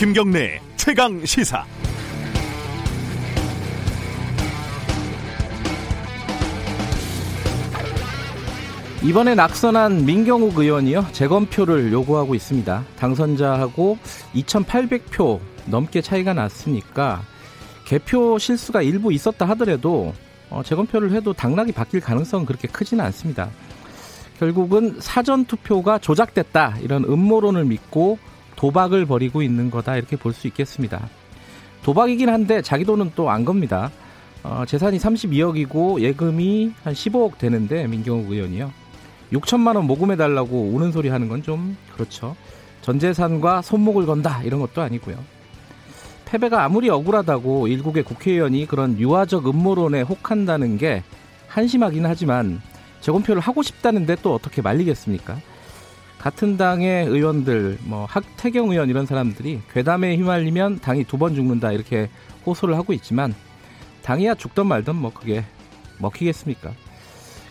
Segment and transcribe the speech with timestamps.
[0.00, 1.62] 김경래 최강 시사.
[9.02, 12.82] 이번에 낙선한 민경욱 의원이요 재검표를 요구하고 있습니다.
[12.96, 13.98] 당선자하고
[14.36, 17.20] 2,800표 넘게 차이가 났으니까
[17.84, 20.14] 개표 실수가 일부 있었다 하더라도
[20.48, 23.50] 어, 재검표를 해도 당락이 바뀔 가능성은 그렇게 크지는 않습니다.
[24.38, 28.18] 결국은 사전 투표가 조작됐다 이런 음모론을 믿고
[28.60, 31.08] 도박을 벌이고 있는 거다 이렇게 볼 수 있겠습니다.
[31.82, 33.90] 도박이긴 한데 자기 돈은 또 안 겁니다.
[34.42, 38.70] 어, 재산이 32억이고 예금이 한 15억 되는데 민경욱 의원이요.
[39.32, 42.36] 6천만 원 모금해 달라고 우는 소리 하는 건 좀 그렇죠.
[42.82, 45.16] 전 재산과 손목을 건다 이런 것도 아니고요.
[46.26, 51.02] 패배가 아무리 억울하다고 일국의 국회의원이 그런 유화적 음모론에 혹한다는 게
[51.48, 52.60] 한심하긴 하지만
[53.00, 55.38] 재검표를 하고 싶다는데 또 어떻게 말리겠습니까?
[56.20, 62.10] 같은 당의 의원들, 뭐 학태경 의원 이런 사람들이 괴담에 휘말리면 당이 두 번 죽는다 이렇게
[62.44, 63.34] 호소를 하고 있지만
[64.02, 65.44] 당이야 죽던 말던 뭐 그게
[65.98, 66.72] 먹히겠습니까?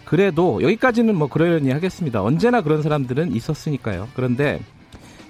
[0.05, 2.21] 그래도 여기까지는 뭐 그러려니 하겠습니다.
[2.23, 4.07] 언제나 그런 사람들은 있었으니까요.
[4.15, 4.59] 그런데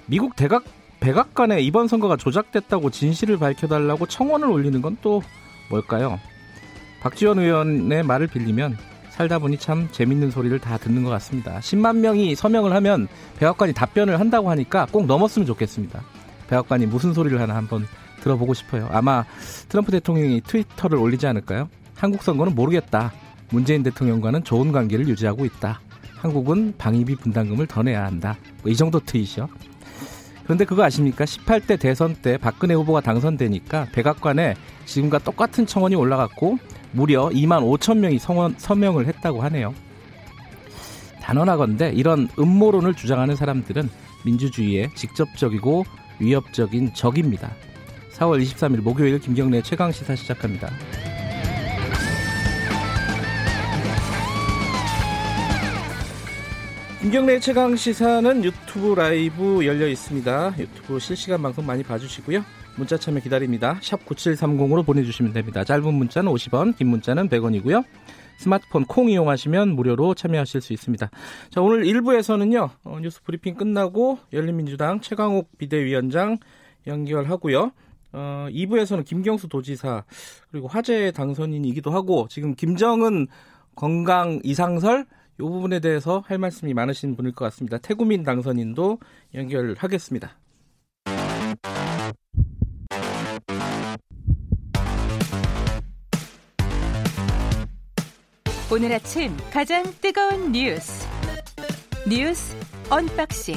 [0.06, 0.64] 미국 대각
[1.00, 5.22] 백악관에 이번 선거가 조작됐다고 진실을 밝혀달라고 청원을 올리는 건 또
[5.70, 6.18] 뭘까요?
[7.00, 8.76] 박지원 의원의 말을 빌리면
[9.20, 11.58] 살다 보니 참 재밌는 소리를 다 듣는 것 같습니다.
[11.58, 13.06] 10만 명이 서명을 하면
[13.38, 16.02] 백악관이 답변을 한다고 하니까 꼭 넘었으면 좋겠습니다.
[16.48, 17.86] 백악관이 무슨 소리를 하나 한번
[18.22, 18.88] 들어보고 싶어요.
[18.90, 19.26] 아마
[19.68, 21.68] 트럼프 대통령이 트위터를 올리지 않을까요?
[21.94, 23.12] 한국 선거는 모르겠다.
[23.50, 25.80] 문재인 대통령과는 좋은 관계를 유지하고 있다.
[26.16, 28.38] 한국은 방위비 분담금을 더 내야 한다.
[28.62, 29.50] 뭐 이 정도 트윗이요.
[30.44, 31.26] 그런데 그거 아십니까?
[31.26, 34.54] 18대 대선 때 박근혜 후보가 당선되니까 백악관에
[34.86, 36.58] 지금과 똑같은 청원이 올라갔고
[36.92, 39.74] 무려 2만 5천 명이 성원, 서명을 했다고 하네요.
[41.20, 43.88] 단언하건대 이런 음모론을 주장하는 사람들은
[44.24, 45.84] 민주주의의 직접적이고
[46.18, 47.52] 위협적인 적입니다.
[48.12, 50.70] 4월 23일 목요일 김경래 최강 시사 시작합니다.
[57.00, 60.54] 김경래 최강 시사는 유튜브 라이브 열려 있습니다.
[60.58, 62.44] 유튜브 실시간 방송 많이 봐주시고요.
[62.80, 63.78] 문자 참여 기다립니다.
[63.82, 65.64] 샵 9730으로 보내주시면 됩니다.
[65.64, 67.84] 짧은 문자는 50원, 긴 문자는 100원이고요.
[68.38, 71.10] 스마트폰 콩 이용하시면 무료로 참여하실 수 있습니다.
[71.50, 76.38] 자, 오늘 1부에서는요, 어, 뉴스 브리핑 끝나고 열린민주당 최강욱 비대위원장
[76.86, 77.70] 연결하고요.
[78.12, 80.04] 어, 2부에서는 김경수 도지사,
[80.50, 83.26] 그리고 화재 당선인이기도 하고, 지금 김정은
[83.76, 85.04] 건강 이상설,
[85.38, 87.76] 이 부분에 대해서 할 말씀이 많으신 분일 것 같습니다.
[87.76, 88.98] 태구민 당선인도
[89.34, 90.39] 연결하겠습니다.
[98.72, 101.06] 오늘 아침 가장 뜨거운 뉴스
[102.08, 102.56] 뉴스
[102.88, 103.56] unboxing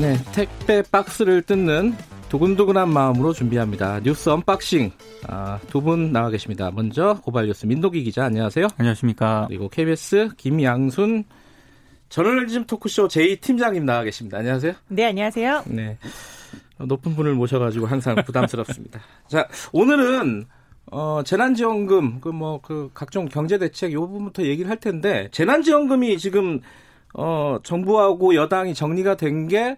[0.00, 1.94] 네 택배 박스를 뜯는
[2.28, 4.00] 두근두근한 마음으로 준비합니다.
[4.00, 4.90] 뉴스 unboxing
[5.28, 6.70] 아, 두 분 나와 계십니다.
[6.72, 8.66] 먼저 고발 뉴스 민동기 기자 안녕하세요.
[8.76, 9.46] 안녕하십니까.
[9.48, 11.24] 그리고 KBS 김양순
[12.08, 14.38] 저널리즘 토크쇼 제2 팀장님 나와 계십니다.
[14.38, 14.72] 안녕하세요.
[14.88, 15.62] 네 안녕하세요.
[15.66, 15.98] 네
[16.78, 19.00] 높은 분을 모셔가지고 항상 부담스럽습니다.
[19.28, 20.46] 자 오늘은
[20.90, 26.60] 어, 재난지원금, 그 뭐, 그 각종 경제대책 요 부분부터 얘기를 할 텐데, 재난지원금이 지금,
[27.14, 29.76] 어, 정부하고 여당이 정리가 된 게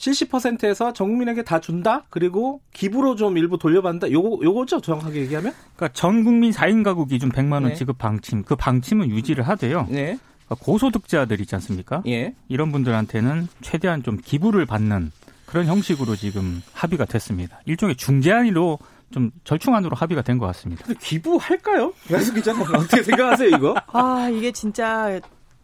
[0.00, 2.04] 70%에서 정민에게 다 준다?
[2.08, 4.10] 그리고 기부로 좀 일부 돌려받는다?
[4.10, 4.80] 요거, 요거죠?
[4.80, 5.52] 정확하게 얘기하면?
[5.76, 7.74] 그러니까 전 국민 4인 가구 기준 100만원 네.
[7.74, 9.86] 지급 방침, 그 방침은 유지를 하되요.
[9.90, 10.18] 네.
[10.46, 12.02] 그러니까 고소득자들 있지 않습니까?
[12.06, 12.34] 예.
[12.48, 15.12] 이런 분들한테는 최대한 좀 기부를 받는
[15.44, 17.60] 그런 형식으로 지금 합의가 됐습니다.
[17.66, 18.78] 일종의 중재안으로
[19.12, 20.84] 좀 절충안으로 합의가 된 것 같습니다.
[20.84, 21.92] 근데 기부할까요?
[22.12, 23.74] 양수 기자님 어떻게 생각하세요 이거?
[23.92, 25.20] 아 이게 진짜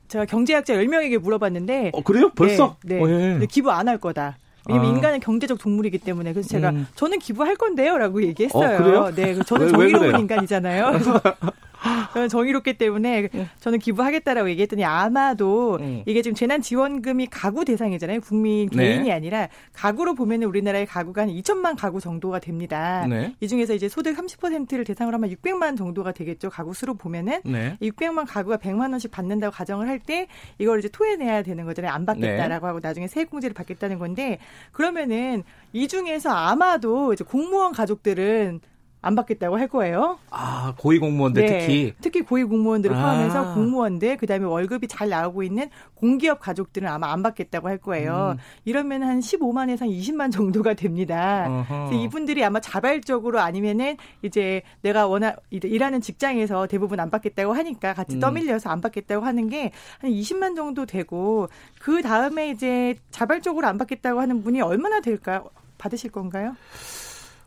[0.09, 2.31] 제가 경제학자 10명에게 물어봤는데 어 그래요?
[2.35, 2.77] 벌써?
[2.85, 2.97] 네.
[2.97, 3.03] 네.
[3.03, 3.13] 어, 예.
[3.33, 4.37] 근데 기부 안 할 거다.
[4.69, 4.95] 왜냐면 아.
[4.97, 6.87] 인간은 경제적 동물이기 때문에 그래서 제가 음.
[6.97, 8.75] 저는 기부할 건데요라고 얘기했어요.
[8.75, 9.13] 어, 그래요?
[9.15, 10.91] 네, 저는 정의로운 인간이잖아요.
[12.13, 13.49] 저는 정의롭기 때문에 네.
[13.61, 16.03] 저는 기부하겠다라고 얘기했더니 아마도 네.
[16.07, 18.21] 이게 지금 재난 지원금이 가구 대상이잖아요.
[18.21, 18.77] 국민 네.
[18.77, 19.13] 개인이 네.
[19.13, 23.07] 아니라 가구로 보면 우리나라의 가구가 한 2천만 가구 정도가 됩니다.
[23.07, 23.35] 네.
[23.41, 26.49] 이 중에서 이제 소득 30%를 대상으로 하면 600만 정도가 되겠죠.
[26.51, 27.77] 가구 수로 보면은 네.
[27.83, 30.29] 600만 가구가 100만 원씩 받는다고 가정을 할 때
[30.59, 31.91] 이걸 이제 토해내야 되는 거잖아요.
[31.91, 34.39] 안 받겠다라고 하고 나중에 세액공제를 받겠다는 건데
[34.73, 35.43] 그러면은
[35.73, 38.61] 이 중에서 아마도 이제 공무원 가족들은
[39.03, 40.19] 안 받겠다고 할 거예요.
[40.31, 43.01] 아 고위 공무원들 네, 특히 특히 고위 공무원들을 아.
[43.01, 48.37] 포함해서 공무원들 그다음에 월급이 잘 나오고 있는 공기업 가족들은 아마 안 받겠다고 할 거예요.
[48.37, 48.43] 음.
[48.65, 51.65] 이러면 한 15만에서 한 20만 정도가 됩니다.
[51.69, 58.17] 그래서 이분들이 아마 자발적으로 아니면은 이제 내가 원하 일하는 직장에서 대부분 안 받겠다고 하니까 같이
[58.17, 58.21] 음.
[58.21, 61.49] 떠밀려서 안 받겠다고 하는 게 한 20만 정도 되고
[61.81, 65.49] 그 다음에 이제 자발적으로 안 받겠다고 하는 분이 얼마나 될까요?
[65.79, 66.57] 받으실 건가요?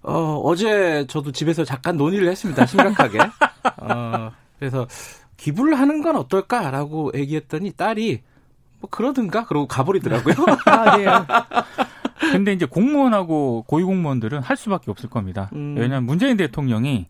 [0.02, 2.66] 어, 어제 저도 집에서 잠깐 논의를 했습니다.
[2.66, 3.20] 심각하게.
[3.78, 4.88] 어, 그래서
[5.38, 8.22] 기부를 하는 건 어떨까라고 얘기했더니 딸이
[8.80, 10.36] 뭐 그러든가 그러고 가버리더라고요.
[10.66, 11.06] 아, 네.
[12.32, 15.50] 근데 이제 공무원하고 고위공무원들은 할 수밖에 없을 겁니다.
[15.54, 15.76] 음.
[15.78, 17.08] 왜냐하면 문재인 대통령이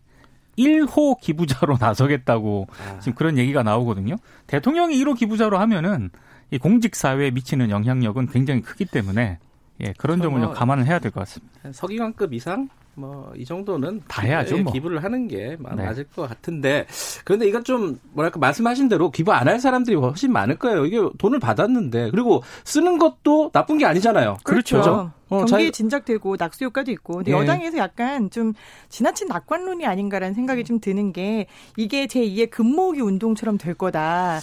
[0.58, 2.98] 1호 기부자로 나서겠다고 아.
[2.98, 4.16] 지금 그런 얘기가 나오거든요.
[4.46, 6.10] 대통령이 1호 기부자로 하면은
[6.50, 9.38] 이 공직 사회에 미치는 영향력은 굉장히 크기 때문에
[9.82, 11.72] 예, 그런 점을 뭐 감안을 해야 될 것 같습니다.
[11.72, 14.58] 서기관급 이상 뭐 이 정도는 다 해야죠.
[14.58, 14.72] 뭐.
[14.72, 15.84] 기부를 하는 게 네.
[15.84, 16.86] 맞을 것 같은데
[17.24, 20.84] 그런데 이건 좀 뭐랄까 말씀하신 대로 기부 안 할 사람들이 훨씬 많을 거예요.
[20.86, 24.36] 이게 돈을 받았는데 그리고 쓰는 것도 나쁜 게 아니잖아요.
[24.44, 24.76] 그렇죠.
[24.80, 25.12] 그렇죠?
[25.28, 25.76] 어, 경기에 자...
[25.76, 27.36] 진작되고 낙수 효과도 있고 근데 예.
[27.36, 28.52] 여당에서 약간 좀
[28.88, 31.46] 지나친 낙관론이 아닌가라는 생각이 좀 드는 게
[31.76, 34.40] 이게 제2의 금모으기 운동처럼 될 거다.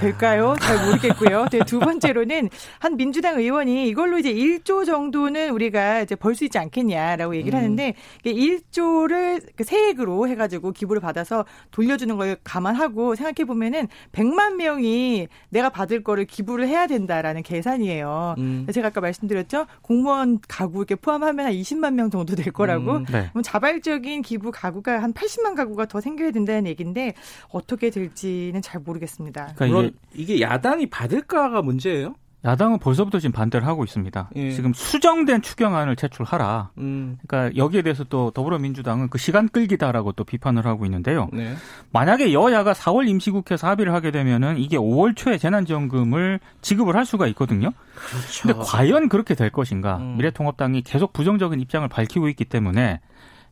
[0.00, 0.54] 될까요?
[0.60, 1.46] 잘 모르겠고요.
[1.50, 6.56] 네, 두 번째로는 한 민주당 의원이 이걸로 이제 1조 정도는 우리가 이제 벌 수 있지
[6.58, 7.64] 않겠냐라고 얘기를 음.
[7.64, 7.94] 하는데
[8.24, 16.04] 1조를 그 세액으로 해가지고 기부를 받아서 돌려주는 걸 감안하고 생각해 보면은 100만 명이 내가 받을
[16.04, 18.36] 거를 기부를 해야 된다라는 계산이에요.
[18.38, 18.66] 음.
[18.72, 19.66] 제가 아까 말씀드렸죠.
[19.82, 22.98] 공무원 가구 이렇게 포함하면 한 20만 명 정도 될 거라고.
[22.98, 23.06] 음.
[23.10, 23.30] 네.
[23.42, 27.14] 자발적인 기부 가구가 한 80만 가구가 더 생겨야 된다는 얘기인데
[27.48, 29.07] 어떻게 될지는 잘 모르겠습니다.
[29.08, 29.54] 모르겠습니다.
[29.56, 32.14] 그러니까 이게, 이게 야당이 받을까가 문제예요?
[32.44, 34.30] 야당은 벌써부터 지금 반대를 하고 있습니다.
[34.36, 34.52] 예.
[34.52, 36.70] 지금 수정된 추경안을 제출하라.
[36.78, 37.18] 음.
[37.26, 41.28] 그러니까 여기에 대해서 또 더불어민주당은 그 시간 끌기다라고 또 비판을 하고 있는데요.
[41.32, 41.56] 네.
[41.90, 47.72] 만약에 여야가 4월 임시국회에서 합의를 하게 되면은 이게 5월 초에 재난지원금을 지급을 할 수가 있거든요.
[47.96, 48.42] 그렇죠.
[48.42, 49.96] 근데 과연 그렇게 될 것인가?
[49.96, 50.16] 음.
[50.18, 53.00] 미래통합당이 계속 부정적인 입장을 밝히고 있기 때문에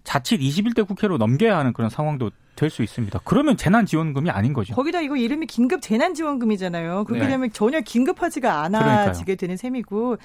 [0.05, 3.21] 자칫 21대 국회로 넘겨야 하는 그런 상황도 될 수 있습니다.
[3.25, 4.75] 그러면 재난지원금이 아닌 거죠.
[4.75, 7.05] 거기다 이거 이름이 긴급 재난지원금이잖아요.
[7.05, 7.31] 그렇게 네.
[7.31, 10.17] 되면 전혀 긴급하지가 않아지게 되는 셈이고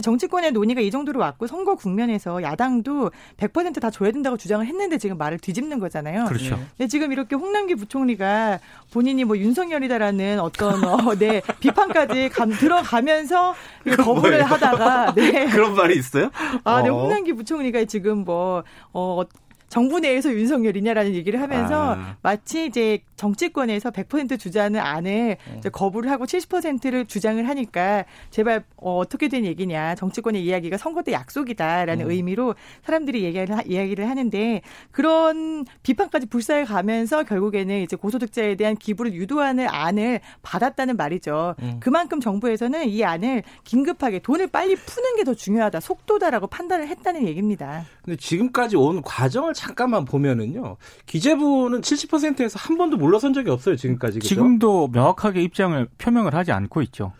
[0.00, 5.38] 정치권의 논의가 이 정도로 왔고 선거 국면에서 야당도 100%다 줘야 된다고 주장을 했는데 지금 말을
[5.38, 6.26] 뒤집는 거잖아요.
[6.26, 6.58] 그렇죠.
[6.78, 8.60] 네, 지금 이렇게 홍남기 부총리가
[8.92, 13.54] 본인이 뭐 윤석열이다라는 어떤 어, 네, 비판까지 감, 들어가면서
[13.96, 15.46] 거부를 하다가 네.
[15.46, 16.30] 그런 말이 있어요?
[16.64, 17.00] 아, 네, 어.
[17.00, 18.62] 홍남기 부총리가 지금 뭐
[18.92, 19.22] 어,
[19.68, 22.16] 정부 내에서 윤석열이냐라는 얘기를 하면서 아.
[22.22, 25.70] 마치 이제 정치권에서 100% 주자는 안을 네.
[25.70, 32.06] 거부를 하고 70%를 주장을 하니까 제발 어, 어떻게 된 얘기냐 정치권의 이야기가 선거 때 약속이다라는
[32.06, 32.10] 음.
[32.10, 32.54] 의미로
[32.84, 40.20] 사람들이 얘기를 이야기를 하는데 그런 비판까지 불사해 가면서 결국에는 이제 고소득자에 대한 기부를 유도하는 안을
[40.42, 41.54] 받았다는 말이죠.
[41.62, 41.76] 음.
[41.80, 47.84] 그만큼 정부에서는 이 안을 긴급하게 돈을 빨리 푸는 게 더 중요하다 속도다라고 판단을 했다는 얘기입니다.
[48.02, 50.76] 근데 지금까지 온 과정을 잠깐만 보면은요.
[51.06, 54.20] 기재부는 70%에서 한 번도 물러선 적이 없어요, 지금까지.
[54.20, 54.28] 그죠?
[54.28, 57.12] 지금도 명확하게 입장을 표명을 하지 않고 있죠.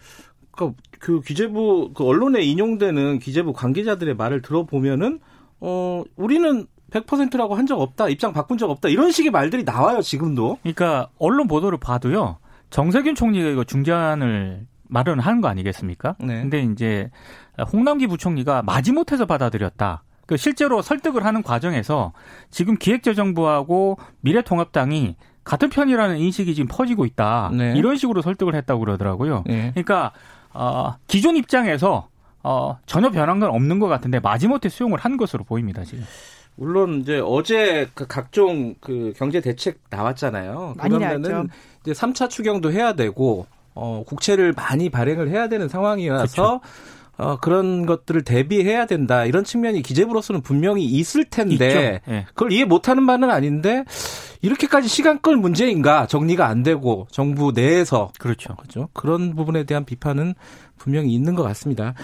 [0.52, 5.19] 그러니까 그 기재부 그 언론에 인용되는 기재부 관계자들의 말을 들어보면은
[5.61, 8.08] 어 우리는 100%라고 한 적 없다.
[8.08, 8.88] 입장 바꾼 적 없다.
[8.88, 10.58] 이런 식의 말들이 나와요, 지금도.
[10.62, 12.38] 그러니까 언론 보도를 봐도요.
[12.70, 16.14] 정세균 총리가 이거 중재안을 마련한 거 아니겠습니까?
[16.20, 16.40] 네.
[16.43, 17.11] 근데 이제
[17.73, 20.02] 홍남기 부총리가 마지못해서 받아들였다.
[20.29, 22.13] 그 실제로 설득을 하는 과정에서
[22.51, 27.50] 지금 기획재정부하고 미래통합당이 같은 편이라는 인식이 지금 퍼지고 있다.
[27.55, 27.73] 네.
[27.75, 29.45] 이런 식으로 설득을 했다고 그러더라고요.
[29.47, 29.71] 네.
[29.71, 30.12] 그러니까
[30.52, 32.09] 어, 기존 입장에서
[32.43, 36.05] 어, 전혀 변한 건 없는 것 같은데 마지못해 수용을 한 것으로 보입니다 지금.
[36.57, 40.75] 물론 이제 어제 그 각종 그 경제 대책 나왔잖아요.
[40.79, 41.49] 그러면은
[41.81, 46.61] 이제 3차 추경도 해야 되고 어, 국채를 많이 발행을 해야 되는 상황이라서 그렇죠.
[47.19, 49.25] 어, 그런 것들을 대비해야 된다.
[49.25, 52.27] 이런 측면이 기재부로서는 분명히 있을 텐데 네.
[52.29, 53.85] 그걸 이해 못하는 바는 아닌데
[54.41, 58.55] 이렇게까지 시간 끌 문제인가 정리가 안 되고 정부 내에서 그렇죠.
[58.55, 58.89] 그렇죠.
[58.93, 60.35] 그런 부분에 대한 비판은
[60.78, 61.94] 분명히 있는 것 같습니다.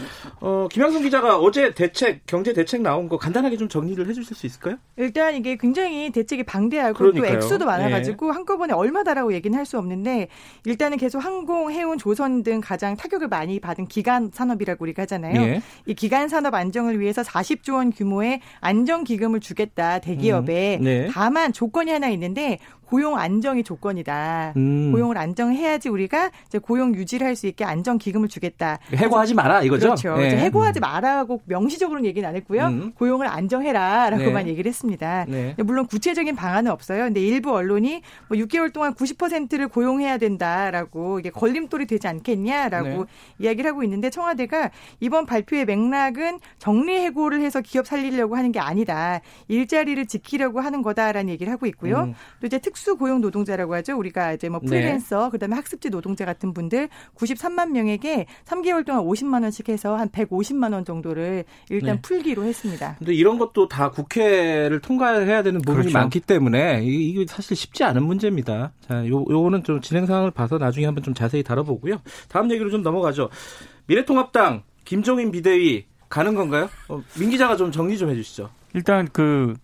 [0.41, 4.77] 어, 김양순 기자가 어제 대책, 경제 대책 나온 거 간단하게 좀 정리를 해주실 수 있을까요?
[4.97, 7.31] 일단 이게 굉장히 대책이 방대하고 그러니까요.
[7.31, 8.33] 또 액수도 많아가지고 네.
[8.33, 10.29] 한꺼번에 얼마다라고 얘기는 할 수 없는데
[10.67, 15.41] 일단은 계속 항공, 해운, 조선 등 가장 타격을 많이 받은 기간 산업이라고 우리가 하잖아요.
[15.41, 15.63] 네.
[15.87, 20.85] 이 기간 산업 안정을 위해서 40조 원 규모의 안정 기금을 주겠다 대기업에 음.
[20.85, 21.09] 네.
[21.11, 22.59] 다만 조건이 하나 있는데
[22.95, 24.53] 고용 안정이 조건이다.
[24.57, 24.93] 음.
[24.93, 28.79] 고용을 안정해야지 우리가 이제 고용 유지를 할 수 있게 안정 기금을 주겠다.
[28.95, 29.87] 해고하지 마라 이거죠.
[29.89, 30.17] 그렇죠.
[30.17, 30.37] 네.
[30.37, 32.67] 해고하지 마라고 명시적으로는 얘기는 안 했고요.
[32.69, 32.93] 음.
[32.93, 34.51] 고용을 안정해라라고만 네.
[34.53, 35.25] 얘기를 했습니다.
[35.27, 35.57] 네.
[35.65, 37.03] 물론 구체적인 방안은 없어요.
[37.03, 43.05] 근데 일부 언론이 뭐 6개월 동안 90%를 고용해야 된다라고 이게 걸림돌이 되지 않겠냐라고 네.
[43.41, 44.71] 이야기를 하고 있는데 청와대가
[45.01, 49.21] 이번 발표의 맥락은 정리 해고를 해서 기업 살리려고 하는 게 아니다.
[49.49, 52.05] 일자리를 지키려고 하는 거다라는 얘기를 하고 있고요.
[52.05, 52.15] 음.
[52.41, 53.97] 또 이제 특수 고용 노동자라고 하죠.
[53.97, 54.69] 우리가 이제 뭐 네.
[54.69, 55.31] 프리랜서 네.
[55.31, 60.85] 그다음에 학습지 노동자 같은 분들 93만 명에게 3개월 동안 50만 원씩 해서 한 150만 원
[60.85, 62.03] 정도를 일단 네.
[62.03, 62.97] 풀기로 했습니다.
[62.99, 65.99] 근데 이런 것도 다 국회를 통과해야 되는 부분이 그렇죠.
[65.99, 68.73] 많기 때문에 이게 사실 쉽지 않은 문제입니다.
[68.81, 72.01] 자, 요 요거는 좀 진행 상황을 봐서 나중에 한번 좀 자세히 다뤄보고요.
[72.29, 73.31] 다음 얘기로 좀 넘어가죠.
[73.87, 76.69] 미래통합당 김종인 비대위 가는 건가요?
[76.89, 78.51] 어, 민 기자가 좀 정리 좀 해주시죠.
[78.75, 79.55] 일단 그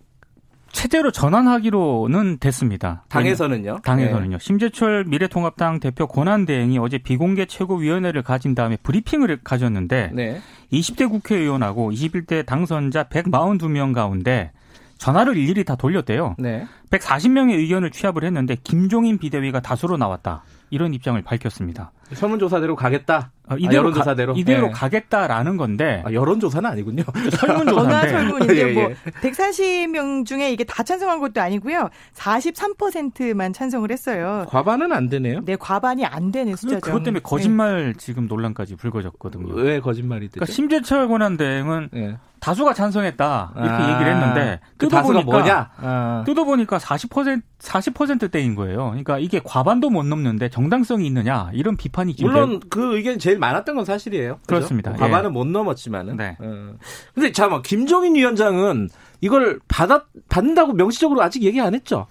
[0.71, 3.03] 체제로 전환하기로는 됐습니다.
[3.09, 3.79] 당에서는요?
[3.83, 4.37] 당에서는요.
[4.37, 4.43] 네.
[4.43, 10.41] 심재철 미래통합당 대표 권한대행이 어제 비공개 최고위원회를 가진 다음에 브리핑을 가졌는데 네.
[10.71, 14.51] 20대 국회의원하고 21대 당선자 142명 가운데
[14.97, 16.35] 전화를 일일이 다 돌렸대요.
[16.37, 16.67] 네.
[16.91, 20.43] 140명의 의견을 취합을 했는데 김종인 비대위가 다수로 나왔다.
[20.69, 21.91] 이런 입장을 밝혔습니다.
[22.13, 23.31] 설문조사대로 가겠다.
[23.47, 24.71] 아, 이대로 아, 여론조사대로 가, 이대로 네.
[24.71, 27.03] 가겠다라는 건데 아, 여론조사는 아니군요.
[27.37, 28.73] 설문조사인데 설문인데 예, 예.
[28.73, 28.89] 뭐
[29.21, 31.89] 140명 중에 이게 다 찬성한 것도 아니고요.
[32.15, 34.45] 43%만 찬성을 했어요.
[34.47, 35.41] 과반은 안 되네요.
[35.43, 36.81] 네, 과반이 안 되는 숫자죠.
[36.81, 37.93] 그것 때문에 거짓말 네.
[37.97, 39.53] 지금 논란까지 불거졌거든요.
[39.53, 40.33] 왜 거짓말이 되죠?
[40.35, 42.17] 그러니까 심재철 권한대행은 네.
[42.41, 45.69] 다수가 찬성했다 이렇게 아, 얘기를 했는데 그 뜯어보니까 뭐냐?
[45.77, 46.23] 아.
[46.25, 48.87] 뜯어보니까 40% 40%대인 거예요.
[48.87, 53.83] 그러니까 이게 과반도 못 넘는데 정당성이 있느냐 이런 비판이 물론 그 의견 제일 많았던 건
[53.83, 54.35] 사실이에요.
[54.35, 54.47] 그죠?
[54.47, 54.93] 그렇습니다.
[54.93, 55.33] 과반은 예.
[55.33, 56.15] 못 넘었지만은.
[56.15, 56.37] 네.
[56.39, 56.73] 어.
[57.13, 62.07] 근데 잠깐 김종인 위원장은 이걸 받아 받는다고 명시적으로 아직 얘기 안 했죠.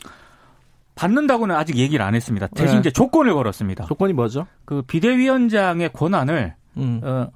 [0.96, 2.48] 받는다고는 아직 얘기를 안 했습니다.
[2.48, 2.80] 대신 네.
[2.80, 3.86] 이제 조건을 걸었습니다.
[3.86, 4.46] 조건이 뭐죠?
[4.66, 7.00] 그 비대위원장의 권한을 음.
[7.02, 7.30] 어,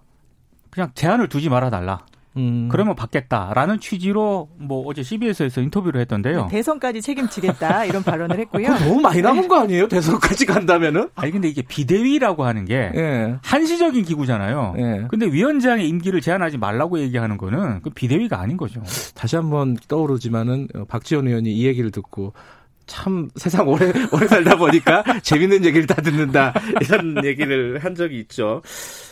[0.70, 2.04] 그냥 제한을 두지 말아 달라.
[2.36, 2.68] 음.
[2.70, 6.48] 그러면 받겠다라는 취지로 뭐 어제 CBS에서 인터뷰를 했던데요.
[6.50, 8.68] 대선까지 책임지겠다 이런 발언을 했고요.
[8.78, 9.48] 너무 많이 남은 네.
[9.48, 9.88] 거 아니에요?
[9.88, 11.08] 대선까지 간다면은?
[11.14, 13.36] 아니 근데 이게 비대위라고 하는 게 예.
[13.42, 14.74] 한시적인 기구잖아요.
[14.78, 15.06] 예.
[15.08, 18.82] 근데 위원장의 임기를 제한하지 말라고 얘기하는 거는 그 비대위가 아닌 거죠.
[19.14, 22.32] 다시 한번 떠오르지만은 어, 박지원 의원이 이 얘기를 듣고
[22.86, 28.60] 참 세상 오래 오래 살다 보니까 재밌는 얘기를 다 듣는다 이런 얘기를 한 적이 있죠.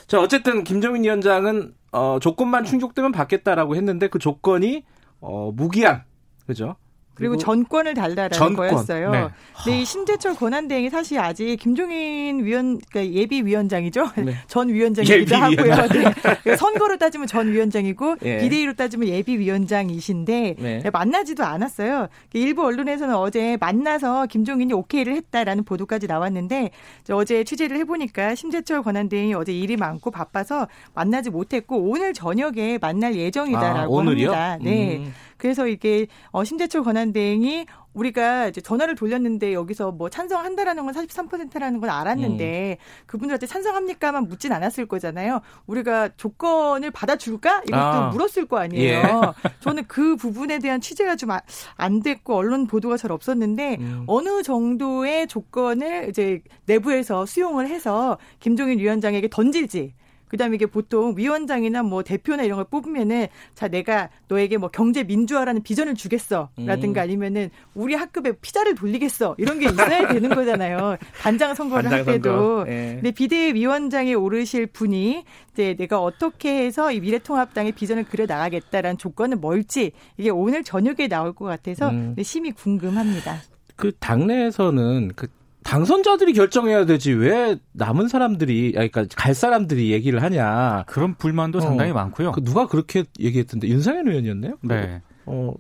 [0.07, 4.85] 자 어쨌든 김정인 위원장은 어, 조건만 충족되면 받겠다라고 했는데 그 조건이
[5.21, 6.05] 어, 무기한
[6.47, 6.77] 그죠?
[7.23, 8.69] 그리고, 전권을 달라라는 전권.
[8.69, 9.11] 거였어요.
[9.11, 9.29] 네.
[9.65, 14.11] 근데 이 심재철 권한대행이 사실 아직 김종인 위원 그러니까 예비 위원장이죠.
[14.17, 14.35] 네.
[14.49, 15.75] 전 위원장이기도 하고요.
[15.89, 16.13] 네.
[16.13, 18.39] 그러니까 선거로 따지면 전 위원장이고 예.
[18.39, 20.83] 비대위로 따지면 예비 위원장이신데 네.
[20.93, 22.09] 만나지도 않았어요.
[22.33, 26.71] 일부 언론에서는 어제 만나서 김종인이 오케이를 했다라는 보도까지 나왔는데
[27.11, 34.01] 어제 취재를 해보니까 심재철 권한대행이 어제 일이 많고 바빠서 만나지 못했고 오늘 저녁에 만날 예정이다라고
[34.01, 34.59] 아, 합니다.
[34.61, 34.99] 네.
[34.99, 35.15] 음.
[35.43, 41.91] 그래서 이게 어 심재철 권한대행이 우리가 이제 전화를 돌렸는데 여기서 뭐 찬성한다라는 건 43%라는 건
[41.91, 43.07] 알았는데 음.
[43.07, 45.41] 그분들한테 찬성합니까만 묻진 않았을 거잖아요.
[45.67, 48.09] 우리가 조건을 받아줄까 이것도 아.
[48.11, 48.99] 물었을 거 아니에요.
[48.99, 49.51] 예.
[49.61, 51.33] 저는 그 부분에 대한 취재가 좀
[51.77, 54.05] 안 됐고 언론 보도가 잘 없었는데 음.
[54.07, 59.95] 어느 정도의 조건을 이제 내부에서 수용을 해서 김종인 위원장에게 던질지
[60.33, 65.63] 그다음에 이게 보통 위원장이나 뭐 대표나 이런 걸 뽑으면은 자 내가 너에게 뭐 경제 민주화라는
[65.63, 67.05] 비전을 주겠어라든가 음.
[67.05, 70.97] 아니면은 우리 학급에 피자를 돌리겠어 이런 게 있어야 되는 거잖아요.
[71.21, 72.65] 반장 선거를 반장 할 때도.
[72.67, 72.95] 예.
[72.95, 75.23] 근데 비대위원장에 오르실 분이
[75.53, 81.35] 이제 내가 어떻게 해서 이 미래통합당의 비전을 그려 나가겠다라는 조건은 뭘지 이게 오늘 저녁에 나올
[81.35, 82.17] 것 같아서 음.
[82.23, 83.37] 심히 궁금합니다.
[83.77, 85.29] 그 당내에서는 그
[85.65, 91.61] 당선자들이 결정해야 되지 왜 남은 사람들이 그러니까 갈 사람들이 얘기를 하냐 그런 불만도 어.
[91.61, 92.33] 상당히 많고요.
[92.33, 94.55] 그 누가 그렇게 얘기했던데 윤상현 의원이었네요.
[94.63, 95.01] 네.
[95.27, 95.55] 어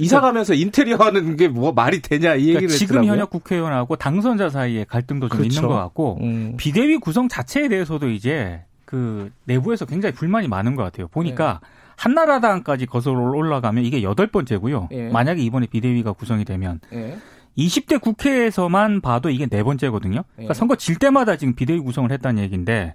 [0.00, 3.12] 이사 가면서 인테리어 하는 게 뭐 말이 되냐 이 그러니까 얘기를 그러니까 지금 했더라고요.
[3.12, 5.54] 현역 국회의원하고 당선자 사이에 갈등도 좀 그렇죠.
[5.56, 6.54] 있는 것 같고 음.
[6.56, 11.08] 비대위 구성 자체에 대해서도 이제 그 내부에서 굉장히 불만이 많은 것 같아요.
[11.08, 11.68] 보니까 네.
[11.96, 14.88] 한나라당까지 거슬러 올라가면 이게 여덟 번째고요.
[14.90, 15.10] 네.
[15.10, 17.16] 만약에 이번에 비대위가 구성이 되면 네.
[17.56, 20.22] 20대 국회에서만 봐도 이게 네 번째거든요.
[20.34, 20.54] 그러니까 예.
[20.54, 22.94] 선거 질 때마다 지금 비대위 구성을 했다는 얘기인데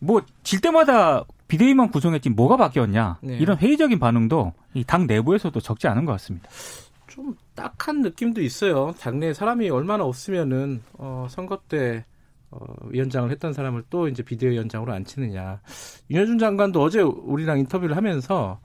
[0.00, 3.36] 뭐 질 때마다 비대위만 구성했지 뭐가 바뀌었냐 네.
[3.38, 6.48] 이런 회의적인 반응도 이 당 내부에서도 적지 않은 것 같습니다.
[7.06, 8.92] 좀 딱한 느낌도 있어요.
[8.98, 12.04] 당내에 사람이 얼마나 없으면은 어, 선거 때
[12.50, 12.58] 어,
[12.88, 15.60] 위원장을 했던 사람을 또 이제 비대위원장으로 앉히느냐.
[16.10, 18.58] 윤여준 장관도 어제 우리랑 인터뷰를 하면서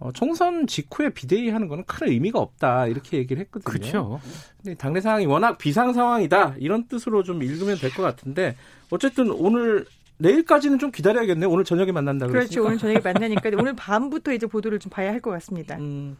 [0.00, 3.70] 어, 총선 직후에 비대위 하는 거는 큰 의미가 없다 이렇게 얘기를 했거든요.
[3.72, 4.20] 그렇죠.
[4.62, 8.56] 근데 당내 상황이 워낙 비상 상황이다 이런 뜻으로 좀 읽으면 될 것 같은데
[8.90, 9.86] 어쨌든 오늘
[10.18, 11.48] 내일까지는 좀 기다려야겠네요.
[11.50, 12.48] 오늘 저녁에 만난다 그랬으니까.
[12.48, 12.66] 그렇죠.
[12.66, 15.76] 오늘 저녁에 만나니까 오늘 밤부터 이제 보도를 좀 봐야 할 것 같습니다.
[15.78, 16.16] 음,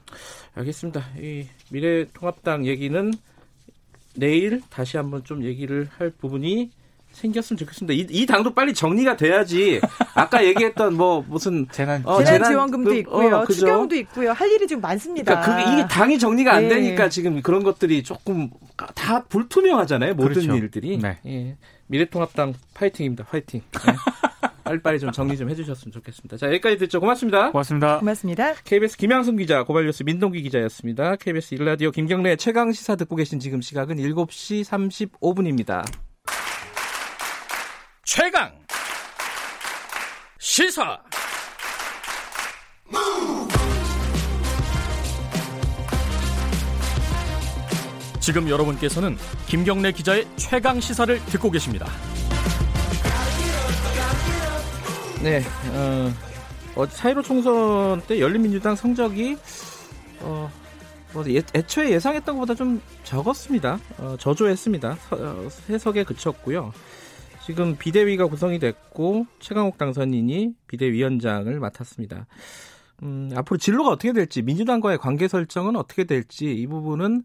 [0.55, 1.05] 알겠습니다.
[1.21, 3.13] 이 미래통합당 얘기는
[4.17, 6.71] 내일 다시 한번 좀 얘기를 할 부분이
[7.15, 7.95] 생겼으면 좋겠습니다.
[7.95, 9.81] 이, 이 당도 빨리 정리가 돼야지.
[10.15, 14.33] 아까 얘기했던 뭐 무슨 재난 어, 재난 지원금도 그, 있고요, 어, 추경도 있고요.
[14.33, 15.41] 할 일이 지금 많습니다.
[15.41, 16.77] 그러니까 그게 이게 당이 정리가 안 네.
[16.77, 18.51] 되니까 지금 그런 것들이 조금
[18.95, 20.15] 다 불투명하잖아요.
[20.15, 20.57] 모든 그렇죠.
[20.57, 20.99] 일들이.
[20.99, 21.19] 네.
[21.27, 21.57] 예.
[21.87, 23.25] 미래통합당 파이팅입니다.
[23.25, 23.63] 파이팅.
[23.87, 23.93] 네.
[24.65, 26.39] 빨리빨리 좀 정리 좀 해주셨으면 좋겠습니다.
[26.39, 26.99] 자, 여기까지 듣죠.
[26.99, 27.51] 고맙습니다.
[27.53, 27.99] 고맙습니다.
[27.99, 28.55] 고맙습니다.
[28.65, 31.17] KBS 김양순 기자, 고발뉴스 민동기 기자였습니다.
[31.17, 35.85] KBS 일라디오 김경래 최강 시사 듣고 계신 지금 시각은 7시 35분입니다.
[38.05, 38.53] 최강
[40.39, 41.01] 시사
[48.21, 51.87] 지금 여러분께서는 김경래 기자의 최강 시사를 듣고 계십니다.
[55.23, 55.43] 네,
[55.73, 56.13] 어,
[56.77, 59.39] 어, 4.15 총선 때 열린민주당 성적이
[60.21, 60.53] 어,
[61.15, 63.79] 뭐 예, 애초에 예상했던 것보다 좀 적었습니다.
[63.99, 64.97] 어, 저조했습니다.
[65.09, 66.73] 서, 어, 해석에 그쳤고요.
[67.45, 72.27] 지금 비대위가 구성이 됐고 최강욱 당선인이 비대위원장을 맡았습니다.
[73.03, 77.23] 음, 앞으로 진로가 어떻게 될지 민주당과의 관계 설정은 어떻게 될지 이 부분은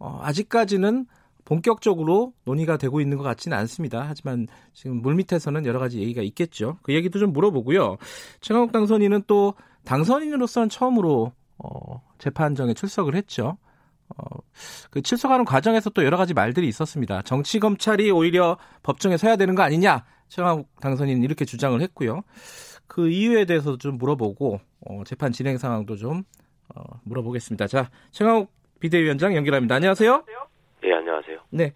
[0.00, 1.06] 어, 아직까지는
[1.44, 4.04] 본격적으로 논의가 되고 있는 것 같지는 않습니다.
[4.08, 6.78] 하지만 지금 물밑에서는 여러 가지 얘기가 있겠죠.
[6.82, 7.96] 그 얘기도 좀 물어보고요.
[8.40, 13.56] 최강욱 당선인은 또 당선인으로서는 처음으로 어, 재판정에 출석을 했죠.
[14.16, 14.38] 어,
[14.90, 17.22] 그 출석하는 과정에서 또 여러 가지 말들이 있었습니다.
[17.22, 20.04] 정치 검찰이 오히려 법정에 서야 되는 거 아니냐?
[20.28, 22.22] 최강욱 당선인은 이렇게 주장을 했고요.
[22.86, 26.24] 그 이유에 대해서도 좀 물어보고 어, 재판 진행 상황도 좀
[26.74, 27.66] 어, 물어보겠습니다.
[27.66, 28.50] 자, 최강욱
[28.80, 29.74] 비대위원장 연결합니다.
[29.76, 30.24] 안녕하세요.
[30.82, 31.38] 네, 안녕하세요.
[31.50, 31.72] 네.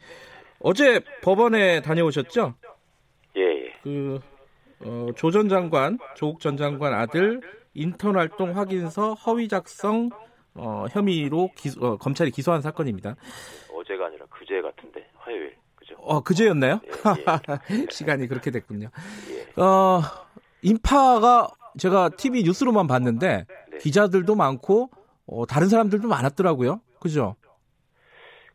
[0.61, 2.55] 어제 법원에 다녀오셨죠?
[3.37, 3.73] 예, 예.
[3.83, 4.19] 그,
[4.81, 7.41] 어, 조 전 장관, 조국 전 장관 아들
[7.75, 10.09] 인턴 활동 확인서 허위 작성
[10.55, 13.17] 어, 혐의로 기소, 어, 검찰이 기소한 사건입니다.
[13.75, 15.97] 어제가 아니라 그제 같은데 화요일 그죠?
[15.99, 16.81] 어 그제였나요?
[16.85, 17.87] 예, 예.
[17.91, 18.89] 시간이 그렇게 됐군요.
[19.31, 19.61] 예.
[19.61, 20.01] 어
[20.63, 23.79] 인파가 제가 TV 뉴스로만 봤는데 네.
[23.79, 24.91] 기자들도 많고
[25.27, 26.81] 어, 다른 사람들도 많았더라고요.
[27.01, 27.35] 그죠?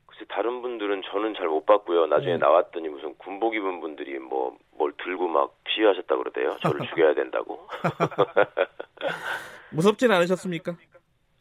[0.05, 2.07] 글쎄 다른 분들은 저는 잘 못 봤고요.
[2.07, 2.37] 나중에 네.
[2.37, 6.57] 나왔더니 무슨 군복 입은 분들이 뭐 뭘 들고 막 피하셨다 그러대요.
[6.63, 7.67] 저를 죽여야 된다고.
[9.71, 10.75] 무섭진 않으셨습니까?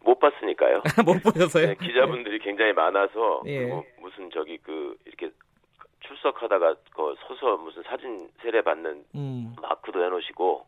[0.09, 0.81] 못 봤으니까요.
[1.05, 1.67] 못 보셨어요?
[1.67, 3.59] 네, 기자분들이 굉장히 많아서 예.
[3.59, 5.31] 그리고 무슨 저기 그 이렇게
[6.01, 9.55] 출석하다가 그 서서 무슨 사진 세례 받는 음.
[9.61, 10.67] 마크도 해놓으시고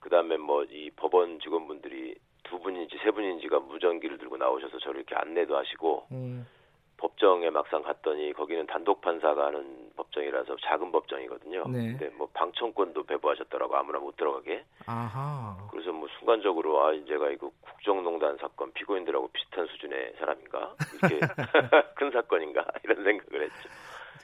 [0.00, 2.14] 그다음에 뭐 이 법원 직원분들이
[2.44, 6.46] 두 분인지 세 분인지가 무전기를 들고 나오셔서 저를 이렇게 안내도 하시고 음.
[6.96, 11.64] 법정에 막상 갔더니 거기는 단독 판사가 하는 법정이라서 작은 법정이거든요.
[11.68, 11.96] 네.
[11.96, 14.64] 근데 뭐 방청권도 배부하셨더라고 아무나 못 들어가게.
[14.86, 15.56] 아하.
[15.70, 21.20] 그래서 뭐 순간적으로 아 이제가 이거 국정농단 사건 피고인들하고 비슷한 수준의 사람인가 이렇게
[21.96, 23.68] 큰 사건인가 이런 생각을 했죠.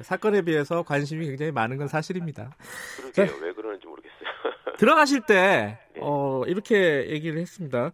[0.03, 2.51] 사건에 비해서 관심이 굉장히 많은 건 사실입니다.
[2.97, 3.27] 그러게요.
[3.27, 4.21] 자, 왜 그러는지 모르겠어요.
[4.79, 6.01] 들어가실 때 네.
[6.01, 7.93] 어, 이렇게 얘기를 했습니다.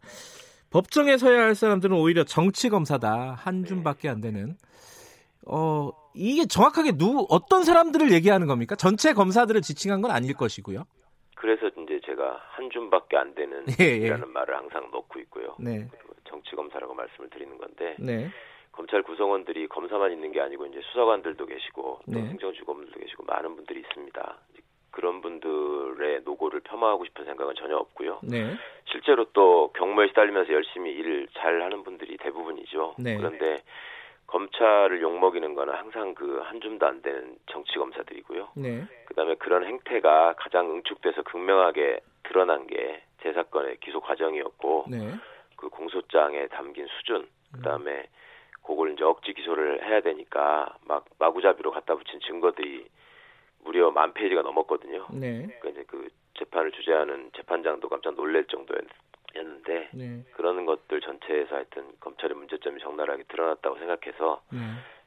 [0.71, 4.57] 법정에 서야 할 사람들은 오히려 정치 검사다 한 줌밖에 안 되는.
[5.47, 8.75] 어 이게 정확하게 누 어떤 사람들을 얘기하는 겁니까?
[8.75, 10.85] 전체 검사들을 지칭한 건 아닐 것이고요.
[11.37, 14.09] 그래서 이제 제가 한 줌밖에 안 되는 예, 예.
[14.09, 15.55] 라는 말을 항상 넣고 있고요.
[15.61, 15.89] 네.
[16.25, 18.29] 정치 검사라고 말씀을 드리는 건데 네.
[18.73, 22.21] 검찰 구성원들이 검사만 있는 게 아니고 이제 수사관들도 계시고 또 네.
[22.21, 24.39] 행정주검들도 계시고 많은 분들이 있습니다.
[24.91, 28.21] 그런 분들의 노고를 폄하하고 싶은 생각은 전혀 없고요.
[28.23, 28.57] 네.
[28.87, 32.95] 실제로 또 경무에 시달리면서 열심히 일을 잘 하는 분들이 대부분이죠.
[32.99, 33.17] 네.
[33.17, 33.63] 그런데
[34.27, 38.49] 검찰을 욕먹이는 거는 항상 그 한 줌도 안 되는 정치 검사들이고요.
[38.57, 38.85] 네.
[39.07, 45.15] 그다음에 그런 행태가 가장 응축돼서 극명하게 드러난 게 제 사건의 기소 과정이었고 네.
[45.57, 48.07] 그 공소장에 담긴 수준 그다음에
[48.63, 52.87] 그걸 이제 억지 기소를 해야 되니까 막 마구잡이로 갖다 붙인 증거들이
[53.65, 55.07] 무려 만 페이지가 넘었거든요.
[55.13, 55.47] 네.
[55.61, 58.75] 그러니까 이제 그 재판을 주재하는 재판장도 깜짝 놀랄 정도
[59.37, 60.25] 였는데 네.
[60.35, 64.59] 그러는 것들 전체에서 하여튼 검찰의 문제점이 적나라하게 드러났다고 생각해서 네.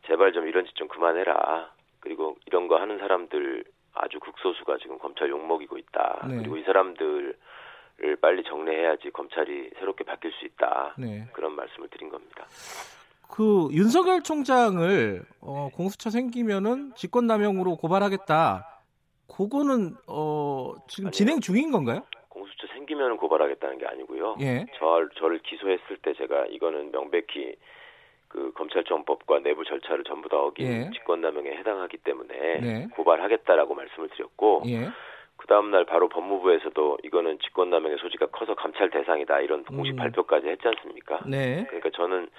[0.07, 1.71] 제발 좀 이런 짓 좀 그만해라.
[1.99, 3.63] 그리고 이런 거 하는 사람들
[3.93, 6.25] 아주 극소수가 지금 검찰 욕먹이고 있다.
[6.29, 6.37] 네.
[6.37, 7.35] 그리고 이 사람들을
[8.21, 10.95] 빨리 정리해야지 검찰이 새롭게 바뀔 수 있다.
[10.97, 11.27] 네.
[11.33, 12.45] 그런 말씀을 드린 겁니다.
[13.29, 18.65] 그 윤석열 총장을 어, 공수처 생기면은 직권남용으로 고발하겠다.
[19.27, 21.11] 그거는 어, 지금 아니요.
[21.11, 22.03] 진행 중인 건가요?
[22.89, 24.37] 숨기면 고발하겠다는 게 아니고요.
[24.41, 24.65] 예.
[24.77, 27.55] 저, 저를 기소했을 때 제가 이거는 명백히
[28.27, 30.89] 그 검찰청법과 내부 절차를 전부 다 어긴 예.
[30.93, 32.87] 직권남용에 해당하기 때문에 네.
[32.95, 34.89] 고발하겠다라고 말씀을 드렸고 예.
[35.37, 39.95] 그 다음날 바로 법무부에서도 이거는 직권남용의 소지가 커서 감찰 대상이다 이런 공식 음.
[39.95, 41.21] 발표까지 했지 않습니까?
[41.25, 41.65] 네.
[41.67, 42.29] 그러니까 저는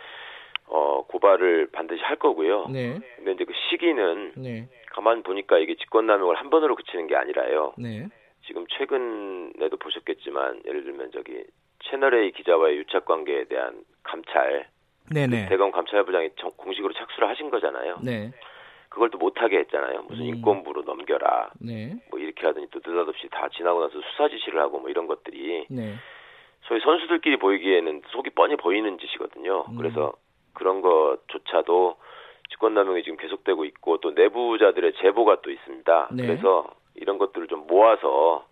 [0.66, 2.66] 어 고발을 반드시 할 거고요.
[2.68, 2.98] 네.
[3.16, 4.68] 근데 이제 그 시기는 네.
[4.92, 7.72] 가만 보니까 이게 직권남용을 한 번으로 그치는 게 아니라요.
[7.78, 8.06] 네.
[8.46, 11.44] 지금 최근에도 보셨겠지만 예를 들면 저기
[11.85, 14.68] 채널 A 기자와의 유착 관계에 대한 감찰
[15.12, 15.44] 네네.
[15.44, 17.98] 그 대검 감찰부장이 정, 공식으로 착수를 하신 거잖아요.
[18.03, 18.33] 네.
[18.88, 20.03] 그걸 또 못하게 했잖아요.
[20.09, 20.29] 무슨 음.
[20.35, 21.50] 인권부로 넘겨라.
[21.61, 21.94] 네.
[22.11, 25.94] 뭐 이렇게 하더니 또 느닷없이 다 지나고 나서 수사 지시를 하고 뭐 이런 것들이 네.
[26.62, 29.66] 소위 선수들끼리 보이기에는 속이 뻔히 보이는 짓이거든요.
[29.68, 29.76] 음.
[29.76, 30.12] 그래서
[30.55, 31.96] 그런 것조차도
[32.50, 36.09] 직권남용이 지금 계속되고 있고 또 내부자들의 제보가 또 있습니다.
[36.12, 36.26] 네.
[36.26, 36.66] 그래서
[37.00, 38.46] 이런 것들을 좀 모아서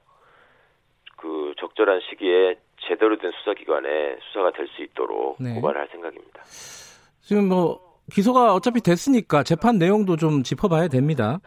[1.17, 2.57] 그 적절한 시기에
[2.89, 5.55] 제대로 된 수사기관에 수사가 될 수 있도록 네.
[5.55, 6.43] 고발을 할 생각입니다.
[7.21, 7.81] 지금 뭐
[8.13, 11.41] 기소가 어차피 됐으니까 재판 내용도 좀 짚어봐야 됩니다.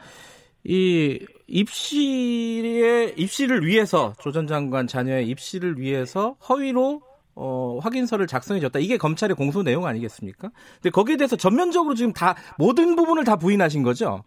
[0.63, 7.01] 이 입시의 입시를 위해서 조 전 장관 자녀의 입시를 위해서 허위로
[7.35, 8.79] 어, 확인서를 작성해줬다.
[8.79, 10.49] 이게 검찰의 공소 내용 아니겠습니까?
[10.75, 14.23] 근데 거기에 대해서 전면적으로 지금 다 모든 부분을 다 부인하신 거죠?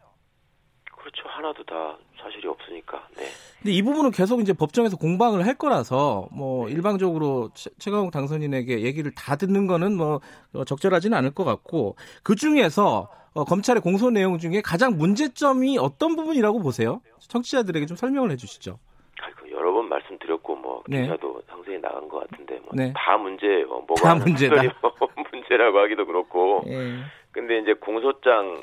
[0.91, 1.29] 그렇죠.
[1.29, 1.99] 하나도 다
[2.35, 3.09] 사실이 없으니까.
[3.17, 3.25] 네.
[3.59, 6.73] 근데 이 부분은 계속 이제 법정에서 공방을 할 거라서 뭐 네.
[6.73, 10.21] 일방적으로 최강욱 당선인에게 얘기를 다 듣는 거는 뭐
[10.53, 16.17] 어, 적절하지는 않을 것 같고 그 중에서 어, 검찰의 공소 내용 중에 가장 문제점이 어떤
[16.17, 17.01] 부분이라고 보세요?
[17.29, 18.79] 청취자들에게 좀 설명을 해주시죠.
[19.21, 21.03] 아이고, 여러 번 말씀드렸고 뭐 네.
[21.03, 21.45] 기사도 네.
[21.49, 23.23] 상세히 나간 것 같은데 뭐다 네.
[23.23, 23.67] 문제예요.
[23.67, 24.57] 뭐가 다 문제다.
[25.33, 26.63] 문제라고 하기도 그렇고.
[26.67, 27.01] 네.
[27.33, 28.63] 근데 이제 공소장이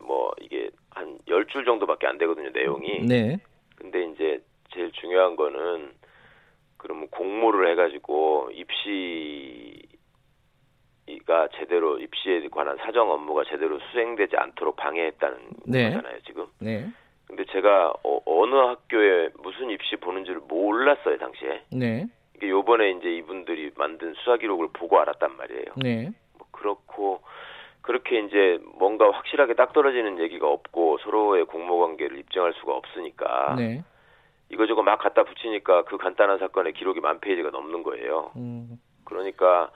[0.00, 3.00] 뭐 이게 한 열 줄 정도밖에 안 되거든요 내용이.
[3.06, 3.38] 네.
[3.76, 4.40] 근데 이제
[4.72, 5.92] 제일 중요한 거는
[6.76, 9.88] 그러면 공모를 해 가지고 입시가
[11.58, 15.90] 제대로 입시에 관한 사정 업무가 제대로 수행되지 않도록 방해했다는 네.
[15.90, 16.46] 거잖아요 지금.
[16.60, 16.86] 네.
[17.26, 21.62] 근데 제가 어, 느 학교에 무슨 입시 보는지를 몰랐어요 당시에.
[21.72, 22.06] 네.
[22.36, 25.64] 이게 요번에 이제 이분들이 만든 수사 기록을 보고 알았단 말이에요.
[25.76, 26.10] 네.
[26.38, 27.20] 뭐 그렇고
[27.86, 33.84] 그렇게 이제 뭔가 확실하게 딱 떨어지는 얘기가 없고 서로의 공모 관계를 입증할 수가 없으니까 네.
[34.48, 38.32] 이거저거 막 갖다 붙이니까 그 간단한 사건의 기록이 만 페이지가 넘는 거예요.
[38.36, 38.76] 음.
[39.04, 39.70] 그러니까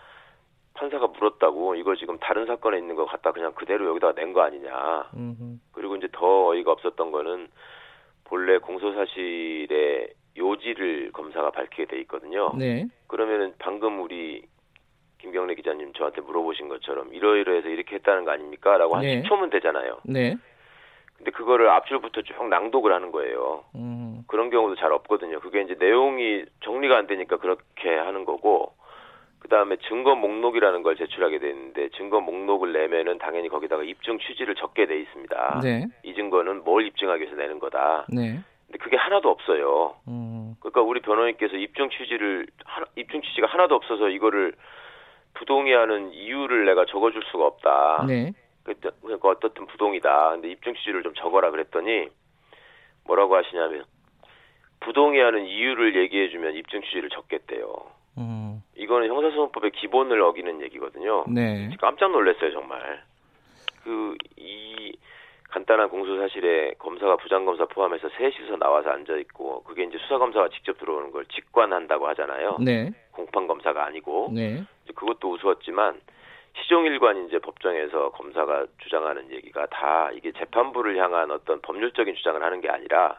[0.74, 5.10] 판사가 물었다고 이거 지금 다른 사건에 있는 거 갖다 그냥 그대로 여기다가 낸 거 아니냐.
[5.14, 5.58] 음흠.
[5.72, 7.48] 그리고 이제 더 어이가 없었던 거는
[8.24, 12.52] 본래 공소 사실의 요지를 검사가 밝히게 돼 있거든요.
[12.56, 12.86] 네.
[13.06, 14.42] 그러면은 방금 우리
[15.20, 19.22] 김경래 기자님 저한테 물어보신 것처럼 이러이러해서 이렇게 했다는 거 아닙니까?라고 한 네.
[19.22, 19.98] 10초면 되잖아요.
[20.04, 20.36] 네.
[21.16, 23.64] 근데 그거를 앞줄부터 쭉 낭독을 하는 거예요.
[23.74, 24.22] 음.
[24.26, 25.40] 그런 경우도 잘 없거든요.
[25.40, 28.72] 그게 이제 내용이 정리가 안 되니까 그렇게 하는 거고
[29.40, 34.86] 그 다음에 증거 목록이라는 걸 제출하게 되는데 증거 목록을 내면은 당연히 거기다가 입증 취지를 적게
[34.86, 35.60] 돼 있습니다.
[35.62, 35.86] 네.
[36.04, 38.06] 이 증거는 뭘 입증하기 위해서 내는 거다.
[38.08, 38.40] 네.
[38.66, 39.96] 근데 그게 하나도 없어요.
[40.08, 40.54] 음.
[40.60, 42.46] 그러니까 우리 변호인께서 입증 취지를
[42.96, 44.54] 입증 취지가 하나도 없어서 이거를
[45.34, 48.04] 부동의하는 이유를 내가 적어줄 수가 없다.
[48.06, 48.32] 네.
[48.62, 50.30] 그러니까 어떻든 부동이다.
[50.30, 52.08] 근데 입증 취지를 좀 적어라 그랬더니
[53.04, 53.84] 뭐라고 하시냐면
[54.80, 57.72] 부동의하는 이유를 얘기해주면 입증 취지를 적겠대요.
[58.18, 58.62] 음.
[58.76, 61.24] 이거는 형사소송법의 기본을 어기는 얘기거든요.
[61.28, 61.70] 네.
[61.80, 63.02] 깜짝 놀랐어요 정말.
[63.84, 64.92] 그 이
[65.50, 70.78] 간단한 공소 사실에 검사가 부장검사 포함해서 셋이서 나와서 앉아 있고 그게 이제 수사 검사가 직접
[70.78, 72.58] 들어오는 걸 직관한다고 하잖아요.
[72.60, 72.90] 네.
[73.12, 74.30] 공판 검사가 아니고.
[74.34, 74.62] 네.
[74.94, 76.00] 그것도 우스웠지만
[76.62, 82.68] 시종일관 이제 법정에서 검사가 주장하는 얘기가 다 이게 재판부를 향한 어떤 법률적인 주장을 하는 게
[82.68, 83.18] 아니라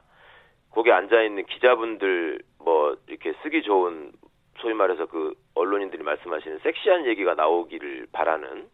[0.71, 4.11] 거기 앉아 있는 기자분들 뭐 이렇게 쓰기 좋은
[4.59, 8.67] 소위 말해서 그 언론인들이 말씀하시는 섹시한 얘기가 나오기를 바라는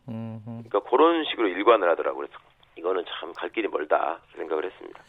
[0.43, 2.27] 그러니까 그런 식으로 일관을 하더라고요.
[2.27, 2.46] 그래서
[2.77, 4.99] 이거는 참 갈 길이 멀다 생각을 했습니다.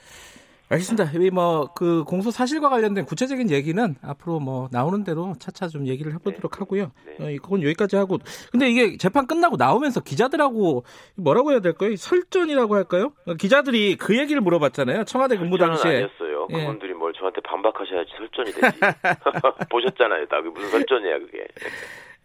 [0.70, 1.10] 알겠습니다.
[1.32, 6.58] 뭐그 공소 사실과 관련된 구체적인 얘기는 앞으로 뭐 나오는 대로 차차 좀 얘기를 해보도록 네.
[6.58, 6.92] 하고요.
[7.06, 7.36] 네.
[7.36, 8.18] 어, 그건 여기까지 하고.
[8.52, 10.84] 근데 이게 재판 끝나고 나오면서 기자들하고
[11.16, 11.96] 뭐라고 해야 될까요?
[11.96, 13.12] 설전이라고 할까요?
[13.38, 15.04] 기자들이 그 얘기를 물어봤잖아요.
[15.04, 15.96] 청와대 근무 당시에.
[16.04, 16.48] 아니었어요.
[16.50, 16.58] 예.
[16.58, 18.80] 그분들이 뭘 저한테 반박하셔야지 설전이 되지.
[19.70, 20.26] 보셨잖아요.
[20.26, 21.46] 나 그게 무슨 설전이야 그게.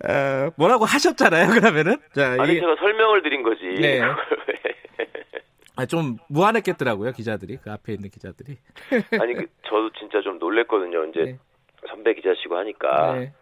[0.06, 1.48] 어, 뭐라고 하셨잖아요.
[1.52, 1.96] 그러면은.
[2.14, 2.60] 자, 아니 이...
[2.60, 3.64] 제가 설명을 드린 거지.
[3.80, 4.02] 네.
[5.76, 8.58] 아, 좀 무안했겠더라고요 기자들이 그 앞에 있는 기자들이.
[9.20, 11.06] 아니 그, 저도 진짜 좀 놀랬거든요.
[11.06, 11.40] 이제 네.
[11.88, 13.14] 선배 기자시고 하니까.
[13.16, 13.34] 네.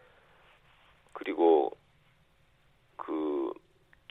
[1.13, 1.71] 그리고
[2.95, 3.51] 그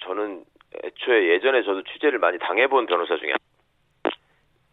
[0.03, 0.45] 저는
[0.85, 3.35] 애초에 예전에 저도 취재를 많이 당해본 변호사 중에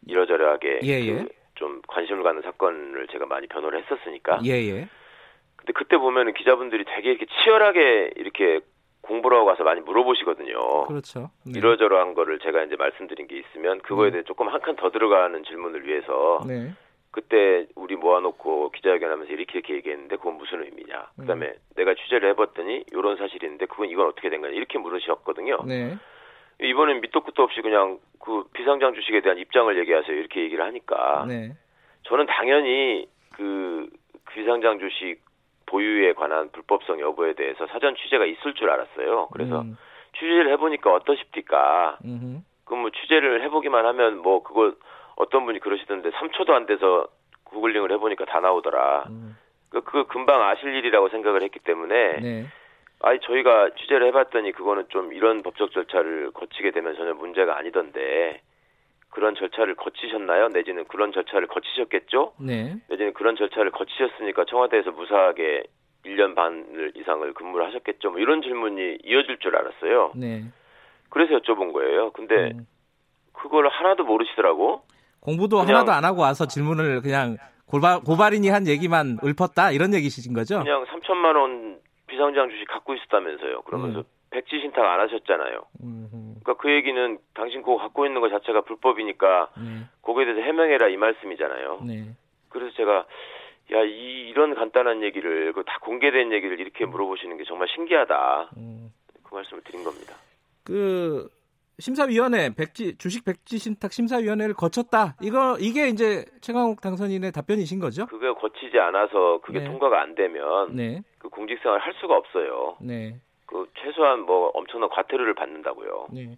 [0.06, 1.26] 이러저러하게 예, 그 예.
[1.56, 4.40] 좀 관심을 갖는 사건을 제가 많이 변호를 했었으니까.
[4.46, 4.88] 예, 예.
[5.56, 8.60] 근데 그때 보면은 기자분들이 되게 이렇게 치열하게 이렇게
[9.08, 10.86] 공부를 하고 가서 많이 물어보시거든요.
[10.88, 11.32] 그렇죠.
[11.46, 11.54] 네.
[11.58, 14.12] 이러저러한 거를 제가 이제 말씀드린 게 있으면 그거에 네.
[14.12, 16.72] 대해 조금 한 칸 더 들어가는 질문을 위해서 네.
[17.12, 21.10] 그때 우리 모아놓고 기자회견하면서 이렇게 이렇게 얘기했는데 그건 무슨 의미냐.
[21.20, 21.54] 그다음에 음.
[21.76, 25.58] 내가 취재를 해봤더니 이런 사실이 있는데 그건 이건 어떻게 된 거냐 이렇게 물으셨거든요.
[25.66, 25.96] 네.
[26.62, 31.54] 이번엔 밑도 끝도 없이 그냥 그 비상장 주식에 대한 입장을 얘기하세요 이렇게 얘기를 하니까 네.
[32.04, 33.88] 저는 당연히 그
[34.32, 35.20] 비상장 주식
[35.68, 39.28] 보유에 관한 불법성 여부에 대해서 사전 취재가 있을 줄 알았어요.
[39.32, 39.78] 그래서 음.
[40.18, 42.00] 취재를 해보니까 어떠십니까?
[42.66, 44.74] 그럼 뭐 취재를 해보기만 하면 뭐 그거
[45.16, 47.08] 어떤 분이 그러시던데 3초도 안 돼서
[47.46, 49.06] 구글링을 해보니까 다 나오더라.
[49.10, 49.38] 음.
[49.70, 52.46] 그, 그 금방 아실 일이라고 생각을 했기 때문에 네.
[53.02, 58.42] 아니 저희가 취재를 해봤더니 그거는 좀 이런 법적 절차를 거치게 되면 전혀 문제가 아니던데
[59.10, 60.50] 그런 절차를 거치셨나요?
[60.50, 62.34] 내지는 그런 절차를 거치셨겠죠?
[62.40, 62.76] 네.
[62.90, 65.64] 내지는 그런 절차를 거치셨으니까 청와대에서 무사하게
[66.06, 68.12] 1년 반을 이상을 근무를 하셨겠죠?
[68.12, 70.12] 뭐 이런 질문이 이어질 줄 알았어요.
[70.16, 70.44] 네.
[71.10, 72.12] 그래서 여쭤본 거예요.
[72.12, 72.68] 근데 음.
[73.34, 74.84] 그걸 하나도 모르시더라고.
[75.20, 80.60] 공부도 하나도 안 하고 와서 질문을 그냥 고발, 고발인이 한 얘기만 읊었다 이런 얘기시신 거죠?
[80.60, 83.62] 그냥 3천만 원 비상장 주식 갖고 있었다면서요.
[83.64, 84.04] 그러면서 음.
[84.30, 85.62] 백지 신탁 안 하셨잖아요.
[85.84, 86.36] 음.
[86.44, 89.86] 그러니까 그 얘기는 당신 그거 갖고 있는 것 자체가 불법이니까 네.
[90.02, 91.82] 거기에 대해서 해명해라 이 말씀이잖아요.
[91.86, 92.14] 네.
[92.50, 93.06] 그래서 제가
[93.74, 98.52] 야, 이, 이런 간단한 얘기를, 그 다 공개된 얘기를 이렇게 물어보시는 게 정말 신기하다.
[98.58, 98.94] 음.
[99.24, 100.16] 그 말씀을 드린 겁니다.
[100.64, 101.28] 그,
[101.80, 105.16] 심사위원회 백지 주식 백지 신탁 심사위원회를 거쳤다.
[105.22, 108.08] 이거 이게 이제 최강욱 당선인의 답변이신 거죠?
[108.08, 109.66] 그게 거치지 않아서 그게 네.
[109.66, 111.02] 통과가 안 되면 네.
[111.20, 112.78] 그 공직생활 할 수가 없어요.
[112.82, 113.20] 네.
[113.48, 116.08] 그 최소한 뭐 엄청난 과태료를 받는다고요.
[116.14, 116.38] 네.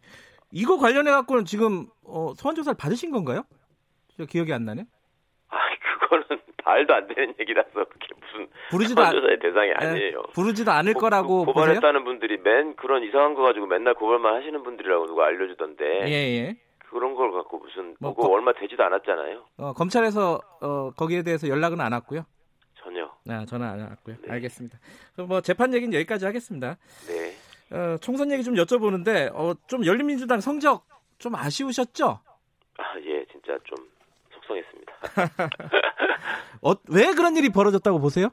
[0.52, 3.44] 이거 관련해 갖고는 지금 어, 소환 조사를 받으신 건가요?
[4.18, 4.86] 저 기억이 안 나네.
[5.50, 5.58] 아,
[6.00, 10.22] 그거는 말도 안 되는 얘기라서 그게 무슨 부르지도 소환 조사의 대상이 네, 아니에요.
[10.34, 14.64] 부르지도 않을 고, 거라고 고, 발했다는 분들이 맨 그런 이상한 거 가지고 맨날 고발만 하시는
[14.64, 16.08] 분들이라고 누가 알려주던데.
[16.08, 16.56] 예, 예.
[16.92, 19.46] 그런 걸 갖고 무슨 뭐, 거, 얼마 되지도 않았잖아요.
[19.58, 22.26] 어, 검찰에서 어, 거기에 대해서 연락은 안 왔고요.
[22.80, 23.06] 전혀.
[23.30, 24.16] 아, 전화 안 왔고요.
[24.22, 24.32] 네.
[24.32, 24.78] 알겠습니다.
[25.14, 26.78] 그럼 뭐 재판 얘기는 여기까지 하겠습니다.
[27.08, 27.34] 네.
[27.76, 30.86] 어, 총선 얘기 좀 여쭤보는데 어, 좀 열린민주당 성적
[31.18, 32.20] 좀 아쉬우셨죠?
[32.78, 33.78] 아, 예, 진짜 좀
[34.34, 34.94] 속상했습니다.
[36.64, 38.30] 어, 왜 그런 일이 벌어졌다고 보세요?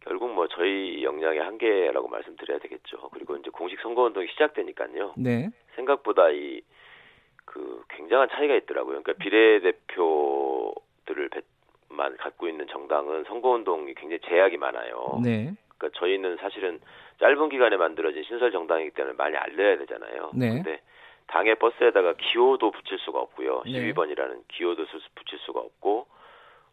[0.00, 3.10] 결국 뭐 저희 역량의 한계라고 말씀드려야 되겠죠.
[3.12, 5.14] 그리고 이제 공식 선거 운동이 시작되니까요.
[5.18, 5.50] 네.
[5.76, 6.62] 생각보다 이
[7.50, 9.02] 그 굉장한 차이가 있더라고요.
[9.02, 11.30] 그러니까 비례대표들을
[11.90, 15.20] 만 갖고 있는 정당은 선거운동이 굉장히 제약이 많아요.
[15.22, 15.52] 네.
[15.76, 16.80] 그러니까 저희는 사실은
[17.20, 20.30] 짧은 기간에 만들어진 신설 정당이기 때문에 많이 알려야 되잖아요.
[20.34, 20.48] 네.
[20.50, 20.80] 근데
[21.28, 23.62] 당의 버스에다가 기호도 붙일 수가 없고요.
[23.66, 23.72] 네.
[23.92, 26.06] 12번이라는 기호도 붙일 수가 없고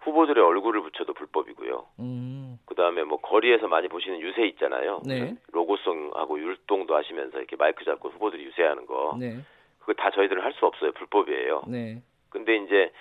[0.01, 1.85] 후보들의 얼굴을 붙여도 불법이고요.
[1.99, 2.59] 음.
[2.65, 5.01] 그다음에 뭐 거리에서 많이 보시는 유세 있잖아요.
[5.05, 5.35] 네.
[5.51, 9.15] 로고송하고 율동도 하시면서 이렇게 마이크 잡고 후보들이 유세하는 거.
[9.19, 9.39] 네.
[9.79, 10.91] 그거 다 저희들은 할 수 없어요.
[10.93, 11.63] 불법이에요.
[11.67, 12.01] 네.
[12.29, 12.91] 근데 이제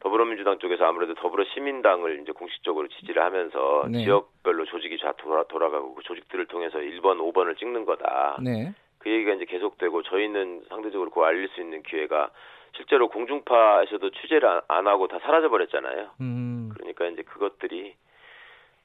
[0.00, 4.02] 더불어민주당 쪽에서 아무래도 더불어 시민당을 이제 공식적으로 지지를 하면서 네.
[4.02, 8.38] 지역별로 조직이 다 돌아, 돌아가고 그 조직들을 통해서 1번, 5번을 찍는 거다.
[8.42, 8.72] 네.
[8.98, 12.30] 그 얘기가 이제 계속되고 저희는 상대적으로 그거 알릴 수 있는 기회가
[12.76, 16.10] 실제로 공중파에서도 취재를 안 하고 다 사라져 버렸잖아요.
[16.20, 16.70] 음.
[16.74, 17.94] 그러니까 이제 그것들이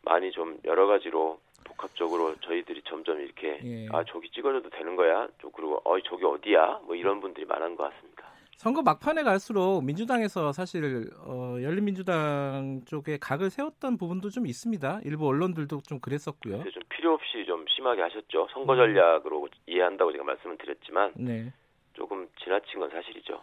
[0.02, 3.88] 많이 좀 여러 가지로 복합적으로 저희들이 점점 이렇게 예.
[3.92, 5.28] 아 저기 찍어줘도 되는 거야.
[5.54, 6.82] 그리고 어 저기 어디야?
[6.86, 8.25] 뭐 이런 분들이 많은 것 같습니다.
[8.58, 15.02] 선거 막판에 갈수록 민주당에서 사실 어, 열린민주당 쪽에 각을 세웠던 부분도 좀 있습니다.
[15.04, 16.64] 일부 언론들도 좀 그랬었고요.
[16.64, 18.48] 좀 필요 없이 좀 심하게 하셨죠.
[18.54, 18.78] 선거 음.
[18.78, 19.48] 전략으로 음.
[19.68, 21.54] 이해한다고 제가 말씀을 드렸지만 네.
[21.94, 23.42] 조금 지나친 건 사실이죠.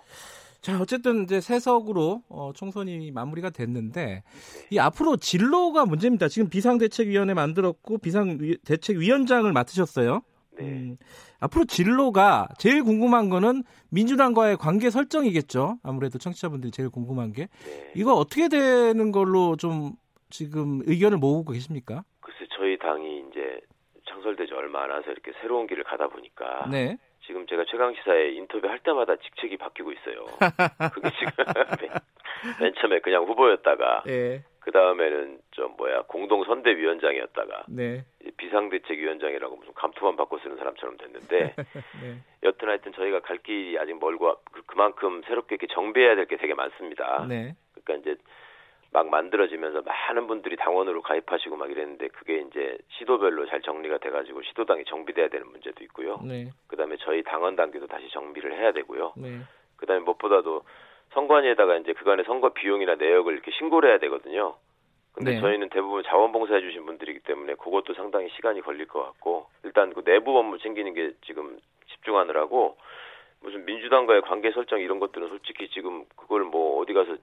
[0.61, 4.22] 자, 어쨌든 이제 세석으로 어, 총선이 마무리가 됐는데 네.
[4.70, 6.29] 이 앞으로 진로가 문제입니다.
[6.29, 10.22] 지금 비상대책위원회 만들었고 비상대책위원장을 맡으셨어요.
[10.59, 10.64] 네.
[10.64, 10.96] 음,
[11.42, 15.78] 앞으로 진로가 제일 궁금한 거는 민주당과의 관계 설정이겠죠.
[15.83, 17.92] 아무래도 청취자분들이 제일 궁금한 게 네.
[17.96, 19.92] 이거 어떻게 되는 걸로 좀
[20.31, 22.05] 지금 의견을 모으고 계십니까?
[22.20, 23.61] 글쎄 저희 당이 이제
[24.09, 26.96] 창설되지 얼마 안 와서 이렇게 새로운 길을 가다 보니까 네.
[27.26, 30.26] 지금 제가 최강 시사에 인터뷰 할 때마다 직책이 바뀌고 있어요.
[30.94, 31.33] 그게 지금
[32.61, 34.44] 맨 처음에 그냥 후보였다가 네.
[34.62, 38.05] 그 다음에는 좀 뭐야 공동 선대위원장이었다가 네.
[38.37, 41.55] 비상대책위원장이라고 무슨 감투만 바꿔 쓰는 사람처럼 됐는데
[42.03, 42.18] 네.
[42.44, 46.55] 여튼 하여튼 저희가 갈 길이 아직 멀고 그, 그만큼 새롭게 이렇게 정비해야 될 게 되게
[46.55, 47.27] 많습니다.
[47.29, 47.57] 네.
[47.85, 48.20] 그러니까 이제
[48.92, 54.85] 막 만들어지면서 많은 분들이 당원으로 가입하시고 막 이랬는데 그게 이제 시도별로 잘 정리가 돼가지고 시도당이
[54.85, 56.20] 정비돼야 되는 문제도 있고요.
[56.22, 56.51] 네.
[56.68, 59.14] 그다음에 저희 당원 단계도 다시 정비를 해야 되고요.
[59.16, 59.40] 네.
[59.77, 60.62] 그다음에 무엇보다도
[61.12, 64.57] 선관위에다가 이제 그간의 선거 비용이나 내역을 이렇게 신고를 해야 되거든요.
[65.12, 65.40] 근데 네.
[65.40, 70.38] 저희는 대부분 자원봉사해 주신 분들이기 때문에 그것도 상당히 시간이 걸릴 것 같고 일단 그 내부
[70.38, 71.59] 업무 챙기는 게 지금
[71.90, 72.79] 집중하느라고
[73.40, 77.16] 무슨 민주당과의 관계 설정 이런 것들은 솔직히 지금 그걸 뭐 어디 가서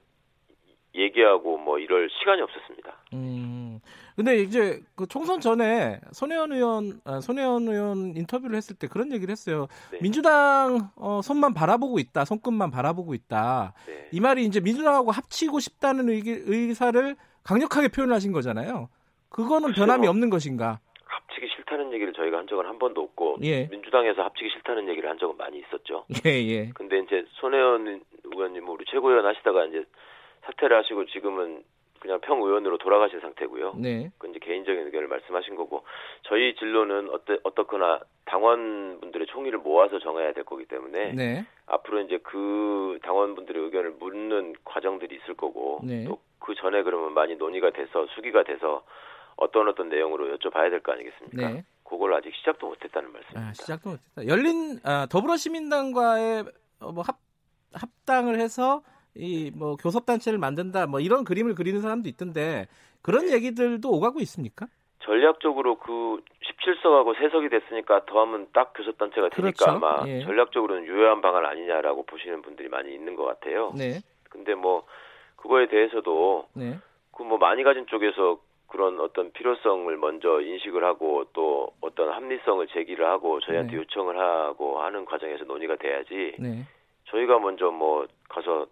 [0.93, 2.95] 얘기하고 뭐 이럴 시간이 없었습니다.
[3.13, 3.79] 음.
[4.19, 9.31] 근데 이제 그 총선 전에 손혜원 의원 아, 손혜원 의원 인터뷰를 했을 때 그런 얘기를
[9.31, 9.67] 했어요.
[9.93, 9.99] 네.
[10.01, 13.73] 민주당 어, 손만 바라보고 있다, 손끝만 바라보고 있다.
[13.87, 14.09] 네.
[14.11, 18.89] 이 말이 이제 민주당하고 합치고 싶다는 의, 의사를 강력하게 표현하신 거잖아요.
[19.29, 20.81] 그거는 변함이 없는 것인가?
[21.05, 23.67] 합치기 싫다는 얘기를 저희가 한 적은 한 번도 없고 예.
[23.67, 26.03] 민주당에서 합치기 싫다는 얘기를 한 적은 많이 있었죠.
[26.25, 26.71] 예, 예.
[26.75, 29.85] 근데 이제 손혜원 의원님 우리 최고위원 하시다가 이제
[30.43, 31.63] 사퇴를 하시고 지금은
[31.99, 33.73] 그냥 평의원으로 돌아가신 상태고요.
[33.77, 34.11] 네.
[34.17, 35.83] 그 이제 개인적인 의견을 말씀하신 거고
[36.23, 41.45] 저희 진로는 어떠, 어떻거나 당원분들의 총의를 모아서 정해야 될 거기 때문에 네.
[41.65, 46.05] 앞으로 이제 그 당원분들의 의견을 묻는 과정들이 있을 거고 네.
[46.05, 48.83] 또그 전에 그러면 많이 논의가 돼서 수기가 돼서
[49.35, 51.49] 어떤 어떤 내용으로 여쭤봐야 될 거 아니겠습니까?
[51.51, 51.63] 네.
[51.83, 53.49] 그걸 아직 시작도 못했다는 말씀입니다.
[53.49, 54.27] 아, 시작도 못했다.
[54.27, 56.43] 열린 아, 더불어시민당과의
[56.81, 57.17] 어, 뭐 합,
[57.73, 58.81] 합당을 해서
[59.15, 62.67] 이 뭐 교섭단체를 만든다 뭐 이런 그림을 그리는 사람도 있던데
[63.01, 63.33] 그런 네.
[63.33, 64.67] 얘기들도 오가고 있습니까?
[65.01, 66.21] 전략적으로 그
[66.63, 69.65] 17석하고 3석이 됐으니까 더하면 딱 교섭단체가 되니까 그렇죠.
[69.71, 70.21] 아마 예.
[70.21, 73.73] 전략적으로는 유효한 방안 아니냐라고 보시는 분들이 많이 있는 것 같아요.
[73.75, 74.01] 네.
[74.29, 74.85] 근데 뭐
[75.37, 76.77] 그거에 대해서도 네.
[77.11, 83.39] 그뭐 많이 가진 쪽에서 그런 어떤 필요성을 먼저 인식을 하고 또 어떤 합리성을 제기를 하고
[83.39, 83.77] 저희한테 네.
[83.77, 86.65] 요청을 하고 하는 과정에서 논의가 돼야지 네.
[87.05, 88.67] 저희가 먼저 뭐 가서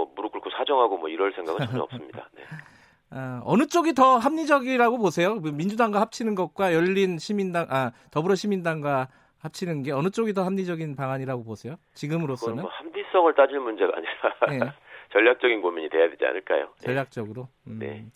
[0.00, 2.28] 뭐 무릎 꿇고 사정하고 뭐 이럴 생각은 전혀 없습니다.
[2.34, 2.42] 네.
[3.12, 5.40] 아, 어느 쪽이 더 합리적이라고 보세요?
[5.40, 9.08] 그 민주당과 합치는 것과 열린 시민당, 아 더불어 시민당과
[9.40, 11.76] 합치는 게 어느 쪽이 더 합리적인 방안이라고 보세요?
[11.94, 12.62] 지금으로서는?
[12.62, 14.72] 뭐 합리성을 따질 문제가 아니라 네.
[15.12, 16.66] 전략적인 고민이 돼야 되지 않을까요?
[16.66, 16.86] 네.
[16.86, 17.48] 전략적으로.
[17.66, 17.78] 음.
[17.80, 18.06] 네.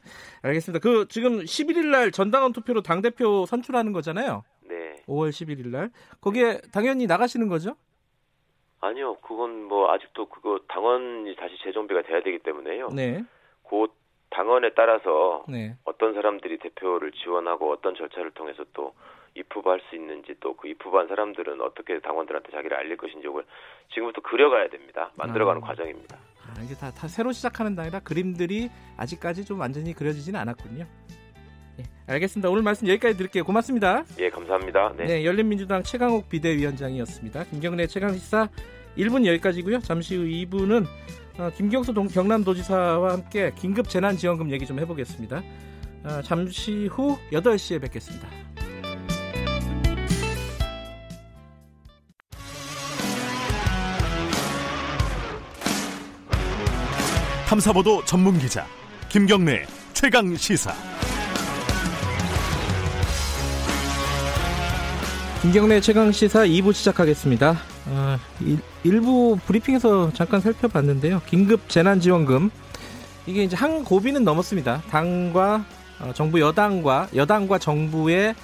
[0.43, 0.81] 알겠습니다.
[0.81, 4.45] 그 지금 11일 날 전당원 투표로 당 대표 선출하는 거잖아요.
[4.69, 4.95] 네.
[5.09, 7.75] 5월 11일 날 거기에 당연히 나가시는 거죠?
[8.85, 12.89] 아니요, 그건 뭐 아직도 그거 당원이 다시 재정비가 돼야 되기 때문에요.
[12.89, 13.23] 네.
[13.63, 13.95] 곧
[14.31, 15.77] 당원에 따라서 네.
[15.85, 18.95] 어떤 사람들이 대표를 지원하고 어떤 절차를 통해서 또
[19.35, 23.45] 입후보할 수 있는지 또 그 입후보한 사람들은 어떻게 당원들한테 자기를 알릴 것인지 을
[23.93, 25.11] 지금부터 그려가야 됩니다.
[25.17, 25.67] 만들어가는 아.
[25.67, 26.17] 과정입니다.
[26.17, 30.87] 아, 이게 다, 다 새로 시작하는 당이라 그림들이 아직까지 좀 완전히 그려지지는 않았군요.
[32.07, 32.51] 네, 알겠습니다.
[32.51, 33.45] 오늘 말씀 여기까지 드릴게요.
[33.45, 34.05] 고맙습니다.
[34.19, 34.93] 예, 감사합니다.
[34.97, 35.05] 네.
[35.07, 37.45] 네 열린민주당 최강욱 비대위원장이었습니다.
[37.45, 38.49] 김경래 최강시사
[38.99, 39.81] 1분 여기까지고요.
[39.81, 40.87] 잠시 후 2부는
[41.39, 45.43] 어, 김경수 동, 경남도지사와 함께 긴급 재난지원금 얘기 좀 해보겠습니다.
[46.05, 48.29] 어, 잠시 후 8시에 뵙겠습니다.
[57.49, 58.67] 탐사보도 전문 기자
[59.09, 60.73] 김경래 최강 시사.
[65.45, 67.55] 김경래 최강 시사 2부 시작하겠습니다.
[67.91, 68.19] 아,
[68.83, 71.21] 일, 부 브리핑에서 잠깐 살펴봤는데요.
[71.27, 72.49] 긴급 재난지원금
[73.27, 74.81] 이게 이제 한 고비는 넘었습니다.
[74.89, 75.67] 당과
[76.01, 78.35] 어, 정부 여당과 여당과 정부의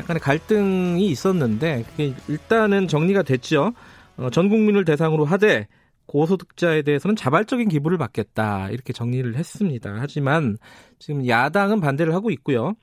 [0.00, 3.72] 약간의 갈등이 있었는데 그게 일단은 정리가 됐죠.
[4.16, 5.68] 어, 전 국민을 대상으로 하되
[6.06, 9.94] 고소득자에 대해서는 자발적인 기부를 받겠다 이렇게 정리를 했습니다.
[10.00, 10.58] 하지만
[10.98, 12.74] 지금 야당은 반대를 하고 있고요.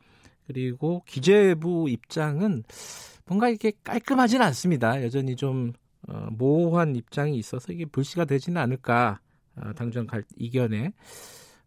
[0.48, 2.64] 그리고 기재부 입장은
[3.26, 5.04] 뭔가 이게 깔끔하지는 않습니다.
[5.04, 5.74] 여전히 좀
[6.08, 9.20] 어, 모호한 입장이 있어서 이게 불씨가 되지는 않을까
[9.56, 10.94] 어, 당정 갈 이견에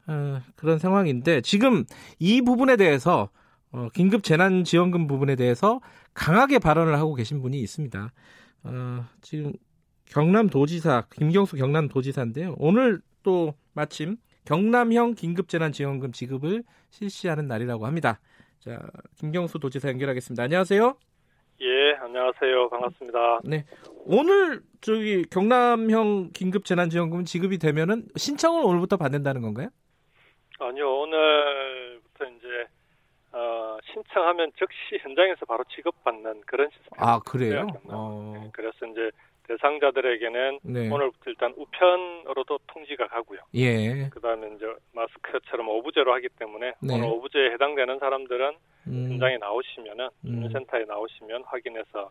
[0.07, 1.85] 어, 그런 상황인데 지금
[2.19, 3.31] 이 부분에 대해서
[3.73, 5.81] 어, 긴급 재난 지원금 부분에 대해서
[6.15, 8.13] 강하게 발언을 하고 계신 분이 있습니다.
[8.65, 9.53] 어, 지금
[10.07, 12.55] 경남도지사 김경수 경남도지사인데요.
[12.59, 18.21] 오늘 또 마침 경남형 긴급재난지원금 지급을 실시하는 날이라고 합니다.
[18.61, 18.81] 자,
[19.17, 20.43] 김경수 도지사 연결하겠습니다.
[20.43, 21.08] 안녕하세요.
[21.61, 22.69] 예, 안녕하세요.
[22.69, 23.41] 반갑습니다.
[23.45, 23.65] 네.
[24.05, 29.69] 오늘 저기 경남형 긴급 재난지원금 지급이 되면은 신청을 오늘부터 받는다는 건가요?
[30.61, 30.89] 아니요.
[30.89, 32.67] 오늘부터 이제
[33.33, 36.91] 어, 신청하면 즉시 현장에서 바로 지급받는 그런 시스템.
[36.97, 37.67] 아, 그래요?
[37.87, 38.35] 어...
[38.41, 39.11] 네, 그래서 이제
[39.49, 40.91] 대상자들에게는 네.
[40.91, 43.41] 오늘부터 일단 우편으로도 통지가 가고요.
[43.55, 44.09] 예.
[44.11, 46.95] 그다음에 이제 마스크처럼 오부제로 하기 때문에 네.
[46.95, 48.53] 오늘 오부제에 해당되는 사람들은
[48.89, 49.13] 음.
[49.13, 50.87] 현장에 나오시면은 주민센터에 음.
[50.87, 52.11] 나오시면 확인해서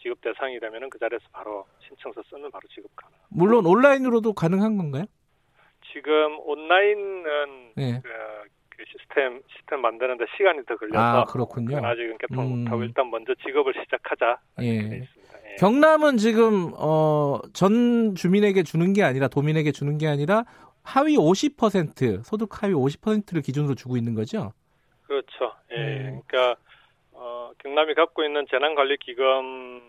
[0.00, 3.16] 지급 대상이 되면은 그 자리에서 바로 신청서 쓰면 바로 지급 가능.
[3.28, 5.04] 물론 온라인으로도 가능한 건가요?
[5.92, 8.00] 지금 온라인은 네.
[8.02, 8.08] 그,
[8.68, 11.78] 그 시스템 시스템 만드는데 시간이 더 걸려서 아, 그렇군요.
[11.84, 12.58] 아직은 개통 음.
[12.64, 14.38] 못하고 일단 먼저 지급을 시작하자.
[14.62, 14.66] 예.
[14.66, 15.08] 예.
[15.58, 20.44] 경남은 지금 어, 전 주민에게 주는 게 아니라 도민에게 주는 게 아니라
[20.82, 24.52] 하위 50% 소득 하위 50%를 기준으로 주고 있는 거죠.
[25.06, 25.54] 그렇죠.
[25.72, 25.76] 예.
[25.76, 26.22] 음.
[26.26, 26.60] 그러니까
[27.12, 29.80] 어, 경남이 갖고 있는 재난관리기금을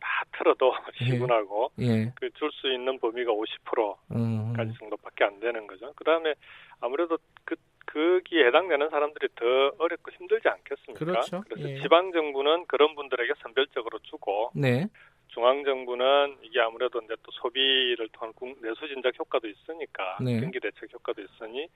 [0.00, 0.72] 다 틀어도
[1.04, 1.84] 시분하고 예.
[1.84, 2.12] 예.
[2.14, 4.74] 그줄 수 있는 범위가 50%까지 음.
[4.78, 5.92] 정도밖에 안 되는 거죠.
[5.94, 6.34] 그다음에
[6.80, 7.56] 아무래도 그
[7.86, 9.44] 거기에 해당되는 사람들이 더
[9.78, 11.04] 어렵고 힘들지 않겠습니까?
[11.04, 11.42] 그렇죠.
[11.48, 11.80] 그래서 예.
[11.80, 14.86] 지방 정부는 그런 분들에게 선별적으로 주고 네.
[15.28, 20.40] 중앙 정부는 이게 아무래도 이제 또 소비를 통한 내수 진작 효과도 있으니까 네.
[20.40, 21.68] 경기 대책 효과도 있으니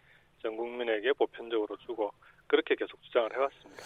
[0.43, 2.13] 전 국민에게 보편적으로 주고
[2.51, 3.83] 그렇게 계속 주장을 해왔습니다.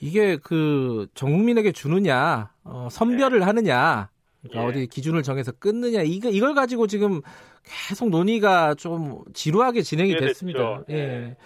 [0.00, 3.44] 이게 그 전 국민에게 주느냐 어, 선별을 네.
[3.44, 4.10] 하느냐
[4.42, 4.66] 그러니까 예.
[4.66, 7.22] 어디 기준을 정해서 끊느냐 이거 이걸 가지고 지금
[7.88, 10.82] 계속 논의가 좀 지루하게 진행이 됐습니다.
[10.90, 10.94] 예.
[10.94, 11.36] 예.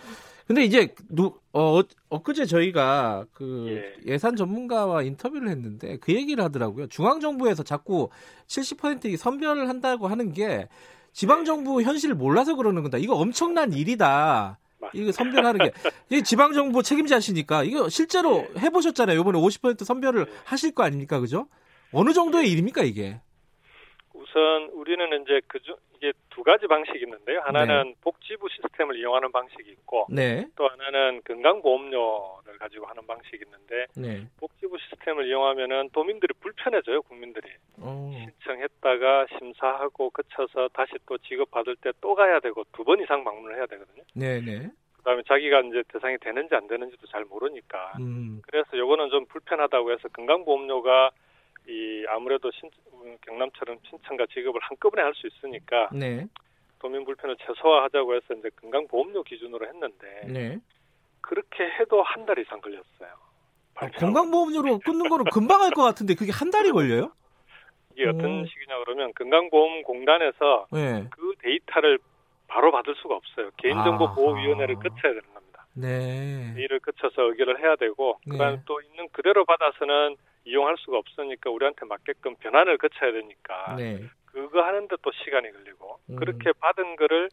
[0.48, 4.16] 근데 이제 누, 어, 엊그제 저희가 그 예.
[4.18, 6.86] 산 전문가와 인터뷰를 했는데 그 얘기를 하더라고요.
[6.88, 8.08] 중앙 정부에서 자꾸
[8.46, 10.66] 70% 선별을 한다고 하는 게
[11.12, 12.96] 지방 정부 현실을 몰라서 그러는 건다.
[12.98, 14.58] 이거 엄청난 일이다.
[14.92, 15.72] 이거 선별하는 게
[16.16, 18.60] 이 지방 정부 책임자시니까 이거 실제로 예.
[18.60, 19.20] 해보셨잖아요.
[19.20, 20.32] 이번에 50% 선별을 예.
[20.44, 21.48] 하실 거 아닙니까, 그죠?
[21.92, 23.20] 어느 정도의 일입니까 이게?
[24.28, 25.58] 우선 우리는 이제 그
[25.96, 27.40] 이게 두 가지 방식이 있는데요.
[27.40, 27.94] 하나는 네.
[28.02, 30.46] 복지부 시스템을 이용하는 방식이 있고 네.
[30.54, 34.26] 또 하나는 건강보험료를 가지고 하는 방식이 있는데 네.
[34.38, 37.02] 복지부 시스템을 이용하면은 도민들이 불편해져요.
[37.02, 37.48] 국민들이
[37.80, 37.84] 오.
[37.86, 38.12] 어.
[38.42, 43.66] 신청했다가 심사하고 거쳐서 다시 또 지급받을 때 또 가야 되고 두 번 이상 방문을 해야
[43.66, 44.02] 되거든요.
[44.14, 44.40] 네네.
[44.58, 44.70] 네.
[44.98, 48.40] 그다음에 자기가 이제 대상이 되는지 안 되는지도 잘 모르니까 음.
[48.46, 51.10] 그래서 요거는 좀 불편하다고 해서 건강보험료가
[51.68, 52.70] 이 아무래도 신,
[53.26, 56.26] 경남처럼 신청과 지급을 한꺼번에 할 수 있으니까 네.
[56.78, 60.58] 도민 불편을 최소화하자고 해서 이제 건강보험료 기준으로 했는데 네.
[61.20, 63.10] 그렇게 해도 한 달 이상 걸렸어요.
[63.76, 67.12] 아, 건강보험료로 끊는 거는 금방 할 것 같은데 그게 한 달이 걸려요?
[67.92, 68.10] 이게 오.
[68.10, 71.06] 어떤 식이냐 그러면 건강보험공단에서 네.
[71.10, 71.98] 그 데이터를
[72.46, 73.50] 바로 받을 수가 없어요.
[73.58, 74.78] 개인정보보호위원회를 아.
[74.80, 75.66] 거쳐야 되는 겁니다.
[75.74, 76.54] 네.
[76.56, 78.62] 이를 거쳐서 의결을 해야 되고 그다음에 네.
[78.66, 80.16] 또 있는 그대로 받아서는
[80.48, 84.02] 이용할 수가 없으니까 우리한테 맞게끔 변환을 거쳐야 되니까 네.
[84.26, 86.16] 그거 하는데 또 시간이 걸리고 음.
[86.16, 87.28] 그렇게 받은 거를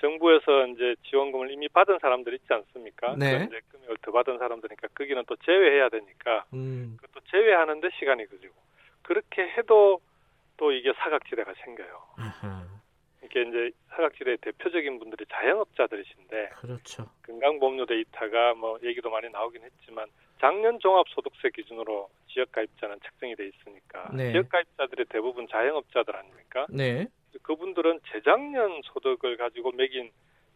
[0.00, 3.16] 정부에서 이제 지원금을 이미 받은 사람들 있지 않습니까?
[3.18, 3.46] 네.
[3.46, 6.96] 이제 금액을 더 받은 사람들이니까 거기는 또 제외해야 되니까 음.
[7.00, 8.54] 그것도 제외하는데 시간이 걸리고
[9.02, 10.00] 그렇게 해도
[10.56, 12.02] 또 이게 사각지대가 생겨요.
[13.30, 17.06] 이게 이제 사각지대의 대표적인 분들이 자영업자들이신데 그렇죠.
[17.26, 20.08] 건강보험료 데이터가 뭐 얘기도 많이 나오긴 했지만
[20.40, 24.32] 작년 종합소득세 기준으로 지역가입자는 책정이 돼 있으니까 네.
[24.32, 26.66] 지역가입자들의 대부분 자영업자들 아닙니까?
[26.70, 27.06] 네.
[27.42, 30.10] 그분들은 재작년 소득을 가지고 매긴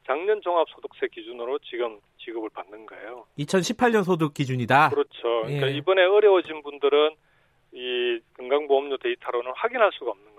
[0.06, 3.26] 작년 종합소득세 기준으로 지금 지급을 받는 거예요.
[3.38, 4.90] 2018년 소득 기준이다.
[4.90, 5.42] 그렇죠.
[5.44, 5.76] 그러니까 예.
[5.76, 7.14] 이번에 어려워진 분들은
[7.72, 10.33] 이 건강보험료 데이터로는 확인할 수가 없는.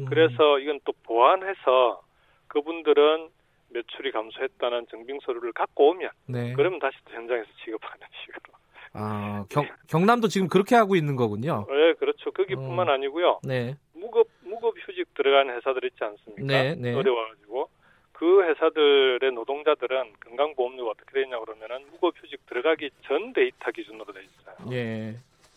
[0.00, 0.04] 음.
[0.06, 2.02] 그래서 이건 또 보완해서
[2.48, 3.28] 그분들은
[3.70, 6.52] 매출이 감소했다는 증빙 서류를 갖고 오면 네.
[6.54, 8.58] 그러면 다시 또 현장에서 지급하는 식으로
[8.92, 11.64] 아, 경, 경남도 지금 그렇게 하고 있는 거군요.
[11.68, 12.32] 네, 그렇죠.
[12.32, 12.92] 거기뿐만 어.
[12.92, 13.40] 아니고요.
[13.44, 13.76] 네.
[13.94, 16.44] 무급 무급 휴직 들어가는 회사들 있지 않습니까?
[16.44, 16.94] 네, 네.
[16.94, 17.68] 어려워가지고
[18.12, 24.72] 그 회사들의 노동자들은 건강보험료가 어떻게 되냐 그러면은 무급 휴직 들어가기 전 데이터 기준으로 돼 있어요.
[24.72, 25.16] 예.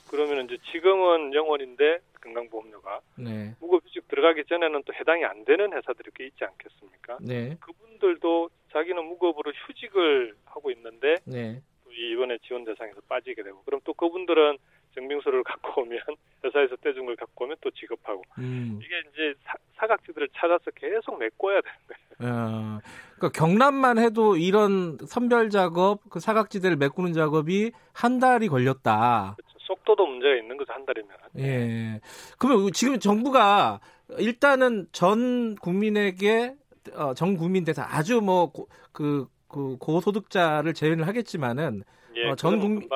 [0.09, 3.55] 그러면 이제 지금은 영원인데 건강보험료가 네.
[3.59, 7.17] 무급휴직 들어가기 전에는 또 해당이 안 되는 회사들이 꽤 있지 않겠습니까?
[7.21, 7.57] 네.
[7.59, 11.61] 그분들도 자기는 무급으로 휴직을 하고 있는데 네.
[11.95, 14.57] 이번에 지원 대상에서 빠지게 되고 그럼 또 그분들은
[14.95, 15.99] 증빙서를 갖고 오면
[16.43, 18.80] 회사에서 떼준 걸 갖고 오면 또 지급하고 음.
[18.82, 19.34] 이게 이제
[19.76, 22.34] 사, 각지들을 찾아서 계속 메꿔야 되는 거예요.
[22.34, 22.80] 어,
[23.15, 29.36] 그러니까 경남만 해도 이런 선별 작업, 그 사각지대를 메꾸는 작업이 한 달이 걸렸다.
[29.36, 29.52] 그렇죠.
[29.64, 31.09] 속도도 문제가 있는 거죠 한 달이면.
[31.39, 31.99] 예.
[32.38, 33.80] 그러면 지금 정부가
[34.18, 36.55] 일단은 전 국민에게
[36.95, 41.84] 어, 전 국민 대상 아주 뭐그 그 고소득자를 제외를 하겠지만은
[42.16, 42.88] 예, 어, 전 국민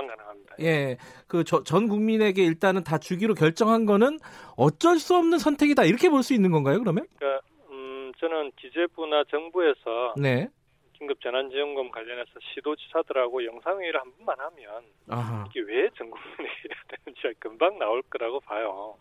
[0.59, 0.97] 예,
[1.27, 4.19] 그 전 국민에게 일단은 다 주기로 결정한 거는
[4.55, 6.79] 어쩔 수 없는 선택이다 이렇게 볼 수 있는 건가요?
[6.79, 7.05] 그러면?
[7.17, 10.49] 그러니까 음, 저는 기재부나 정부에서 네.
[10.97, 15.45] 긴급 재난지원금 관련해서 시도지사들하고 영상회의를 한 번만 하면 아하.
[15.49, 18.95] 이게 왜 전 국민에게 되는지 금방 나올 거라고 봐요.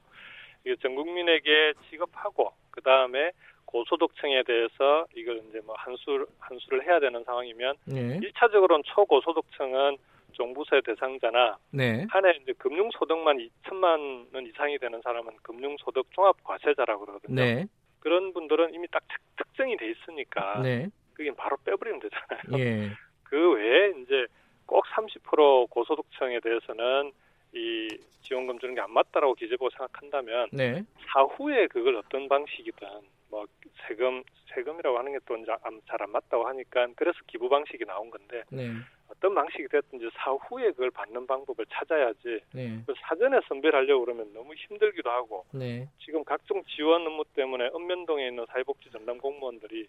[0.64, 3.32] 이게 전 국민에게 지급하고 그 다음에
[3.64, 8.20] 고소득층에 대해서 이걸 이제 뭐 한수 한수를 해야 되는 상황이면 네.
[8.20, 9.96] 1차적으로는 초고소득층은
[10.32, 12.06] 종부세 대상자나 네.
[12.10, 17.34] 한해 이제 금융소득만 2천만 원 이상이 되는 사람은 금융소득 종합과세자라고 그러거든요.
[17.42, 17.66] 네.
[18.00, 19.02] 그런 분들은 이미 딱
[19.36, 20.88] 특정이 돼 있으니까 네.
[21.16, 22.58] 그게 바로 빼버리면 되잖아요.
[22.58, 22.90] 예.
[23.24, 24.26] 그 외에 이제
[24.66, 27.12] 꼭 30% 고소득층에 대해서는
[27.52, 27.88] 이
[28.22, 30.84] 지원금 주는 게 안 맞다라고 기재부가 생각한다면 네.
[31.12, 32.86] 사후에 그걸 어떤 방식이든
[33.30, 33.46] 뭐
[33.86, 34.22] 세금
[34.54, 35.58] 세금이라고 하는 게 또 잘
[36.02, 38.72] 안 맞다고 하니까 그래서 기부 방식이 나온 건데 네.
[39.08, 42.82] 어떤 방식이 됐든지 사후에 그걸 받는 방법을 찾아야지 네.
[42.86, 45.88] 그 사전에 선별하려고 그러면 너무 힘들기도 하고 네.
[46.04, 49.86] 지금 각종 지원 업무 때문에 읍면동에 있는 사회복지 전담 공무원들이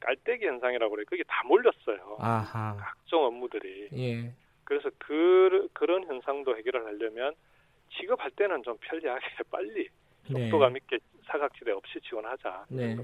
[0.00, 2.16] 깔때기 현상이라고 그래 그게 다 몰렸어요.
[2.18, 2.76] 아하.
[2.78, 3.88] 각종 업무들이.
[3.92, 4.32] 예.
[4.64, 7.34] 그래서 그 그런 현상도 해결을 하려면
[7.96, 9.20] 취급할 때는 좀 편리하게
[9.50, 9.88] 빨리
[10.26, 10.80] 속도감 네.
[10.82, 12.66] 있게 사각지대 없이 지원하자.
[12.68, 12.96] 네.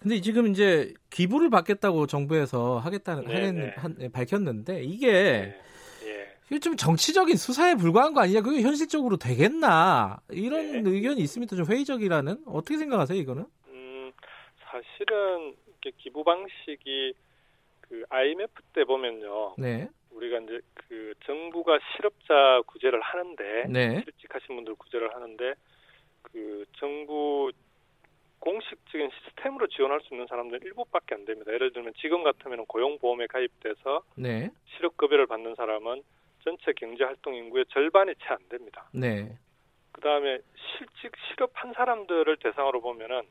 [0.00, 3.74] 근데 지금 이제 기부를 받겠다고 정부에서 하겠다는 네, 네.
[3.76, 5.60] 한, 네, 밝혔는데 이게 네.
[6.04, 6.36] 예.
[6.50, 8.42] 이게 좀 정치적인 수사에 불과한 거 아니냐?
[8.42, 10.20] 그게 현실적으로 되겠나?
[10.30, 10.90] 이런 네.
[10.90, 11.54] 의견이 있습니다.
[11.54, 13.46] 좀 회의적이라는 어떻게 생각하세요, 이거는?
[14.72, 15.54] 음, 사실은
[15.98, 17.14] 기부 방식이
[17.82, 19.54] 그 IMF 때 보면요.
[19.58, 19.88] 네.
[20.10, 24.02] 우리가 이제 그 정부가 실업자 구제를 하는데 네.
[24.04, 25.54] 실직하신 분들 구제를 하는데
[26.22, 27.50] 그 정부
[28.38, 31.52] 공식적인 시스템으로 지원할 수 있는 사람들은 일부밖에 안 됩니다.
[31.52, 34.50] 예를 들면 지금 같으면 고용보험에 가입돼서 네.
[34.76, 36.02] 실업급여를 받는 사람은
[36.44, 38.88] 전체 경제활동 인구의 절반이 채 안 됩니다.
[38.92, 39.38] 네.
[39.92, 43.22] 그 다음에 실직 실업한 사람들을 대상으로 보면은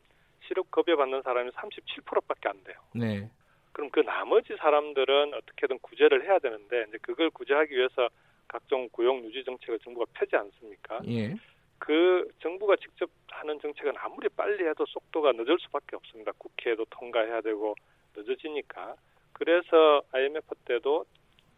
[0.52, 2.76] 실업 급여 받는 사람이 37%밖에 안 돼요.
[2.94, 3.30] 네.
[3.72, 8.10] 그럼 그 나머지 사람들은 어떻게든 구제를 해야 되는데 이제 그걸 구제하기 위해서
[8.50, 11.00] 각종 고용 유지 정책을 정부가 펴지 않습니까?
[11.08, 11.34] 예.
[11.78, 16.34] 그 정부가 직접 하는 정책은 아무리 빨리 해도 속도가 늦을 수밖에 없습니다.
[16.38, 17.74] 국회에도 통과해야 되고
[18.14, 18.96] 늦어지니까.
[19.32, 21.06] 그래서 IMF 때도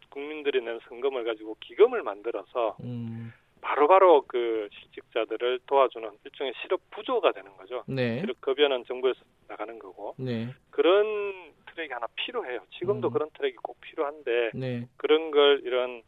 [0.09, 3.33] 국민들이 낸 성금을 가지고 기금을 만들어서 음.
[3.63, 7.83] 바로바로 그 실직자들을 도와주는 일종의 실업 부조가 되는 거죠.
[7.87, 8.19] 네.
[8.19, 10.15] 실업 급여는 정부에서 나가는 거고.
[10.17, 10.53] 네.
[10.69, 12.59] 그런 트랙이 하나 필요해요.
[12.77, 13.13] 지금도 음.
[13.13, 14.87] 그런 트랙이 꼭 필요한데 네.
[14.97, 16.03] 그런 걸 이런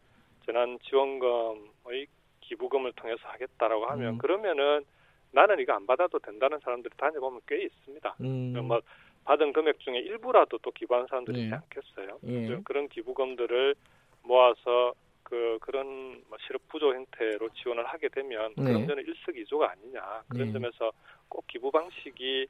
[0.45, 2.08] 재난 지원금의
[2.41, 4.18] 기부금을 통해서 하겠다라고 하면 음.
[4.18, 4.84] 그러면은
[5.32, 8.16] 나는 이거 안 받아도 된다는 사람들이 다녀보면 꽤 있습니다.
[8.22, 8.68] 음.
[8.68, 8.82] 뭐
[9.24, 11.43] 받은 금액 중에 일부라도 또 기부하는 사람들이 네.
[11.45, 12.20] 있지 않겠어요.
[12.28, 12.62] 예.
[12.64, 13.76] 그런 기부금들을
[14.24, 14.93] 모아서
[15.26, 18.63] 그 그런 뭐 실업 부조 형태로 지원을 하게 되면 네.
[18.63, 20.53] 그런 점은 일석이조가 아니냐 그런 네.
[20.53, 20.91] 점에서
[21.28, 22.47] 꼭 기부 방식이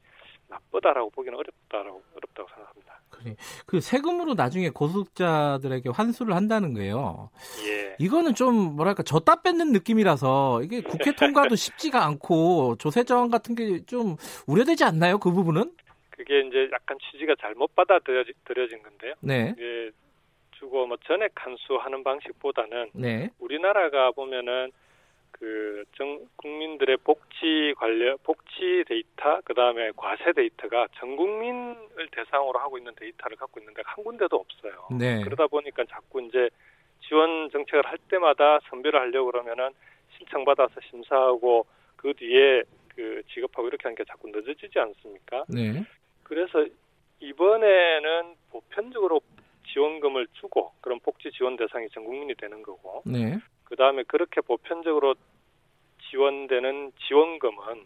[0.49, 2.99] 나쁘다라고 보기는 어렵다라고 어렵다고 생각합니다.
[3.09, 3.36] 그래.
[3.65, 7.30] 그 세금으로 나중에 고소득자들에게 환수를 한다는 거예요.
[7.65, 7.95] 예.
[7.97, 14.17] 이거는 좀 뭐랄까 졌다 뺏는 느낌이라서 이게 국회 통과도 쉽지가 않고 조세저항 같은 게 좀
[14.47, 15.17] 우려되지 않나요?
[15.17, 15.71] 그 부분은?
[16.09, 19.13] 그게 이제 약간 취지가 잘못 받아들여진 건데요.
[19.21, 19.53] 네.
[19.57, 19.91] 이게
[20.60, 23.30] 주고 뭐 전액 환수하는 방식보다는 네.
[23.39, 24.72] 우리나라가 보면은
[25.32, 32.93] 그 정 국민들의 복지 관련 복지 데이터 그다음에 과세 데이터가 전 국민을 대상으로 하고 있는
[32.95, 34.88] 데이터를 갖고 있는데 한 군데도 없어요.
[34.97, 35.22] 네.
[35.22, 36.49] 그러다 보니까 자꾸 이제
[37.08, 39.70] 지원 정책을 할 때마다 선별을 하려고 그러면은
[40.18, 42.64] 신청 받아서 심사하고 그 뒤에
[42.95, 45.45] 그 지급하고 이렇게 하는 게 자꾸 늦어지지 않습니까?
[45.47, 45.84] 네.
[46.24, 46.66] 그래서
[47.20, 49.22] 이번에는 보편적으로
[49.76, 53.38] 지원금을 주고 그런 복지 지원 대상이 전 국민이 되는 거고 네.
[53.65, 55.15] 그 다음에 그렇게 보편적으로
[56.09, 57.84] 지원되는 지원금은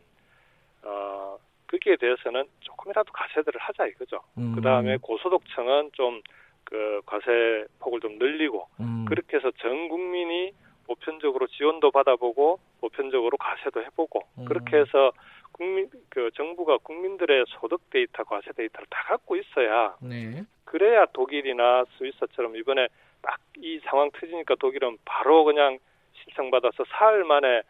[0.84, 1.38] 어
[1.68, 4.22] 거기에 대해서는 조금이라도 과세들을 하자 이거죠.
[4.38, 4.54] 음.
[4.56, 6.22] 그 다음에 고소득층은 좀
[6.70, 9.06] 그 과세 폭을 좀 늘리고 음.
[9.08, 10.52] 그렇게 해서 전 국민이
[10.86, 14.46] 보편적으로 지원도 받아보고 보편적으로 과세도 해보고 음.
[14.46, 15.12] 그렇게 해서
[15.60, 20.44] 국민 그 정부가 국민들의 소득 데이터, 과세 데이터를 다 갖고 있어야 네.
[20.64, 22.88] 그래야 독일이나 스위스처럼 이번에
[23.22, 25.80] 딱 이 상황 터지니까 독일은 바로 그냥
[26.14, 27.62] 신청받아서 사흘 만에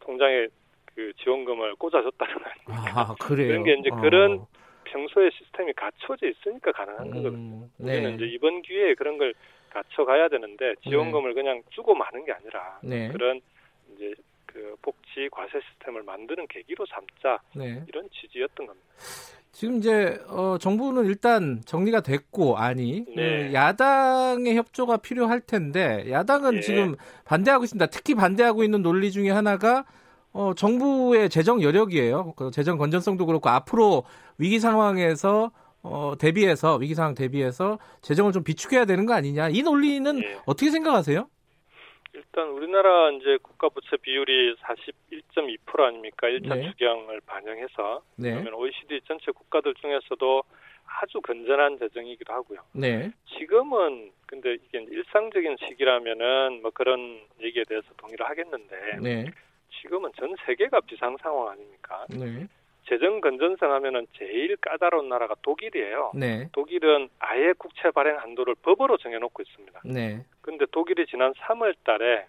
[0.00, 0.48] 통장에
[0.94, 3.00] 그 지원금을 꽂아줬다는 거 아닙니까?
[3.00, 3.48] 아, 그래요?
[3.48, 4.00] 그런 게 이제 어.
[4.00, 4.46] 그런
[4.84, 7.68] 평소에 시스템이 갖춰져 있으니까 가능한 음, 거거든요.
[7.76, 7.94] 네.
[7.94, 9.34] 우리는 이제 이번 기회에 그런 걸
[9.70, 11.42] 갖춰가야 되는데 지원금을 네.
[11.42, 13.08] 그냥 주고 마는 게 아니라 네.
[13.08, 13.40] 그런
[13.94, 14.14] 이제
[14.52, 17.84] 그 복지 과세 시스템을 만드는 계기로 삼자 네.
[17.88, 18.86] 이런 취지였던 겁니다.
[19.52, 23.48] 지금 이제 어, 정부는 일단 정리가 됐고 아니 네.
[23.48, 26.60] 그 야당의 협조가 필요할 텐데 야당은 네.
[26.60, 27.86] 지금 반대하고 있습니다.
[27.86, 29.84] 특히 반대하고 있는 논리 중에 하나가
[30.32, 32.34] 어, 정부의 재정 여력이에요.
[32.36, 34.04] 그 재정 건전성도 그렇고 앞으로
[34.38, 35.50] 위기 상황에서
[35.82, 40.38] 어, 대비해서 위기 상황 대비해서 재정을 좀 비축해야 되는 거 아니냐 이 논리는 네.
[40.46, 41.28] 어떻게 생각하세요?
[42.14, 44.27] 일단 우리나라 이제 국가 부채 비율이
[44.68, 46.28] 41.2% 아닙니까?
[46.28, 46.70] 1차 네.
[46.70, 48.32] 추경을 반영해서 네.
[48.32, 50.42] 그러면 OECD 전체 국가들 중에서도
[50.86, 52.60] 아주 건전한 재정이기도 하고요.
[52.72, 53.10] 네.
[53.38, 59.26] 지금은 근데 이게 일상적인 시기라면은 뭐 그런 얘기에 대해서 동의를 하겠는데 네.
[59.80, 62.06] 지금은 전 세계가 비상 상황 아닙니까?
[62.10, 62.46] 네.
[62.88, 66.12] 재정 건전성 하면은 제일 까다로운 나라가 독일이에요.
[66.14, 66.48] 네.
[66.52, 69.80] 독일은 아예 국채 발행 한도를 법으로 정해놓고 있습니다.
[69.84, 70.24] 네.
[70.40, 72.26] 근데 독일이 지난 3월 달에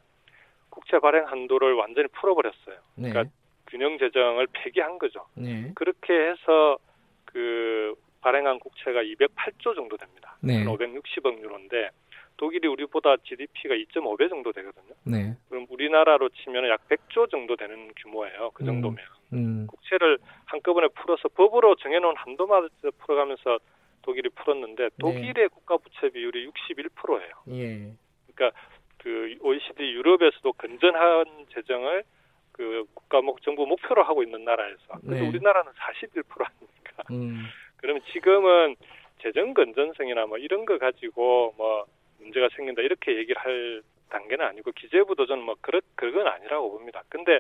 [0.70, 2.78] 국채 발행 한도를 완전히 풀어버렸어요.
[2.96, 3.10] 네.
[3.10, 3.34] 그러니까
[3.68, 5.26] 균형 재정을 폐기한 거죠.
[5.36, 5.72] 네.
[5.76, 6.78] 그렇게 해서
[7.26, 10.36] 그 발행한 국채가 208조 정도 됩니다.
[10.42, 10.64] 네.
[10.66, 11.90] 560억 유로인데
[12.38, 14.94] 독일이 우리보다 GDP가 2.5배 정도 되거든요.
[15.04, 15.36] 네.
[15.50, 18.52] 그럼 우리나라로 치면 약 100조 정도 되는 규모예요.
[18.54, 18.66] 그 음.
[18.66, 18.98] 정도면
[19.34, 19.68] 음, 음.
[19.68, 22.68] 국채를 한꺼번에 풀어서 법으로 정해놓은 한도마다
[23.00, 23.60] 풀어가면서
[24.02, 24.90] 독일이 풀었는데 네.
[25.00, 25.48] 독일의 네.
[25.48, 27.32] 국가 부채 비율이 61%예요.
[27.50, 27.94] 예.
[28.34, 28.58] 그러니까
[29.00, 32.04] 그 OECD 유럽에서도 건전한 재정을
[32.52, 35.28] 그 국가 목 정부 목표로 하고 있는 나라에서 근데 네.
[35.28, 37.04] 우리나라는 41% 아닙니까?
[37.12, 37.46] 음.
[37.78, 38.76] 그러면 지금은
[39.22, 41.86] 재정 건전성이나 뭐 이런 거 가지고 뭐
[42.20, 47.04] 문제가 생긴다 이렇게 얘기를 할 단계는 아니고 기재부도 저는 뭐 그렇 그건 아니라고 봅니다.
[47.10, 47.40] 근데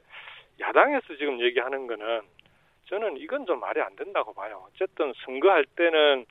[0.60, 2.22] 야당에서 지금 얘기하는 거는
[2.86, 4.66] 저는 이건 좀 말이 안 된다고 봐요.
[4.68, 6.26] 어쨌든 선거할 때는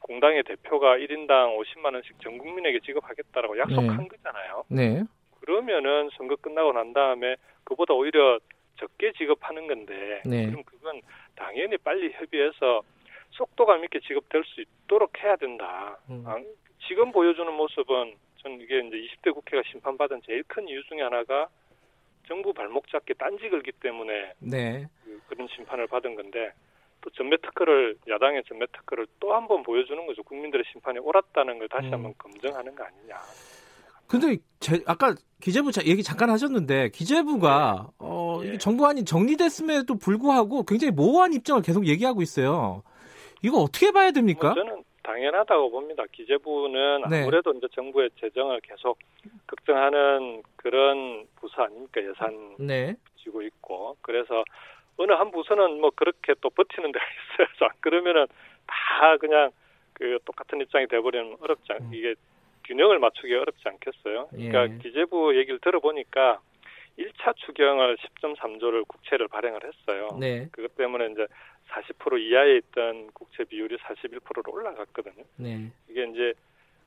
[0.00, 4.08] 공당의 대표가 1인당 50만 원씩 전 국민에게 지급하겠다라고 약속한 네.
[4.08, 4.64] 거잖아요.
[4.68, 5.02] 네.
[5.40, 8.38] 그러면은 선거 끝나고 난 다음에 그보다 오히려
[8.78, 10.46] 적게 지급하는 건데 네.
[10.46, 11.00] 그럼 그건
[11.34, 12.82] 당연히 빨리 협의해서
[13.30, 15.98] 속도감 있게 지급될 수 있도록 해야 된다.
[16.10, 16.24] 음.
[16.26, 16.36] 아,
[16.86, 21.48] 지금 보여주는 모습은 전 이게 이제 20대 국회가 심판받은 제일 큰 이유 중에 하나가
[22.28, 24.86] 정부 발목 잡기 딴지 걸기 때문에 네.
[25.28, 26.52] 그, 런 심판을 받은 건데
[27.00, 30.22] 또 전매 특허를 야당의 전매 특허를 또 한 번 보여주는 거죠.
[30.22, 31.92] 국민들의 심판이 옳았다는 걸 다시 음.
[31.94, 33.16] 한번 검증하는 거 아니냐.
[34.08, 37.92] 근데 제, 아까 기재부 얘기 잠깐 하셨는데 기재부가 네.
[37.98, 38.58] 어, 이게 네.
[38.58, 42.82] 정부안이 정리됐음에도 불구하고 굉장히 모호한 입장을 계속 얘기하고 있어요.
[43.42, 44.54] 이거 어떻게 봐야 됩니까?
[44.54, 46.04] 뭐 저는 당연하다고 봅니다.
[46.12, 47.22] 기재부는 네.
[47.22, 48.98] 아무래도 이제 정부의 재정을 계속
[49.46, 52.94] 걱정하는 그런 부서 아닙니까 예산 네.
[53.22, 54.44] 지고 있고 그래서
[54.98, 57.04] 어느 한 부서는 뭐 그렇게 또 버티는 데가
[57.58, 57.70] 있어요.
[57.80, 58.26] 그러면은
[58.66, 59.50] 다 그냥
[59.92, 61.94] 그 똑같은 입장이 돼버리면 어렵지 않, 음.
[61.94, 62.14] 이게
[62.64, 64.28] 균형을 맞추기 어렵지 않겠어요.
[64.30, 64.78] 그러니까 예.
[64.78, 66.40] 기재부 얘기를 들어보니까
[66.98, 70.08] 1차 추경을 10.3조를 국채를 발행을 했어요.
[70.18, 70.48] 네.
[70.50, 71.26] 그것 때문에 이제
[71.68, 75.24] 40% 이하에 있던 국채 비율이 41%로 올라갔거든요.
[75.36, 75.70] 네.
[75.88, 76.32] 이게 이제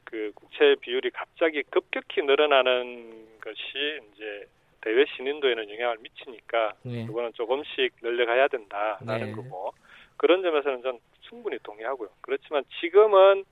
[0.03, 4.47] 그 국채 비율이 갑자기 급격히 늘어나는 것이 이제
[4.81, 7.05] 대외 신인도에는 영향을 미치니까 네.
[7.05, 9.31] 그거는 조금씩 늘려가야 된다라는 네.
[9.33, 9.73] 거고
[10.17, 12.09] 그런 점에서는 전 충분히 동의하고요.
[12.21, 13.45] 그렇지만 지금은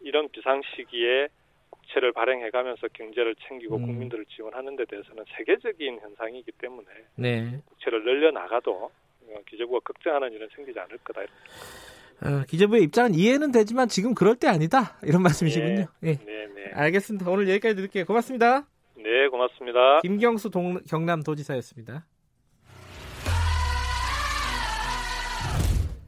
[0.00, 1.28] 이런 비상 시기에
[1.70, 3.86] 국채를 발행해 가면서 경제를 챙기고 음.
[3.86, 6.86] 국민들을 지원하는 데 대해서는 세계적인 현상이기 때문에
[7.16, 7.60] 네.
[7.66, 8.90] 국채를 늘려 나가도
[9.26, 11.22] 어, 기재부가 걱정하는 일은 생기지 않을 거다.
[11.22, 15.86] 어, 기재부의 입장은 이해는 되지만 지금 그럴 때 아니다 이런 말씀이시군요.
[16.00, 16.46] 네, 네, 네.
[16.46, 16.70] 네.
[16.72, 17.30] 알겠습니다.
[17.30, 18.04] 오늘 여기까지 드릴게요.
[18.04, 18.66] 고맙습니다.
[19.04, 20.00] 네, 고맙습니다.
[20.00, 22.06] 김경수 동, 경남도지사였습니다.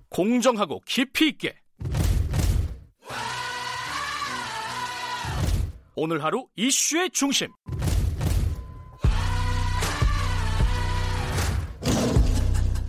[0.09, 1.55] 공정하고 깊이 있게
[5.94, 7.49] 오늘 하루 이슈의 중심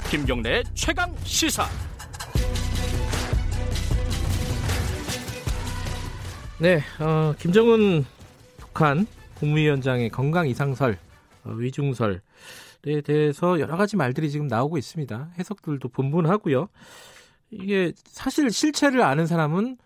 [0.09, 1.65] 김경래 최강 시사
[6.61, 8.05] 네, 어, 김정은
[8.57, 9.05] 북한
[9.39, 10.97] 국무위원장의 건강 이상설,
[11.43, 12.19] 어, 위중설에
[13.03, 15.31] 대해서 여러 가지 말들이 지금 나오고 있습니다.
[15.37, 16.67] 해석들도 분분하고요.
[17.51, 19.77] 이게 사실 실체를 아는 사람은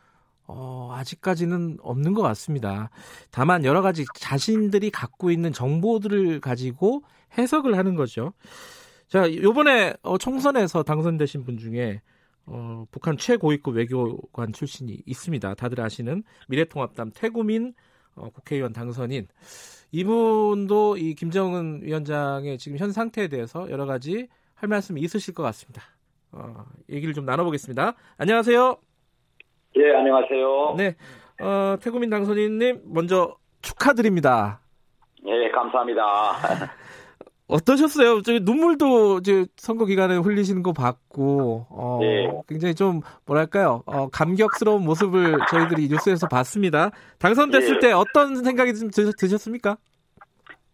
[0.47, 2.89] 어, 아직까지는 없는 것 같습니다.
[3.29, 7.03] 다만 여러 가지 자신들이 갖고 있는 정보들을 가지고
[7.37, 8.33] 해석을 하는 거죠.
[9.07, 12.01] 자, 요번에 어, 총선에서 당선되신 분 중에
[12.45, 15.53] 어, 북한 최고위급 외교관 출신이 있습니다.
[15.53, 17.73] 다들 아시는 미래통합당 태구민
[18.15, 19.27] 어, 국회의원 당선인
[19.91, 25.81] 이분도 이 김정은 위원장의 지금 현 상태에 대해서 여러 가지 할 말씀이 있으실 것 같습니다.
[26.31, 27.95] 어, 얘기를 좀 나눠보겠습니다.
[28.17, 28.77] 안녕하세요.
[29.77, 30.75] 예, 안녕하세요.
[30.77, 30.95] 네,
[31.41, 34.61] 어, 태구민 당선인님 먼저 축하드립니다.
[35.25, 36.01] 예, 감사합니다.
[37.51, 38.21] 어떠셨어요?
[38.21, 42.31] 저 눈물도 이제 선거 기간에 흘리시는 거 봤고, 어, 네.
[42.47, 46.91] 굉장히 좀 뭐랄까요, 어, 감격스러운 모습을 저희들이 뉴스에서 봤습니다.
[47.19, 47.87] 당선됐을 네.
[47.87, 49.77] 때 어떤 생각이 좀 드셨습니까?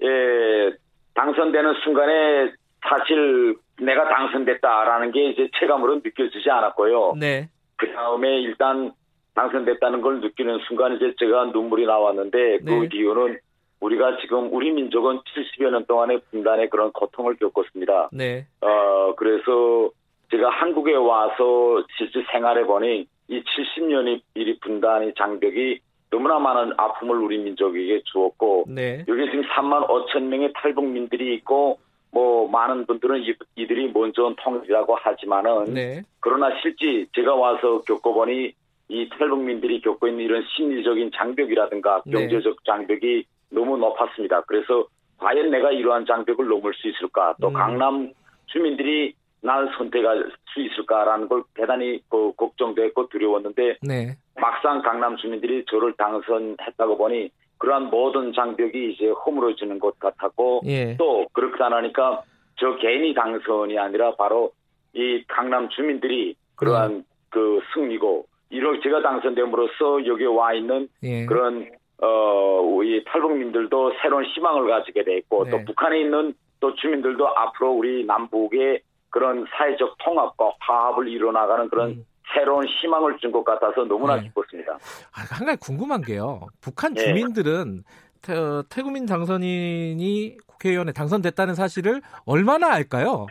[0.04, 0.78] 예,
[1.16, 2.54] 당선되는 순간에
[2.88, 7.16] 사실 내가 당선됐다라는 게 이제 체감으로 느껴지지 않았고요.
[7.20, 7.50] 네.
[7.78, 8.92] 그 다음에 일단
[9.34, 12.90] 당선됐다는 걸 느끼는 순간 이제 제가 눈물이 나왔는데 그 네.
[12.94, 13.40] 이유는
[13.80, 18.10] 우리가 지금 우리 민족은 70여 년 동안의 분단의 그런 고통을 겪었습니다.
[18.12, 18.48] 네.
[18.62, 19.92] 어 그래서
[20.32, 27.38] 제가 한국에 와서 실제 생활해 보니 이 70년의 이 분단의 장벽이 너무나 많은 아픔을 우리
[27.38, 29.06] 민족에게 주었고 네.
[29.08, 31.80] 여기 지금 3만 5천 명의 탈북민들이 있고
[32.12, 36.02] 뭐 많은 분들은 이, 이들이 먼저 통일이라고 하지만은 네.
[36.20, 38.54] 그러나 실제 제가 와서 겪어보니
[38.90, 42.12] 이 탈북민들이 겪고 있는 이런 심리적인 장벽이라든가 네.
[42.14, 44.42] 경제적 장벽이 너무 높았습니다.
[44.42, 44.88] 그래서
[45.18, 47.36] 과연 내가 이러한 장벽을 넘을 수 있을까?
[47.42, 47.54] 또 음.
[47.54, 48.12] 강남
[48.48, 54.18] 주민들이 날 선택할 수 있을까라는 걸 대단히 그 걱정됐고 두려웠는데 네.
[54.36, 60.96] 막상 강남 주민들이 저를 당선했다고 보니 그러한 모든 장벽이 이제 허물어지는 것 같았고 예.
[60.98, 62.24] 또 그렇게 안 하니까
[62.56, 64.52] 저 개인이 당선이 아니라 바로
[64.94, 67.04] 이 강남 주민들이 그러한 음.
[67.30, 71.26] 그 승리고 이렇게 제가 당선됨으로써 여기 와 있는 예.
[71.26, 71.70] 그런
[72.00, 75.52] 어이 탈북민들도 새로운 희망을 가지게 됐고 네.
[75.52, 82.06] 또 북한에 있는 또 주민들도 앞으로 우리 남북의 그런 사회적 통합과 화합을 이뤄나가는 그런 음.
[82.34, 84.24] 새로운 희망을 준 것 같아서 너무나 네.
[84.24, 84.74] 기뻤습니다.
[84.74, 86.42] 아, 한 가지 궁금한 게요.
[86.62, 87.04] 북한 네.
[87.04, 87.84] 주민들은
[88.22, 88.34] 네.
[88.70, 93.28] 태, 구민 당선인이 국회의원에 당선됐다는 사실을 얼마나 알까요?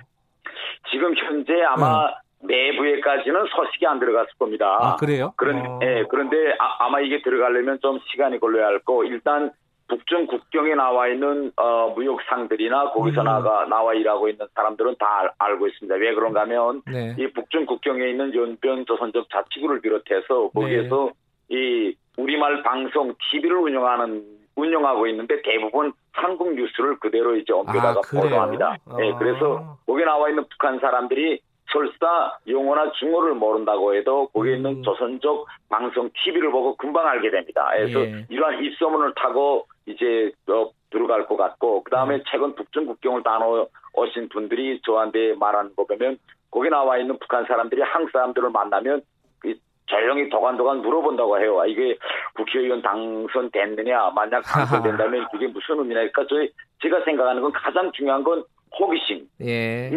[0.90, 2.14] 지금 현재 아마 네.
[2.46, 4.78] 내부에까지는 소식이 안 들어갔을 겁니다.
[4.80, 5.32] 아, 그래요?
[5.36, 5.80] 그런, 어.
[5.82, 9.04] 예, 그런데 아, 마 이게 들어가려면 좀 시간이 걸려야 할 거.
[9.04, 9.52] 일단
[9.88, 13.24] 북중 국경에 나와 있는 어, 무역상들이나 거기서 음.
[13.24, 15.94] 나가 나와 일하고 있는 사람들은 다 알, 고 있습니다.
[15.96, 17.14] 왜 그런가 하면 네.
[17.18, 21.12] 이 북중 국경에 있는 연변 조선족 자치구를 비롯해서 거기에서
[21.48, 21.56] 네.
[21.56, 24.24] 이 우리말 방송 TV를 운영하는
[24.56, 28.76] 운영하고 있는데 대부분 한국 뉴스를 그대로 이제 옮겨다가 아, 보도합니다.
[28.86, 28.96] 아.
[28.96, 31.40] 네, 그래서 거기 나와 있는 북한 사람들이
[31.72, 34.56] 설사 영어나 중어를 모른다고 해도 거기에 음.
[34.56, 37.68] 있는 조선족 방송 TV를 보고 금방 알게 됩니다.
[37.74, 38.26] 그래서 예.
[38.28, 42.22] 이러한 입소문을 타고 이제 어, 들어갈 것 같고 그 다음에 음.
[42.30, 46.18] 최근 북중 국경을 다녀오신 분들이 저한테 말하는 거 보면
[46.50, 49.02] 거기 나와 있는 북한 사람들이 한국 사람들을 만나면
[49.86, 51.60] 조용히 도관도관 물어본다고 해요.
[51.60, 51.96] 아, 이게
[52.34, 56.00] 국회의원 당선됐느냐, 만약 당선된다면 그게 무슨 의미냐.
[56.00, 56.50] 그러니까 저희,
[56.82, 58.44] 제가 생각하는 건 가장 중요한 건
[58.78, 59.90] 호기심이 예.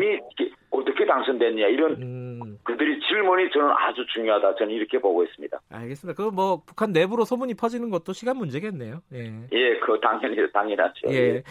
[0.71, 2.57] 어떻게 당선됐냐 이런 음.
[2.63, 4.55] 그들이 질문이 저는 아주 중요하다.
[4.55, 5.59] 저는 이렇게 보고 있습니다.
[5.71, 6.15] 알겠습니다.
[6.23, 9.01] 그 뭐 북한 내부로 소문이 퍼지는 것도 시간 문제겠네요.
[9.13, 11.07] 예, 예, 그 당연히 당연하죠.
[11.09, 11.13] 예.
[11.15, 11.43] 예.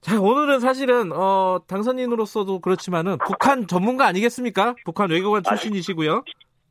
[0.00, 4.74] 자, 오늘은 사실은 어 당선인으로서도 그렇지만은 북한 전문가 아니겠습니까?
[4.84, 6.24] 북한 외교관 출신이시고요.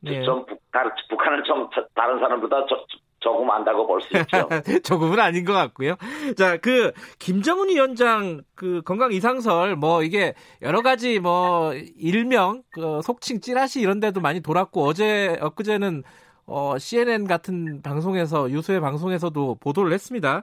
[0.06, 0.22] 예.
[0.22, 0.60] 좀 북,
[1.08, 2.76] 북한을 좀 다른 사람보다 저,
[3.24, 4.48] 조금 안다고 볼 수 있죠.
[4.84, 5.96] 조금은 아닌 것 같고요.
[6.36, 13.40] 자, 그 김정은 위원장 그 건강 이상설 뭐 이게 여러 가지 뭐 일명 그 속칭
[13.40, 16.02] 찌라시 이런 데도 많이 돌았고 어제 엊그제는
[16.46, 20.42] 어 CNN 같은 방송에서 유수의 방송에서도 보도를 했습니다.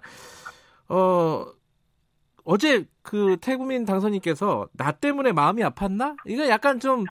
[0.89, 1.45] 어
[2.43, 6.15] 어제 그 태국민 당선인께서 나 때문에 마음이 아팠나?
[6.27, 7.05] 이거 약간 좀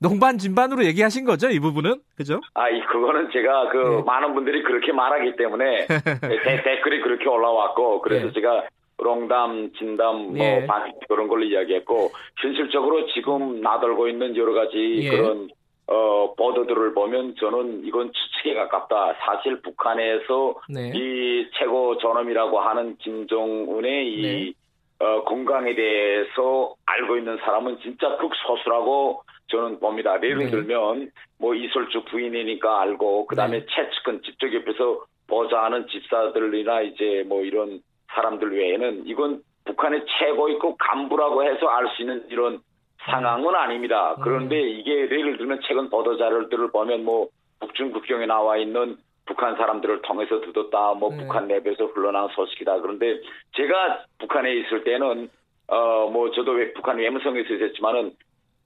[0.00, 2.00] 농반 진반으로 얘기하신 거죠, 이 부분은?
[2.16, 2.40] 그죠?
[2.54, 4.02] 아, 이 그거는 제가 그 네.
[4.04, 5.86] 많은 분들이 그렇게 말하기 때문에
[6.44, 8.32] 대, 댓글이 그렇게 올라왔고 그래서 네.
[8.32, 8.64] 제가
[8.98, 10.66] 롱담, 진담, 뭐 예.
[10.66, 15.10] 반 그런 걸로 이야기했고 현실적으로 지금 나돌고 있는 여러 가지 예.
[15.10, 15.48] 그런
[15.86, 19.16] 어, 보도들을 보면 저는 이건 추측에 가깝다.
[19.20, 20.92] 사실 북한에서 네.
[20.94, 24.52] 이 최고 존엄이라고 하는 김정은의 이 네.
[25.00, 30.14] 어, 건강에 대해서 알고 있는 사람은 진짜 극소수라고 저는 봅니다.
[30.22, 30.50] 예를 네.
[30.50, 33.66] 들면 뭐 이설주 부인이니까 알고 그다음에 네.
[33.66, 37.80] 채측은 직접 옆에서 보좌하는 집사들이나 이제 뭐 이런
[38.14, 42.60] 사람들 외에는 이건 북한의 최고의 그 간부라고 해서 알 수 있는 이런
[43.04, 44.16] 상황은 아닙니다.
[44.22, 44.68] 그런데 음.
[44.68, 47.28] 이게 예를 들면 최근 보도 자료들을 보면 뭐
[47.60, 51.18] 북중 국경에 나와 있는 북한 사람들을 통해서 듣었다, 뭐 네.
[51.18, 52.80] 북한 내부에서 흘러나온 소식이다.
[52.80, 53.20] 그런데
[53.56, 55.30] 제가 북한에 있을 때는
[55.68, 58.12] 어 뭐 저도 왜 북한 외무성에서 있었지만은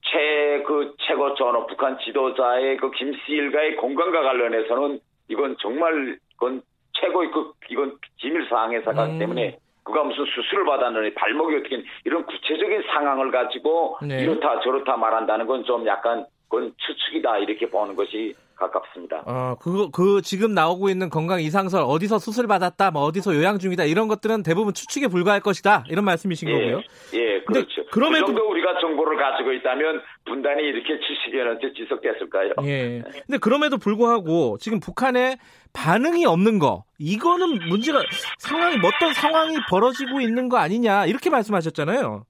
[0.02, 6.62] 최그 최고 전업 북한 지도자의 그 김씨 일가의 건강과 관련해서는 이건 정말 그건
[6.94, 9.18] 최고의 그 이건 기밀 사항의 사건 음.
[9.18, 14.22] 때문에 그가 무슨 수술을 받았느니 발목이 어떻게 이런 구체적인 상황을 가지고 네.
[14.22, 19.22] 이렇다 저렇다 말한다는 건 좀 약간 그건 추측이다 이렇게 보는 것이 가깝습니다.
[19.24, 23.84] 어, 그, 그, 지금 나오고 있는 건강 이상설, 어디서 수술 받았다, 뭐, 어디서 요양 중이다,
[23.84, 26.82] 이런 것들은 대부분 추측에 불과할 것이다, 이런 말씀이신 예, 거고요.
[27.14, 27.86] 예, 그렇죠.
[27.92, 32.52] 그럼에도 그 정도 우리가 정보를 가지고 있다면 분단이 이렇게 70여 년째 지속됐을까요?
[32.64, 33.02] 예.
[33.26, 35.38] 근데 그럼에도 불구하고 지금 북한에
[35.72, 38.02] 반응이 없는 거, 이거는 문제가,
[38.38, 42.24] 상황이, 어떤 상황이 벌어지고 있는 거 아니냐, 이렇게 말씀하셨잖아요.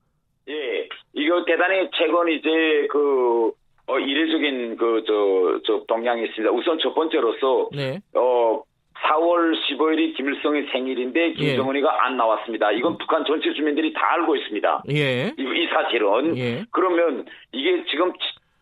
[0.51, 0.89] 예.
[1.14, 3.53] 이거 대단히 최근 이제 그,
[3.89, 6.53] 어, 이례적인 그, 저, 저, 동향이 있습니다.
[6.53, 8.01] 우선 첫 번째로서, 네.
[8.14, 8.62] 어,
[9.07, 11.99] 4월 15일이 김일성의 생일인데 김정은이가 예.
[12.01, 12.72] 안 나왔습니다.
[12.72, 12.99] 이건 음.
[12.99, 14.82] 북한 전체 주민들이 다 알고 있습니다.
[14.91, 15.32] 예.
[15.39, 16.36] 이, 이 사실은.
[16.36, 16.64] 예.
[16.72, 18.12] 그러면 이게 지금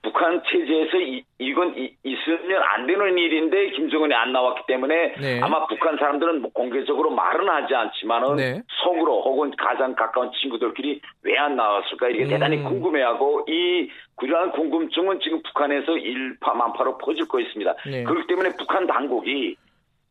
[0.06, 5.40] 북한 체제에서 이, 이건 이, 있으면 안 되는 일인데 김정은이 안 나왔기 때문에 네.
[5.42, 8.62] 아마 북한 사람들은 뭐 공개적으로 말은 하지 않지만은 네.
[8.84, 12.28] 속으로 혹은 가장 가까운 친구들끼리 왜 안 나왔을까 이게 음.
[12.28, 17.74] 대단히 궁금해하고 이 그러한 궁금증은 지금 북한에서 일파만파로 퍼질 거 있습니다.
[17.90, 18.04] 네.
[18.04, 19.56] 그렇기 때문에 북한 당국이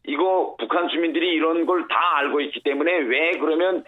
[0.07, 3.85] 이거 북한 주민들이 이런 걸 다 알고 있기 때문에 왜 그러면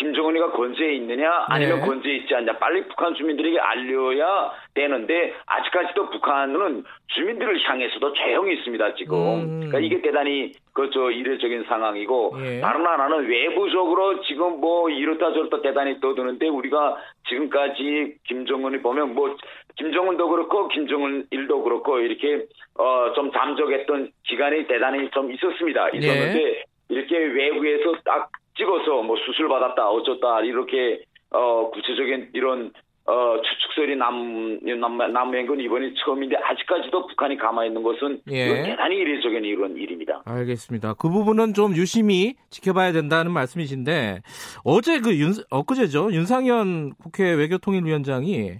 [0.00, 1.86] 김정은이가 건재해 있느냐 아니면 네.
[1.86, 9.16] 건재해 있지 않냐 빨리 북한 주민들에게 알려야 되는데 아직까지도 북한은 주민들을 향해서도 조용히 있습니다 지금
[9.16, 9.50] 음.
[9.60, 12.60] 그러니까 이게 대단히 그저 이례적인 상황이고 예.
[12.60, 16.96] 다른 하나는 외부적으로 지금 뭐 이렇다 저렇다 대단히 떠드는데 우리가
[17.28, 19.36] 지금까지 김정은이 보면 뭐
[19.76, 22.46] 김정은도 그렇고 김정은 일도 그렇고 이렇게
[22.78, 26.64] 어 좀 잠적했던 기간이 대단히 좀 있었습니다 있었는데 예.
[26.90, 32.72] 이렇게 외부에서 딱 찍어서 뭐 수술 받았다 어쩌다 이렇게 어 구체적인 이런
[33.06, 38.62] 어 추측설이 남, 남, 남은 건 이번이 처음인데 아직까지도 북한이 가만히 있는 것은 예.
[38.62, 40.22] 대단히 이례적인 이런 일입니다.
[40.26, 40.94] 알겠습니다.
[40.94, 44.20] 그 부분은 좀 유심히 지켜봐야 된다는 말씀이신데
[44.64, 48.58] 어제 그 윤, 엊그제죠 윤상현 국회 외교통일위원장이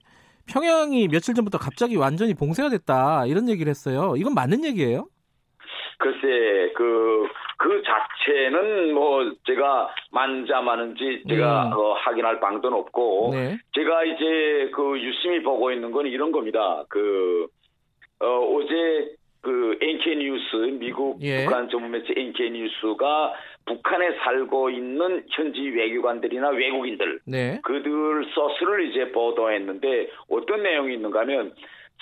[0.48, 4.14] 평양이 며칠 전부터 갑자기 완전히 봉쇄가 됐다 이런 얘기를 했어요.
[4.16, 5.06] 이건 맞는 얘기예요?
[6.00, 7.28] 글쎄 그,
[7.58, 11.72] 그 자체는 뭐 제가 만자마는지 제가 음.
[11.74, 13.58] 어, 확인할 방도는 없고 네.
[13.74, 16.84] 제가 이제 그 유심히 보고 있는 건 이런 겁니다.
[16.88, 17.46] 그
[18.20, 21.44] 어, 어제 그 NK 뉴스 미국 예.
[21.44, 23.34] 북한 전문 매체 NK 뉴스가
[23.66, 27.60] 북한에 살고 있는 현지 외교관들이나 외국인들 네.
[27.62, 31.54] 그들 소스를 이제 보도했는데 어떤 내용이 있는가 하면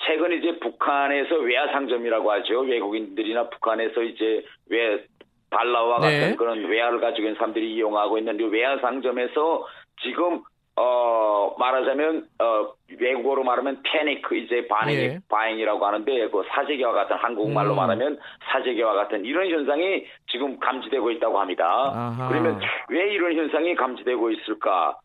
[0.05, 2.61] 최근 이제 북한에서 외화 상점이라고 하죠.
[2.61, 5.03] 외국인들이나 북한에서 이제 외
[5.49, 6.19] 달러와 네.
[6.19, 9.67] 같은 그런 외화를 가지고 있는 사람들이 이용하고 있는 이 외화 상점에서
[10.01, 10.41] 지금
[10.75, 15.19] 어 말하자면 어 외국어로 말하면 패니크 이제 반행 네.
[15.27, 17.75] 바행이라고 하는데 그 사재기와 같은 한국말로 음.
[17.75, 18.19] 말하면
[18.51, 21.65] 사재기와 같은 이런 현상이 지금 감지되고 있다고 합니다.
[21.93, 22.29] 아하.
[22.29, 24.97] 그러면 왜 이런 현상이 감지되고 있을까?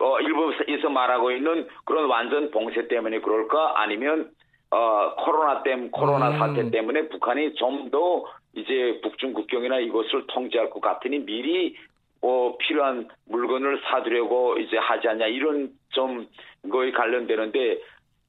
[0.00, 4.30] 어 일부에서 말하고 있는 그런 완전 봉쇄 때문에 그럴까 아니면
[4.70, 6.38] 어, 코로나 땜 코로나 음.
[6.38, 11.76] 사태 때문에 북한이 좀 더 이제 북중 국경이나 이것을 통제할 것 같으니 미리
[12.20, 16.26] 뭐 필요한 물건을 사두려고 이제 하지 않냐 이런 좀
[16.70, 17.78] 거에 관련되는데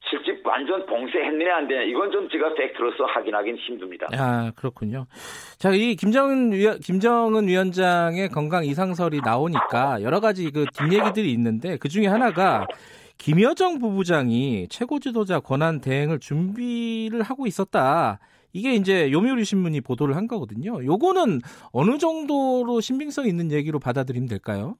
[0.08, 4.06] 실제 완전 봉쇄했느냐 안 되냐 이건 좀 제가 팩트로서 확인하기는 힘듭니다.
[4.16, 5.06] 아 그렇군요.
[5.58, 11.88] 자 이 김정은 위 김정은 위원장의 건강 이상설이 나오니까 여러 가지 그 뒷얘기들이 있는데 그
[11.88, 12.66] 중에 하나가
[13.20, 18.18] 김여정 부부장이 최고 지도자 권한 대행을 준비를 하고 있었다.
[18.54, 20.82] 이게 이제 요미우리 신문이 보도를 한 거거든요.
[20.82, 21.40] 요거는
[21.72, 24.76] 어느 정도로 신빙성 있는 얘기로 받아들이면 될까요?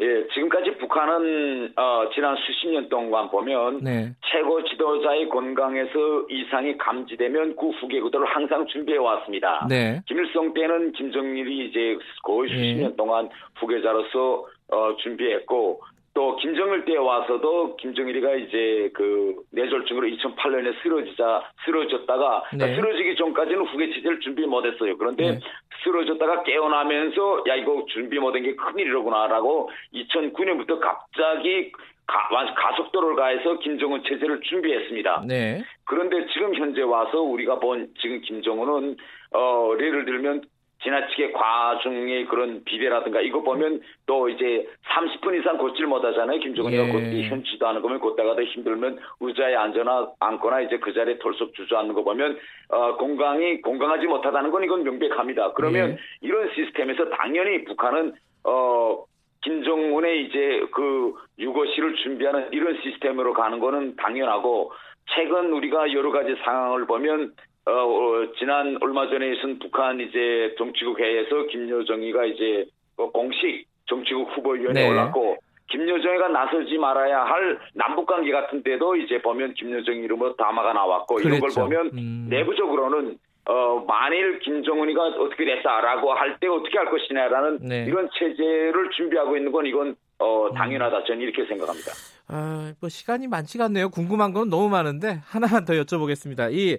[0.00, 4.14] 예, 지금까지 북한은 어, 지난 수십 년 동안 보면 네.
[4.32, 9.66] 최고 지도자의 건강에서 이상이 감지되면 그 후계구들을 항상 준비해 왔습니다.
[9.68, 10.00] 네.
[10.06, 12.82] 김일성 때는 김정일이 이제 거의 수십 네.
[12.82, 15.82] 년 동안 후계자로서 어, 준비했고
[16.18, 22.74] 또 김정일 때 와서도 김정일이가 이제 그 뇌졸중으로 2008년에 쓰러지자 쓰러졌다가 그러니까 네.
[22.74, 24.98] 쓰러지기 전까지는 후계 체제를 준비 못했어요.
[24.98, 25.40] 그런데 네.
[25.84, 31.70] 쓰러졌다가 깨어나면서 야 이거 준비 못한 게 큰일이로구나라고 2009년부터 갑자기
[32.04, 35.22] 가, 가속도를 가해서 김정은 체제를 준비했습니다.
[35.28, 35.62] 네.
[35.84, 38.96] 그런데 지금 현재 와서 우리가 본 지금 김정은은
[39.34, 40.42] 어 예를 들면
[40.82, 46.38] 지나치게 과중의 그런 비대라든가 이거 보면 또 이제 30분 이상 걷질 못하잖아요.
[46.38, 46.92] 김정은이가 예.
[46.92, 51.94] 걷기 현지도 않은 거면 걷다가 더 힘들면 의자에 앉거나 앉거나 이제 그 자리에 털썩 주저앉는
[51.94, 55.52] 거 보면 어 건강이 건강하지 못하다는 건 이건 명백합니다.
[55.54, 55.98] 그러면 예.
[56.20, 58.14] 이런 시스템에서 당연히 북한은
[58.44, 59.04] 어
[59.42, 64.72] 김정은의 이제 그 유거실을 준비하는 이런 시스템으로 가는 거는 당연하고
[65.14, 67.32] 최근 우리가 여러 가지 상황을 보면
[67.68, 72.64] 어, 어, 지난 얼마 전에 있은 북한 이제 정치국 회의에서 김여정이가 이제
[72.96, 74.88] 어, 공식 정치국 후보위원회 네.
[74.88, 75.36] 올랐고
[75.70, 81.28] 김여정이가 나서지 말아야 할 남북관계 같은 데도 이제 보면 김여정 이름으로 담화가 나왔고 그랬죠.
[81.28, 82.26] 이런 걸 보면 음.
[82.30, 83.18] 내부적으로는
[83.50, 87.84] 어, 만일 김정은이가 어떻게 됐다라고 할 때 어떻게 할 것이냐라는 네.
[87.86, 91.04] 이런 체제를 준비하고 있는 건 이건 어, 당연하다.
[91.04, 91.92] 저는 이렇게 생각합니다.
[92.28, 93.90] 아, 뭐 시간이 많지가 않네요.
[93.90, 96.52] 궁금한 건 너무 많은데 하나만 더 여쭤보겠습니다.
[96.52, 96.78] 이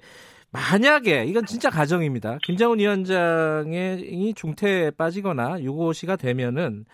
[0.52, 2.39] 만약에 이건 진짜 가정입니다.
[2.43, 6.86] 김정은 위원장이 중태에 빠지거나 유고시가 되면은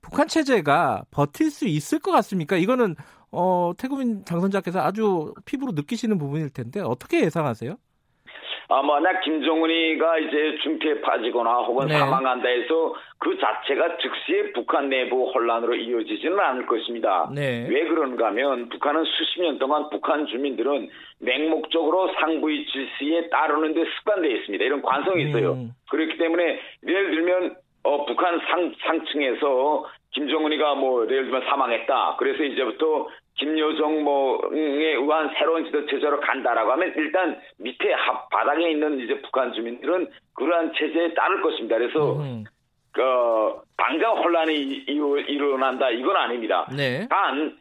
[0.00, 2.56] 북한 체제가 버틸 수 있을 것 같습니까?
[2.56, 2.96] 이거는
[3.30, 7.76] 어, 태국인 당선자께서 아주 피부로 느끼시는 부분일 텐데 어떻게 예상하세요?
[8.68, 11.98] 아, 만약 김정은이가 이제 중태에 빠지거나 혹은 네.
[11.98, 17.30] 사망한다 해서 그 자체가 즉시 북한 내부 혼란으로 이어지지는 않을 것입니다.
[17.34, 17.66] 네.
[17.68, 20.88] 왜 그런가 하면 북한은 수십 년 동안 북한 주민들은
[21.20, 24.64] 맹목적으로 상부의 질서에 따르는 데 습관되어 있습니다.
[24.64, 25.52] 이런 관성이 있어요.
[25.52, 25.70] 음.
[25.90, 32.16] 그렇기 때문에 예를 들면 어, 북한 상, 상층에서 김정은이가 뭐 예를 들면 사망했다.
[32.18, 33.08] 그래서 이제부터
[33.38, 37.94] 김여정 뭐에 의한 새로운 지도 체제로 간다라고 하면 일단 밑에
[38.30, 41.78] 바닥에 있는 이제 북한 주민들은 그러한 체제에 따를 것입니다.
[41.78, 42.44] 그래서 음.
[42.98, 46.68] 어, 당장 혼란이 일어난다 이건 아닙니다.
[46.76, 47.08] 네.
[47.08, 47.56] 단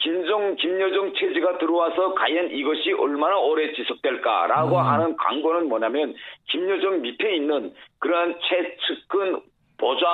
[0.00, 4.82] 김정 김여정 체제가 들어와서 과연 이것이 얼마나 오래 지속될까라고 음.
[4.82, 6.14] 하는 광고는 뭐냐면
[6.48, 9.40] 김여정 밑에 있는 그러한 최측근
[9.78, 10.06] 보좌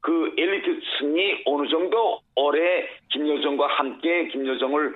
[0.00, 4.94] 그 엘리트 층이 어느 정도 오래 김여정과 함께 김여정을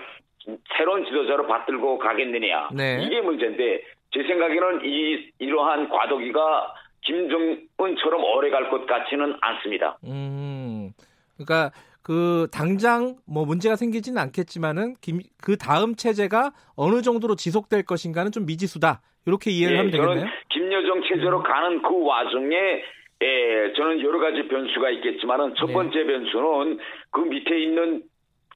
[0.77, 3.03] 새로운 지도자로 받들고 가겠느냐 네.
[3.03, 9.99] 이게 문제인데 제 생각에는 이 이러한 과도기가 김정은처럼 오래 갈 것 같지는 않습니다.
[10.05, 10.91] 음,
[11.37, 11.71] 그러니까
[12.03, 18.47] 그 당장 뭐 문제가 생기지는 않겠지만은 김, 그 다음 체제가 어느 정도로 지속될 것인가는 좀
[18.47, 19.01] 미지수다.
[19.27, 20.27] 이렇게 이해를 네, 하면 되겠네요.
[20.51, 21.43] 김여정 체제로 음.
[21.43, 22.83] 가는 그 와중에
[23.23, 25.73] 예, 저는 여러 가지 변수가 있겠지만은 첫 네.
[25.73, 26.07] 번째 네.
[26.07, 26.79] 변수는
[27.11, 28.03] 그 밑에 있는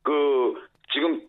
[0.03, 0.55] 그
[0.93, 1.21] 지금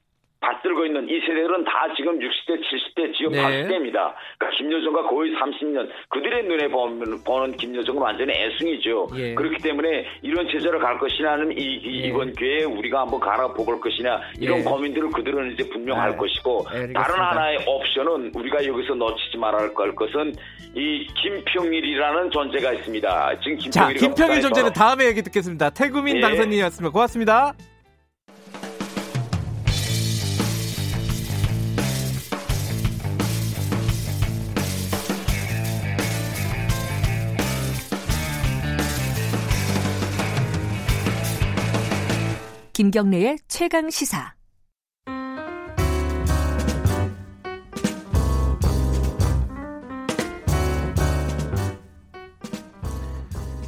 [0.41, 3.43] 받들고 있는 이 세대들은 다 지금 60대, 70대, 지금 네.
[3.43, 4.13] 80대입니다.
[4.37, 9.07] 그러니까 김여정과 거의 30년 그들의 눈에 보면, 보는 김여정은 완전히 애승이죠.
[9.15, 9.33] 예.
[9.35, 12.11] 그렇기 때문에 이런 체제로 갈 것이냐는 이, 이 예.
[12.13, 14.63] 번 기회에 우리가 한번 갈아보 볼 것이냐 이런 예.
[14.63, 16.17] 고민들을 그들은 이제 분명할 네.
[16.17, 20.33] 것이고 네, 다른 하나의 옵션은 우리가 여기서 놓치지 말아야 할 것은
[20.73, 23.39] 이 김평일이라는 존재가 있습니다.
[23.41, 25.69] 지금 김평일 자, 김평일 존재는 다음에 얘기 듣겠습니다.
[25.71, 26.21] 태구민 예.
[26.21, 26.91] 당선인이었습니다.
[26.91, 27.53] 고맙습니다.
[42.79, 44.33] 김경래의 최강 시사.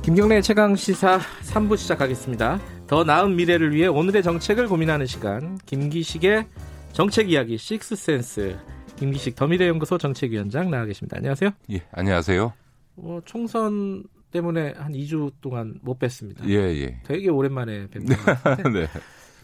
[0.01, 2.61] 김경래의 최강 시사 3부 시작하겠습니다.
[2.87, 5.57] 더 나은 미래를 위해 오늘의 정책을 고민하는 시간.
[5.65, 6.47] 김기식의
[6.93, 8.57] 정책 이야기 식스센스.
[8.95, 11.17] 김기식 더미래연구소 정책위원장 나와 계십니다.
[11.17, 11.51] 안녕하세요.
[11.73, 12.53] 예, 안녕하세요.
[12.95, 16.47] 어, 총선 때문에 한 2주 동안 못 뵀습니다.
[16.47, 17.01] 예, 예.
[17.03, 18.87] 되게 오랜만에 뵙는 것 같은데.
[18.87, 18.87] 네.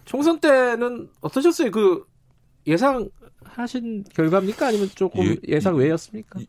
[0.05, 1.71] 총선 때는 어떠셨어요?
[1.71, 2.05] 그
[2.65, 4.67] 예상하신 결과입니까?
[4.67, 6.39] 아니면 조금 예, 상 외였습니까?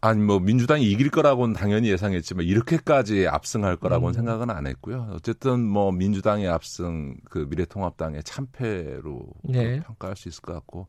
[0.00, 4.14] 아니 뭐 민주당이 이길 거라고는 당연히 예상했지만 이렇게까지 압승할 거라고는 음.
[4.14, 5.08] 생각은 안 했고요.
[5.12, 9.80] 어쨌든 뭐 민주당의 압승, 그 미래통합당의 참패로 네.
[9.80, 10.86] 평가할 수 있을 것 같고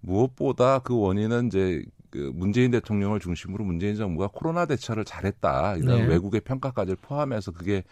[0.00, 6.06] 무엇보다 그 원인은 이제 그 문재인 대통령을 중심으로 문재인 정부가 코로나 대처를 잘했다 이런 네.
[6.06, 7.84] 외국의 평가까지 포함해서 그게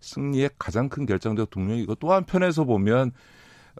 [0.00, 3.12] 승리의 가장 큰 결정적 동력이고 또 한편에서 보면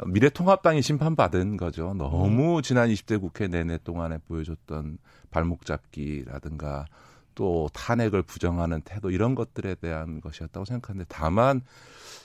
[0.06, 1.94] 미래통합당이 심판받은 거죠.
[1.94, 2.62] 너무 음.
[2.62, 4.98] 지난 20대 국회 내내 동안에 보여줬던
[5.30, 6.86] 발목 잡기라든가
[7.34, 11.62] 또 탄핵을 부정하는 태도 이런 것들에 대한 것이었다고 생각하는데 다만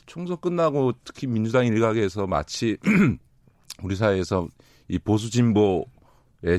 [0.05, 2.77] 총선 끝나고 특히 민주당 일각에서 마치
[3.83, 4.47] 우리 사회에서
[4.87, 5.85] 이 보수 진보의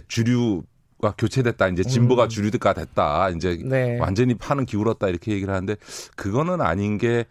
[0.08, 0.62] 주류
[1.00, 1.68] 가 교체됐다.
[1.68, 2.28] 이제 진보가 음.
[2.28, 3.30] 주류가 됐다.
[3.30, 3.98] 이제 네.
[3.98, 5.76] 완전히 파는 기울었다 이렇게 얘기를 하는데
[6.16, 7.24] 그거는 아닌 게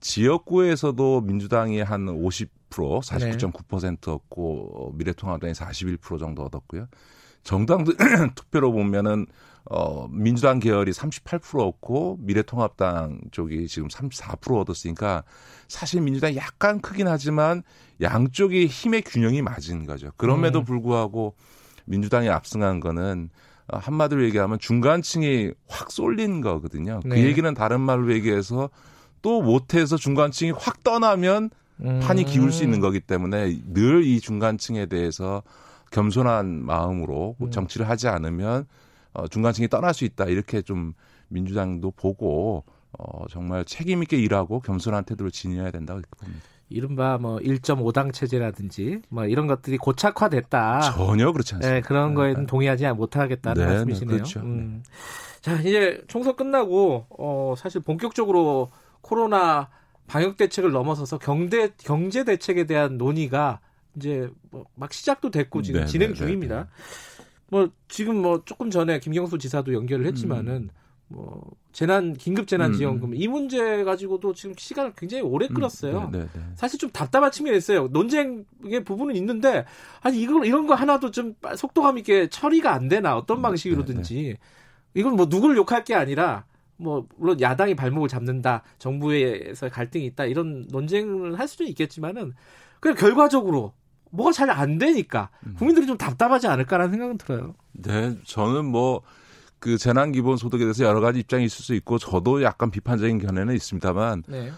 [0.00, 6.88] 지역구에서도 민주당이 한 50% 49.9% 얻고 미래통합당이 41% 정도 얻었고요.
[7.42, 7.84] 정당
[8.34, 9.26] 투표로 보면은
[9.66, 15.24] 어 민주당 계열이 38% 얻고 미래통합당 쪽이 지금 34% 얻었으니까
[15.68, 17.62] 사실 민주당이 약간 크긴 하지만
[18.02, 20.10] 양쪽이 힘의 균형이 맞은 거죠.
[20.16, 20.64] 그럼에도 음.
[20.64, 21.34] 불구하고
[21.84, 23.30] 민주당이 압승한 거는
[23.72, 27.00] 어, 한마디로 얘기하면 중간층이 확 쏠린 거거든요.
[27.02, 27.16] 그 네.
[27.16, 28.70] 그 얘기는 다른 말로 얘기해서
[29.22, 31.50] 또 못해서 중간층이 확 떠나면
[32.02, 32.26] 판이 음.
[32.26, 35.42] 기울 수 있는 거기 때문에 늘 이 중간층에 대해서
[35.90, 37.50] 겸손한 마음으로 음.
[37.50, 38.66] 정치를 하지 않으면
[39.12, 40.92] 어, 중간층이 떠날 수 있다 이렇게 좀
[41.28, 42.64] 민주당도 보고
[42.98, 46.40] 어, 정말 책임 있게 일하고 겸손한 태도를 지녀야 된다고 봅니다.
[46.68, 50.80] 이른바 뭐 1.5당 체제라든지 뭐 이런 것들이 고착화됐다.
[50.80, 51.74] 전혀 그렇지 않습니다.
[51.74, 52.46] 네, 그런 거에는 네.
[52.46, 54.16] 동의하지 못하겠다는 네, 네, 말씀이시네요.
[54.16, 54.40] 그렇죠.
[54.40, 54.82] 음.
[55.40, 58.70] 자, 이제 총선 끝나고 어 사실 본격적으로
[59.02, 59.68] 코로나
[60.06, 63.60] 방역 대책을 넘어서서 경제 경제 대책에 대한 논의가
[63.96, 66.68] 이제 뭐 막 시작도 됐고 지금 네, 진행 네, 중입니다.
[67.48, 70.70] 뭐 지금 뭐 조금 전에 김경수 지사도 연결을 했지만은 음.
[71.08, 71.42] 뭐
[71.72, 73.14] 재난 긴급 재난 음, 지원금 음.
[73.14, 76.06] 이 문제 가지고도 지금 시간을 굉장히 오래 음, 끌었어요.
[76.06, 76.40] 음, 네, 네, 네.
[76.54, 77.88] 사실 좀 답답한 측면이 있어요.
[77.88, 79.64] 논쟁의 부분은 있는데
[80.00, 84.36] 아니 이걸 이런 거 하나도 좀 속도감 있게 처리가 안 되나 어떤 음, 방식으로든지 네,
[84.94, 86.44] 이건 뭐 누구를 욕할 게 아니라
[86.76, 92.32] 뭐 물론 야당이 발목을 잡는다, 정부에서 갈등이 있다 이런 논쟁을 할 수도 있겠지만은
[92.80, 93.72] 그냥 결과적으로
[94.10, 97.54] 뭐가 잘 안 되니까 국민들이 좀 답답하지 않을까라는 생각은 들어요.
[97.72, 99.02] 네, 저는 뭐
[99.64, 103.54] 그 재난 기본 소득에 대해서 여러 가지 입장이 있을 수 있고 저도 약간 비판적인 견해는
[103.54, 104.52] 있습니다만 네.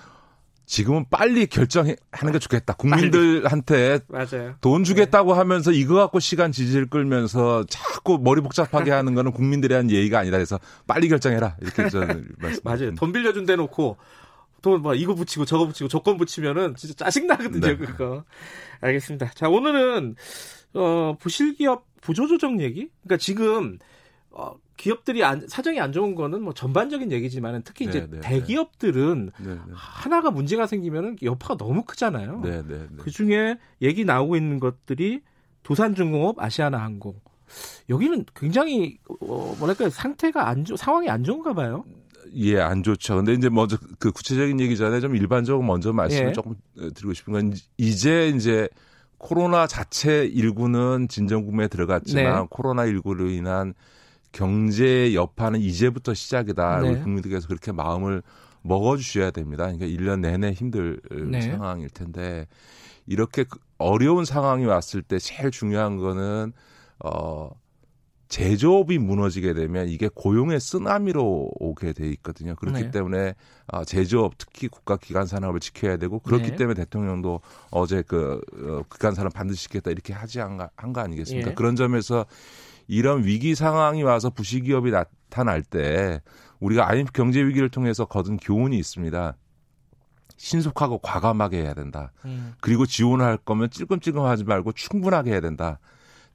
[0.64, 1.94] 지금은 빨리 결정하는
[2.32, 2.74] 게 좋겠다.
[2.74, 4.00] 국민들한테
[4.60, 5.38] 돈 주겠다고 네.
[5.38, 10.38] 하면서 이거 갖고 시간 지지를 끌면서 자꾸 머리 복잡하게 하는 거는 국민들에 대한 예의가 아니다
[10.38, 11.56] 해서 빨리 결정해라.
[11.60, 12.60] 이렇게 저는 말씀.
[12.64, 12.94] 맞아요.
[12.96, 13.98] 돈 빌려준 데 놓고
[14.62, 17.76] 또막 이거 붙이고 저거 붙이고 조건 붙이면은 진짜 짜증 나거든요, 네.
[17.76, 18.24] 그거.
[18.80, 19.30] 알겠습니다.
[19.36, 20.16] 자, 오늘은
[20.74, 22.88] 어, 부실기업 부조조정 얘기?
[23.04, 23.78] 그러니까 지금
[24.32, 28.20] 어, 기업들이 안, 사정이 안 좋은 거는 뭐 전반적인 얘기지만 특히 이제 네, 네, 네.
[28.20, 32.40] 대기업들은 네, 네, 하나가 문제가 생기면은 여파가 너무 크잖아요.
[32.42, 32.62] 네,
[32.98, 35.22] 그 중에 얘기 나오고 있는 것들이
[35.62, 37.14] 두산중공업, 아시아나항공.
[37.88, 41.84] 여기는 굉장히 어, 뭐랄까 상태가 안 좋, 상황이 안 좋은가 봐요.
[42.34, 43.16] 예, 안 좋죠.
[43.16, 46.32] 근데 이제 먼저 그 구체적인 얘기 전에 좀 일반적으로 먼저 말씀을 예.
[46.32, 48.68] 조금 드리고 싶은 건 이제 이제
[49.18, 52.46] 코로나 자체 일구는 진정국면에 들어갔지만 네.
[52.50, 53.74] 코로나 19로 인한
[54.36, 56.80] 경제 여파는 이제부터 시작이다.
[56.80, 56.90] 네.
[56.90, 58.22] 우리 국민들께서 그렇게 마음을
[58.60, 59.64] 먹어주셔야 됩니다.
[59.64, 61.40] 그러니까 1년 내내 힘들 네.
[61.40, 62.46] 상황일 텐데
[63.06, 66.52] 이렇게 그 어려운 상황이 왔을 때 제일 중요한 거는
[67.02, 67.50] 어
[68.28, 72.56] 제조업이 무너지게 되면 이게 고용의 쓰나미로 오게 돼 있거든요.
[72.56, 72.90] 그렇기 네.
[72.90, 73.34] 때문에
[73.68, 76.56] 어, 제조업 특히 국가 기관 산업을 지켜야 되고 그렇기 네.
[76.56, 81.50] 때문에 대통령도 어제 그 어, 기관 산업 반드시 지켰다 이렇게 하지 한거 한거 아니겠습니까?
[81.52, 81.54] 예.
[81.54, 82.26] 그런 점에서
[82.88, 86.20] 이런 위기 상황이 와서 부실기업이 나타날 때
[86.60, 89.36] 우리가 IMF 경제 위기를 통해서 거둔 교훈이 있습니다.
[90.36, 92.12] 신속하고 과감하게 해야 된다.
[92.24, 92.54] 음.
[92.60, 95.78] 그리고 지원을 할 거면 찔끔찔끔하지 말고 충분하게 해야 된다.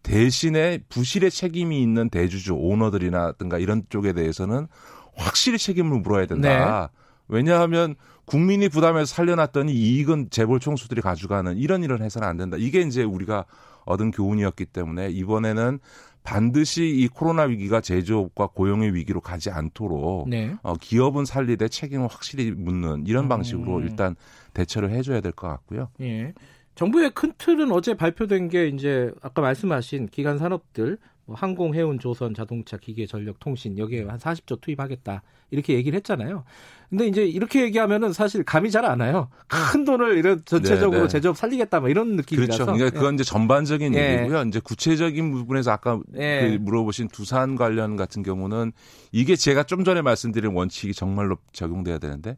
[0.04, 4.68] 대신에 부실의 책임이 있는 대주주 오너들이나든가 이런 쪽에 대해서는
[5.16, 6.90] 확실히 책임을 물어야 된다.
[6.92, 6.98] 네.
[7.28, 7.96] 왜냐하면
[8.26, 12.58] 국민이 부담해서 살려놨더니 이익은 재벌 총수들이 가져가는 이런 일을 해서는 안 된다.
[12.60, 13.46] 이게 이제 우리가
[13.86, 15.80] 얻은 교훈이었기 때문에 이번에는
[16.24, 20.56] 반드시 이 코로나 위기가 제조업과 고용의 위기로 가지 않도록 네.
[20.62, 23.84] 어, 기업은 살리되 책임을 확실히 묻는 이런 방식으로 음.
[23.84, 24.16] 일단
[24.54, 25.90] 대처를 해줘야 될 것 같고요.
[26.02, 26.34] 예.
[26.76, 32.34] 정부의 큰 틀은 어제 발표된 게 이제 아까 말씀하신 기간 산업들 뭐 항공, 해운, 조선,
[32.34, 36.44] 자동차, 기계, 전력, 통신 여기에 한 40조 투입하겠다 이렇게 얘기를 했잖아요.
[36.90, 39.30] 근데 이제 이렇게 얘기하면은 사실 감이 잘 안 와요.
[39.48, 41.08] 큰 돈을 이런 전체적으로 네, 네.
[41.08, 42.66] 제조업 살리겠다 뭐 이런 느낌이라서.
[42.66, 42.74] 그렇죠.
[42.74, 44.20] 그러니까 그건 이제 전반적인 네.
[44.20, 44.44] 얘기고요.
[44.44, 46.50] 이제 구체적인 부분에서 아까 네.
[46.50, 48.74] 그 물어보신 두산 관련 같은 경우는
[49.12, 52.38] 이게 제가 좀 전에 말씀드린 원칙이 정말로 적용돼야 되는데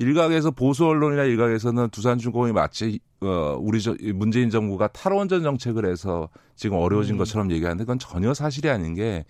[0.00, 6.78] 일각에서 보수 언론이나 일각에서는 두산중공이 마치 어 우리 저 문재인 정부가 탈원전 정책을 해서 지금
[6.78, 7.18] 어려워진 음.
[7.18, 9.26] 것처럼 얘기하는데 그건 전혀 사실이 아닌 게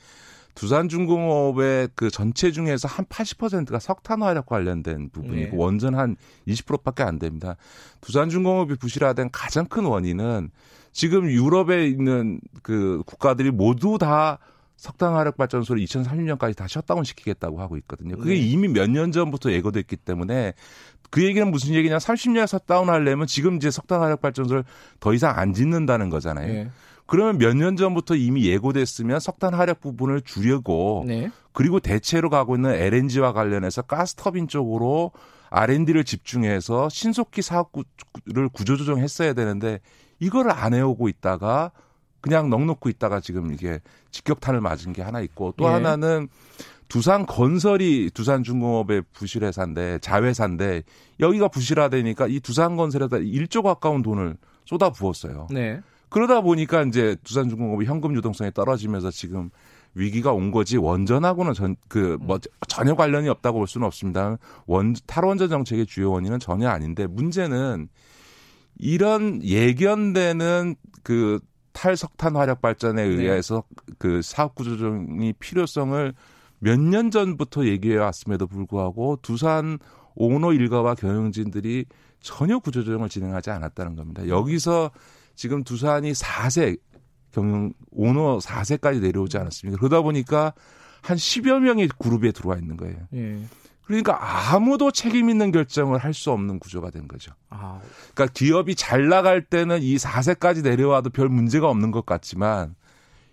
[0.54, 5.62] 두산중공업의 그 전체 중에서 한 80%가 석탄 화력 관련된 부분이고 네.
[5.62, 6.16] 원전 한
[6.46, 7.56] 20%밖에 안 됩니다.
[8.00, 10.50] 두산중공업이 부실화된 가장 큰 원인은
[10.92, 14.38] 지금 유럽에 있는 그 국가들이 모두 다
[14.80, 18.16] 석탄 화력 발전소를 2030년까지 다 셧다운 시키겠다고 하고 있거든요.
[18.16, 18.40] 그게 네.
[18.40, 20.54] 이미 몇 년 전부터 예고됐기 때문에
[21.10, 21.98] 그 얘기는 무슨 얘기냐?
[21.98, 24.64] 30년 셧다운 하려면 지금 이제 석탄 화력 발전소를
[24.98, 26.50] 더 이상 안 짓는다는 거잖아요.
[26.50, 26.70] 네.
[27.04, 31.30] 그러면 몇 년 전부터 이미 예고됐으면 석탄 화력 부분을 줄이고 네.
[31.52, 35.12] 그리고 대체로 가고 있는 LNG와 관련해서 가스 터빈 쪽으로
[35.50, 37.84] R&D를 집중해서 신속히 사업을
[38.54, 39.80] 구조조정했어야 되는데
[40.20, 41.72] 이거를 안 해오고 있다가
[42.20, 45.68] 그냥 넉놓고 있다가 지금 이게 직격탄을 맞은 게 하나 있고 또 예.
[45.68, 46.28] 하나는
[46.88, 50.82] 두산 건설이 두산 중공업의 부실회사인데 자회사인데
[51.20, 55.46] 여기가 부실화되니까 이 두산 건설에다 1조 가까운 돈을 쏟아 부었어요.
[55.50, 55.80] 네.
[56.08, 59.50] 그러다 보니까 이제 두산 중공업이 현금 유동성이 떨어지면서 지금
[59.94, 64.38] 위기가 온 거지 원전하고는 전 그 뭐 전혀 관련이 없다고 볼 수는 없습니다.
[64.66, 67.88] 원 탈원전 정책의 주요 원인은 전혀 아닌데 문제는
[68.78, 71.38] 이런 예견되는 그
[71.80, 73.08] 탈석탄 화력 발전에 네.
[73.08, 73.94] 의해서 네.
[73.98, 76.12] 그 사업 구조조정이 필요성을
[76.58, 79.78] 몇 년 전부터 얘기해 왔음에도 불구하고 두산
[80.14, 81.86] 오너 일가와 경영진들이
[82.20, 84.28] 전혀 구조조정을 진행하지 않았다는 겁니다.
[84.28, 84.90] 여기서
[85.34, 86.78] 지금 두산이 4세
[87.32, 89.78] 경영 오너 4세까지 내려오지 않았습니까?
[89.78, 90.52] 그러다 보니까
[91.00, 92.96] 한 10여 명의 그룹에 들어와 있는 거예요.
[93.14, 93.40] 예.
[93.90, 97.32] 그러니까 아무도 책임 있는 결정을 할 수 없는 구조가 된 거죠.
[97.48, 97.80] 아.
[98.14, 102.74] 그러니까 기업이 잘 나갈 때는 이 4세까지 내려와도 별 문제가 없는 것 같지만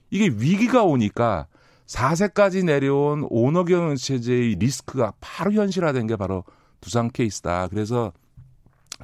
[0.10, 1.47] 이게 위기가 오니까
[1.88, 6.43] 4세까지 내려온 오너 경영 체제의 리스크가 바로 현실화된 게 바로
[6.82, 7.67] 두산 케이스다.
[7.67, 8.13] 그래서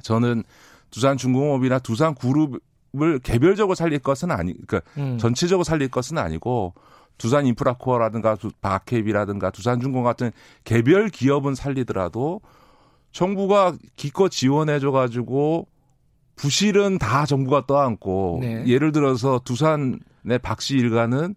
[0.02, 0.44] 저는
[0.90, 5.18] 두산 중공업이나 두산 그룹을 개별적으로 살릴 것은 아니, 그러니까 음.
[5.18, 6.74] 전체적으로 살릴 것은 아니고
[7.18, 10.32] 두산 인프라코어라든가 바케이비라든가 두산중공 같은
[10.64, 12.40] 개별 기업은 살리더라도
[13.12, 15.68] 정부가 기껏 지원해줘 가지고
[16.36, 18.66] 부실은 다 정부가 떠안고 네.
[18.66, 21.34] 예를 들어서 두산의 박씨 일가는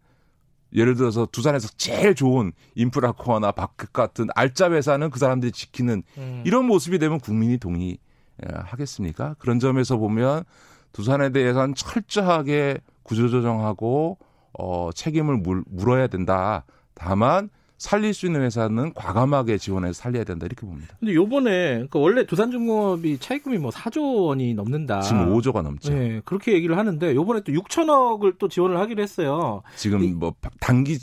[0.73, 6.43] 예를 들어서 두산에서 제일 좋은 인프라코어나 바크 같은 알짜 회사는 그 사람들이 지키는 음.
[6.45, 9.35] 이런 모습이 되면 국민이 동의하겠습니까?
[9.39, 10.43] 그런 점에서 보면
[10.91, 14.17] 두산에 대해서는 철저하게 구조조정하고
[14.57, 16.65] 어, 책임을 물, 물어야 된다.
[16.93, 20.95] 다만 살릴 수 있는 회사는 과감하게 지원해서 살려야 된다 이렇게 봅니다.
[20.99, 25.01] 근데 요번에 그러니까 원래 두산중공업이 차입금이 뭐 4조 원이 넘는다.
[25.01, 25.93] 지금 5조가 넘죠.
[25.93, 29.61] 네, 그렇게 얘기를 하는데 요번에 또 6천억을 또 지원을 하기로 했어요.
[29.75, 30.97] 지금 이, 뭐 단기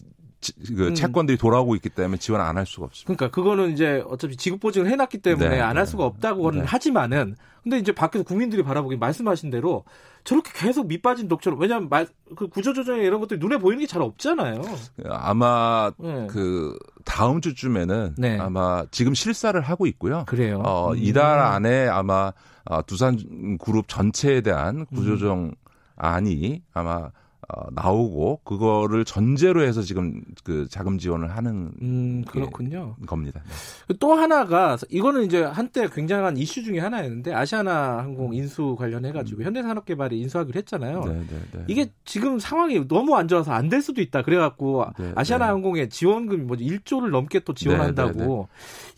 [0.76, 0.94] 그 음.
[0.94, 3.06] 채권들이 돌아오고 있기 때문에 지원 안 할 수가 없습니다.
[3.06, 5.90] 그러니까 그거는 이제 어차피 지급 보증을 해놨기 때문에 네, 안할 네.
[5.90, 6.64] 수가 없다고는 네.
[6.66, 9.84] 하지만은 근데 이제 밖에서 국민들이 바라보기 말씀하신 대로
[10.24, 12.06] 저렇게 계속 밑빠진 독처럼 왜냐하면 말,
[12.36, 14.62] 그 구조조정에 이런 것들이 눈에 보이는 게 잘 없잖아요.
[15.08, 16.26] 아마 네.
[16.30, 18.38] 그 다음 주쯤에는 네.
[18.38, 20.24] 아마 지금 실사를 하고 있고요.
[20.26, 20.60] 그래요.
[20.64, 20.96] 어, 음.
[20.98, 22.32] 이달 안에 아마
[22.64, 25.52] 어, 두산 그룹 전체에 대한 구조조정 음.
[25.96, 27.10] 안이 아마
[27.48, 32.96] 어, 나오고 그거를 전제로 해서 지금 그 자금 지원을 하는 음, 그렇군요.
[33.06, 33.42] 겁니다.
[33.88, 33.94] 네.
[34.00, 39.46] 또 하나가 이거는 이제 한때 굉장한 이슈 중에 하나였는데 아시아나 항공 인수 관련해 가지고 음.
[39.46, 41.04] 현대산업개발이 인수하기로 했잖아요.
[41.04, 41.64] 네, 네, 네.
[41.68, 44.22] 이게 지금 상황이 너무 안 좋아서 안 될 수도 있다.
[44.22, 45.50] 그래 갖고 네, 아시아나 네.
[45.50, 48.48] 항공에 지원금이 뭐지 1조를 넘게 또 지원한다고.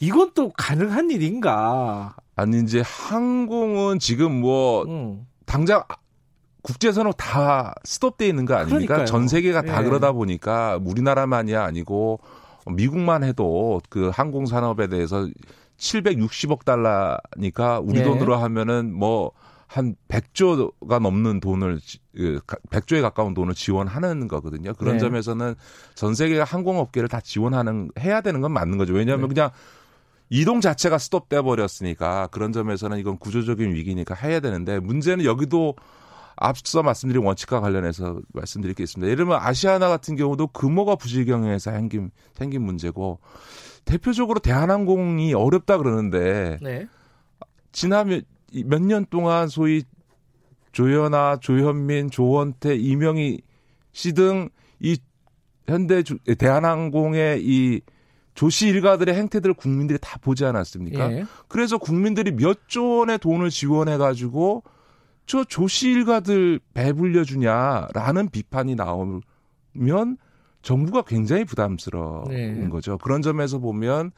[0.00, 2.14] 이건 또 가능한 일인가?
[2.34, 5.26] 아니 이제 항공은 지금 뭐 음.
[5.46, 5.82] 당장
[6.66, 8.76] 국제선은 다 스톱돼 있는 거 아닙니까?
[8.78, 9.06] 그러니까요.
[9.06, 9.84] 전 세계가 다 예.
[9.84, 12.20] 그러다 보니까 우리나라만이 아니고
[12.66, 15.28] 미국만 해도 그 항공 산업에 대해서
[15.78, 18.02] 760억 달러니까 우리 예.
[18.02, 19.32] 돈으로 하면은 뭐
[19.66, 21.80] 한 100조가 넘는 돈을
[22.16, 24.72] 100조에 그 가까운 돈을 지원하는 거거든요.
[24.74, 25.00] 그런 네.
[25.00, 25.54] 점에서는
[25.94, 28.94] 전 세계가 항공업계를 다 지원하는 해야 되는 건 맞는 거죠.
[28.94, 29.34] 왜냐하면 네.
[29.34, 29.50] 그냥
[30.30, 35.74] 이동 자체가 스톱돼 버렸으니까 그런 점에서는 이건 구조적인 위기니까 해야 되는데 문제는 여기도
[36.36, 39.06] 앞서 말씀드린 원칙과 관련해서 말씀드릴 게 있습니다.
[39.06, 43.18] 예를 들면 아시아나 같은 경우도 금호가 부실 경영에서 생긴, 생긴 문제고
[43.84, 46.86] 대표적으로 대한항공이 어렵다 그러는데 네.
[47.72, 48.22] 지난
[48.66, 49.82] 몇 년 동안 소위
[50.72, 53.40] 조현아, 조현민, 조원태, 이명희
[53.92, 54.50] 씨 등
[54.80, 54.98] 이
[55.66, 56.02] 현대
[56.38, 57.80] 대한항공의 이
[58.34, 61.12] 조씨 일가들의 행태들을 국민들이 다 보지 않았습니까?
[61.12, 61.24] 예.
[61.48, 64.62] 그래서 국민들이 몇 조 원의 돈을 지원해 가지고
[65.26, 69.22] 저 조씨 일가들 배불려 주냐라는 비판이 나오면
[70.62, 72.68] 정부가 굉장히 부담스러운 네.
[72.68, 72.98] 거죠.
[72.98, 74.12] 그런 점에서 보면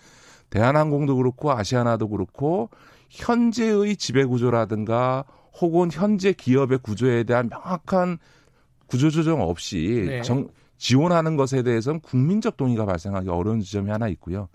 [0.51, 2.71] 대한항공도 그렇고 아시아나도 그렇고
[3.11, 5.25] 현재의 지배 구조라든가
[5.61, 8.19] 혹은 현재 기업의 구조에 대한 명확한
[8.87, 10.23] 구조 조정 없이 네.
[10.23, 14.49] 정, 지원하는 것에 대해서는 국민적 동의가 발생하기 어려운 지점이 하나 있고요.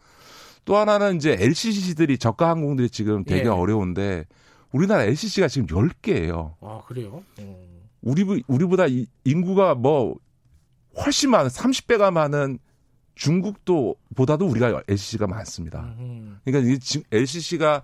[0.65, 3.49] 또 하나는 이제 LCC들이 저가 항공들이 지금 되게 네.
[3.49, 4.25] 어려운데
[4.73, 6.55] 우리나라 LCC가 지금 10개예요.
[6.59, 7.23] 아, 그래요?
[7.39, 7.83] 음.
[8.01, 8.83] 우리 우리보다
[9.23, 10.15] 인구가 뭐
[10.97, 12.59] 훨씬 많은 30배가 많은
[13.15, 15.95] 중국도 보다도 우리가 LCC가 많습니다.
[16.43, 16.77] 그러니까 이
[17.11, 17.83] LCC가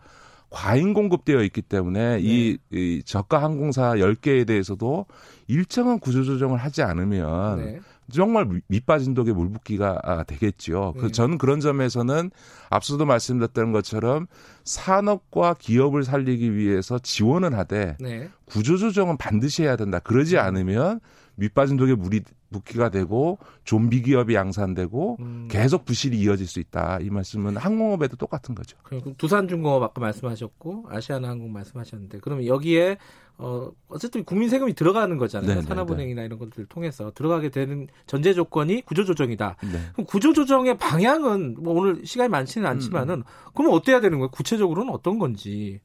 [0.50, 2.22] 과잉 공급되어 있기 때문에 네.
[2.22, 5.06] 이, 이 저가 항공사 10개에 대해서도
[5.48, 7.80] 일정한 구조 조정을 하지 않으면 네.
[8.12, 10.94] 정말 밑빠진 독에 물 붓기가 아, 되겠지요.
[10.94, 11.12] 그 네.
[11.12, 12.32] 저는 그런 점에서는
[12.70, 14.28] 앞서도 말씀드렸던 것처럼
[14.64, 18.30] 산업과 기업을 살리기 위해서 지원을 하되 네.
[18.46, 20.00] 구조조정은 반드시 해야 된다.
[20.00, 20.42] 그러지 음.
[20.42, 21.00] 않으면
[21.36, 22.22] 밑빠진 독에 물이
[22.52, 25.48] 붓기가 되고 좀비 기업이 양산되고 음.
[25.50, 27.00] 계속 부실이 이어질 수 있다.
[27.00, 28.78] 이 말씀은 항공업에도 똑같은 거죠.
[28.84, 32.98] 그럼 두산중공업 아까 말씀하셨고 아시아나항공 말씀하셨는데 그러면 여기에
[33.42, 35.48] 어 어쨌든 국민 세금이 들어가는 거잖아요.
[35.48, 36.26] 네네, 네, 산업은행이나 네.
[36.26, 39.56] 이런 것들 을 통해서 들어가게 되는 전제 조건이 구조조정이다.
[39.64, 39.80] 네.
[39.94, 43.20] 그럼 구조조정의 방향은 뭐 오늘 시간이 많지는 않지만은 음.
[43.20, 43.52] 음.
[43.56, 44.30] 그럼 어때야 되는 거예요?
[44.32, 45.80] 구체적으로는 어떤 건지.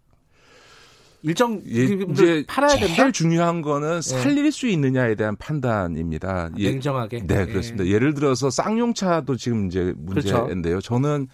[1.22, 2.94] 일정 예, 이제 팔아야 된다.
[2.96, 4.00] 제일 중요한 거는 예.
[4.02, 4.50] 살릴 예.
[4.50, 6.50] 수 있느냐에 대한 판단입니다.
[6.58, 7.26] 예, 냉정하게.
[7.26, 7.86] 네, 그렇습니다.
[7.86, 7.98] 예.
[7.98, 10.74] 를 들어서 쌍용차도 지금 이제 문제인데요.
[10.74, 10.80] 그렇죠.
[10.80, 11.28] 저는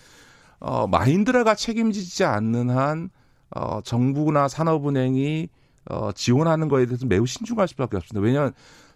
[0.60, 3.08] 어 마인드라가 책임지지 않는 한
[3.50, 5.48] 어, 정부나 산업은행이
[5.88, 8.24] 어, 지원하는 거에 대해서 매우 신중할 수밖에 없습니다.
[8.24, 8.52] 왜냐하면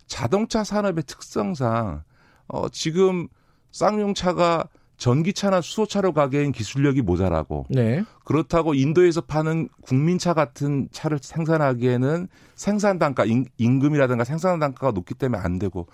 [0.06, 2.02] 자동차 산업의 특성상
[2.48, 3.28] 어, 지금
[3.72, 8.04] 쌍용차가 전기차나 수소차로 가기엔 기술력이 모자라고 네.
[8.24, 13.24] 그렇다고 인도에서 파는 국민차 같은 차를 생산하기에는 생산 단가
[13.58, 15.88] 임금이라든가 생산 단가가 높기 때문에 안 되고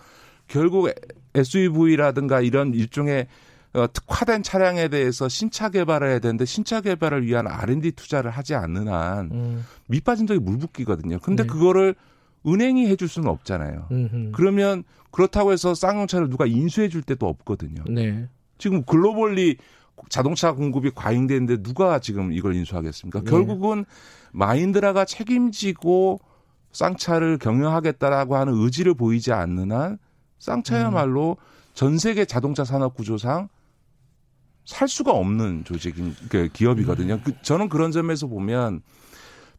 [0.49, 0.91] 결국
[1.35, 3.29] SUV라든가 이런 일종의 어,
[3.73, 9.31] 특화된 차량에 대해서 신차 개발을 해야 되는데 신차 개발을 위한 R&D 투자를 하지 않는 한
[9.31, 9.67] 음.
[9.87, 11.21] 밑빠진 적이 물붓기거든요.
[11.21, 11.47] 근데 네.
[11.47, 11.95] 그거를
[12.47, 13.87] 은행이 해줄 수는 없잖아요.
[13.93, 14.31] 음흠.
[14.33, 17.85] 그러면 그렇다고 해서 쌍용차를 누가 인수해 줄 때도 없거든요.
[17.89, 18.29] 네.
[18.59, 19.57] 지금 글로벌리
[20.09, 23.21] 자동차 공급이 과잉되는데 누가 지금 이걸 인수하겠습니까?
[23.21, 23.31] 네.
[23.31, 23.85] 결국은
[24.33, 26.21] 마인드라가 책임지고
[26.73, 29.99] 쌍차를 경영하겠다라고 하는 의지를 보이지 않는 한
[30.39, 31.45] 쌍차야말로 음.
[31.75, 33.49] 전 세계 자동차 산업 구조상
[34.71, 37.15] 살 수가 없는 조직인 그 기업이거든요.
[37.15, 37.21] 음.
[37.25, 38.83] 그, 저는 그런 점에서 보면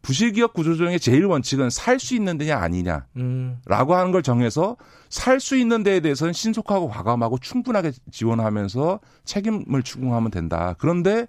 [0.01, 3.59] 부실기업 구조조정의 제일 원칙은 살 수 있는 데냐 아니냐라고 음.
[3.67, 4.77] 하는 걸 정해서
[5.09, 10.75] 살 수 있는 데에 대해서는 신속하고 과감하고 충분하게 지원하면서 책임을 추궁하면 된다.
[10.79, 11.27] 그런데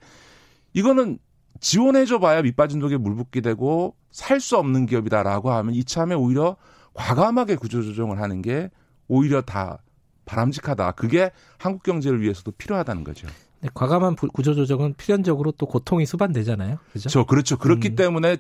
[0.75, 1.19] 이거는
[1.61, 6.57] 지원해줘 봐야 밑빠진 독에 물 붓게 되고 살 수 없는 기업이다라고 하면 이참에 오히려
[6.95, 8.71] 과감하게 구조조정을 하는 게
[9.09, 9.79] 오히려 다
[10.25, 10.93] 바람직하다.
[10.93, 13.27] 그게 한국 경제를 위해서도 필요하다는 거죠.
[13.63, 16.79] 네, 과감한 구조조정은 필연적으로 또 고통이 수반되잖아요.
[16.93, 17.25] 그렇죠.
[17.25, 17.57] 그렇죠.
[17.57, 17.97] 그렇기 음.
[17.97, 18.37] 때문에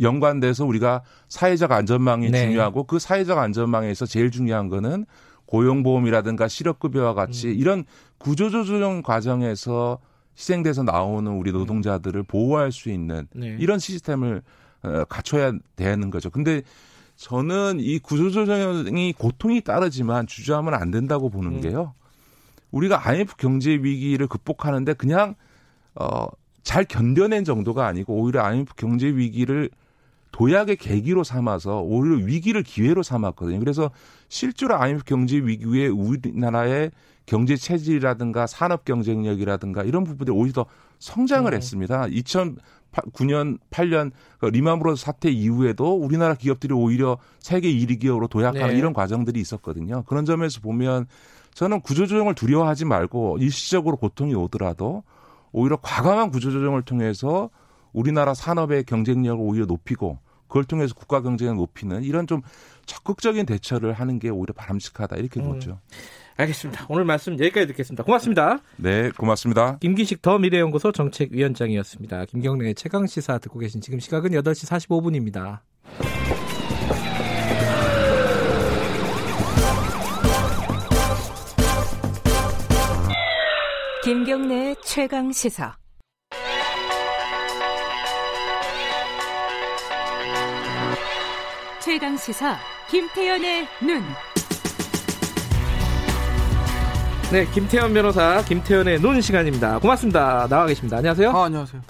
[0.00, 2.44] 연관돼서 우리가 사회적 안전망이 네.
[2.44, 5.06] 중요하고 그 사회적 안전망에서 제일 중요한 거는
[5.46, 7.54] 고용보험이라든가 실업급여와 같이 음.
[7.54, 7.84] 이런
[8.18, 9.98] 구조조정 과정에서
[10.36, 13.56] 희생돼서 나오는 우리 노동자들을 보호할 수 있는 네.
[13.58, 14.42] 이런 시스템을
[14.82, 16.30] 어, 갖춰야 되는 거죠.
[16.30, 16.62] 근데
[17.16, 21.60] 저는 이 구조조정이 고통이 따르지만 주저하면 안 된다고 보는 음.
[21.60, 21.94] 게요.
[22.70, 25.34] 우리가 IMF 경제 위기를 극복하는데 그냥
[25.94, 29.70] 어잘 견뎌낸 정도가 아니고 오히려 IMF 경제 위기를
[30.32, 33.58] 도약의 계기로 삼아서 오히려 위기를 기회로 삼았거든요.
[33.58, 33.90] 그래서
[34.28, 36.90] 실제로 IMF 경제 위기 후에 우리나라의
[37.26, 40.66] 경제 체질이라든가 산업 경쟁력이라든가 이런 부분들이 오히려 더
[40.98, 41.56] 성장을 네.
[41.56, 42.06] 했습니다.
[42.06, 48.78] 2009년, 8년 그 리먼 브라더스 사태 이후에도 우리나라 기업들이 오히려 세계 1위 기업으로 도약하는 네.
[48.78, 50.04] 이런 과정들이 있었거든요.
[50.04, 51.06] 그런 점에서 보면
[51.58, 55.02] 저는 구조조정을 두려워하지 말고 일시적으로 고통이 오더라도
[55.50, 57.50] 오히려 과감한 구조조정을 통해서
[57.92, 62.42] 우리나라 산업의 경쟁력을 오히려 높이고 그걸 통해서 국가 경쟁을 높이는 이런 좀
[62.86, 65.48] 적극적인 대처를 하는 게 오히려 바람직하다 이렇게 음.
[65.48, 65.80] 보죠.
[66.36, 66.86] 알겠습니다.
[66.90, 68.04] 오늘 말씀 여기까지 듣겠습니다.
[68.04, 68.60] 고맙습니다.
[68.76, 69.78] 네, 고맙습니다.
[69.78, 72.26] 김기식 더 미래연구소 정책위원장이었습니다.
[72.26, 75.58] 김경래의 최강 시사 듣고 계신 지금 시각은 8시 45분입니다.
[84.08, 85.76] 김경래의 최강 시사.
[91.78, 92.56] 최강 시사
[92.88, 94.02] 김태연의 눈.
[97.30, 99.78] 네, 김태현 변호사, 김태현의 눈 시간입니다.
[99.78, 100.48] 고맙습니다.
[100.48, 100.96] 나와 계십니다.
[100.96, 101.30] 안녕하세요.
[101.30, 101.82] 아, 안녕하세요.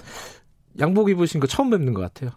[0.77, 2.31] 양복 입으신 거 처음 뵙는 것 같아요.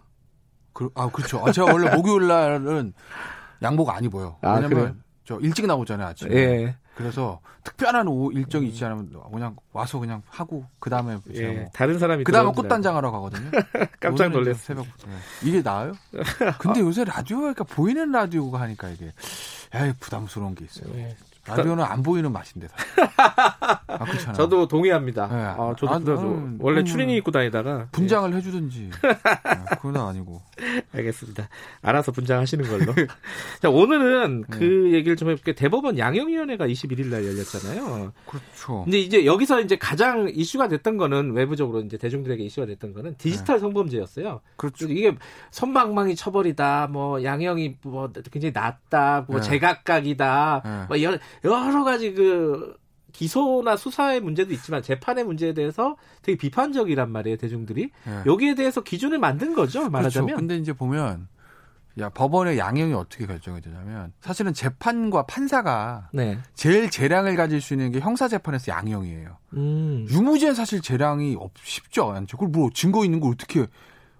[0.71, 1.43] 그, 아, 그렇죠.
[1.45, 2.93] 아, 제가 원래 목요일 날은
[3.61, 4.37] 양복 안 입어요.
[4.43, 4.95] 아, 왜냐면 그래요?
[5.25, 6.33] 저 일찍 나오잖아요, 아침에.
[6.33, 6.77] 예.
[6.95, 11.97] 그래서 특별한 오, 일정이 있지 않으면 그냥 와서 그냥 하고 그 다음에 예, 뭐 다른
[11.97, 13.49] 사람이 그 다음에 꽃단장하러 가거든요.
[13.99, 14.53] 깜짝 놀랐어요.
[14.53, 15.13] 새벽 네.
[15.43, 15.93] 이게 나아요?
[16.59, 19.11] 근데 요새 라디오가 그러니까 보이는 라디오가 하니까 이게
[19.73, 20.93] 에이 부담스러운 게 있어요.
[20.95, 21.15] 예.
[21.45, 22.67] 라디오는 안 보이는 맛인데.
[23.17, 24.33] 아, 그렇잖아요.
[24.33, 25.27] 저도 동의합니다.
[25.27, 25.35] 네.
[25.35, 28.37] 아, 저도 아, 아, 원래 음, 추리닝 입고 다니다가 분장을 예.
[28.37, 28.91] 해주든지.
[29.01, 30.41] 네, 그건 아니고.
[30.93, 31.49] 알겠습니다.
[31.81, 32.93] 알아서 분장하시는 걸로.
[33.61, 34.57] 자, 오늘은 네.
[34.57, 35.55] 그 얘기를 좀 해볼게요.
[35.55, 38.13] 대법원 양형위원회가 21일 날 열렸잖아요.
[38.25, 38.83] 그렇죠.
[38.83, 43.55] 근데 이제 여기서 이제 가장 이슈가 됐던 거는 외부적으로 이제 대중들에게 이슈가 됐던 거는 디지털
[43.55, 43.59] 네.
[43.61, 44.41] 성범죄였어요.
[44.55, 44.87] 그렇죠.
[44.87, 45.15] 이게
[45.51, 49.43] 선방망이 처벌이다, 뭐 양형이 뭐 굉장히 낮다, 뭐 네.
[49.43, 50.85] 제각각이다, 네.
[50.87, 52.75] 뭐 여러, 여러 가지 그
[53.13, 58.23] 기소나 수사의 문제도 있지만 재판의 문제에 대해서 되게 비판적이란 말이에요 대중들이 네.
[58.25, 59.89] 여기에 대해서 기준을 만든 거죠 그렇죠.
[59.91, 60.25] 말하자면.
[60.27, 60.39] 그렇죠.
[60.41, 61.27] 근데 이제 보면
[61.99, 66.39] 야 법원의 양형이 어떻게 결정이 되냐면 사실은 재판과 판사가 네.
[66.55, 69.37] 제일 재량을 가질 수 있는 게 형사 재판에서 양형이에요.
[69.53, 70.07] 음.
[70.09, 72.37] 유무죄는 사실 재량이 없, 쉽죠 않죠.
[72.37, 73.67] 그걸 뭐 증거 있는 걸 어떻게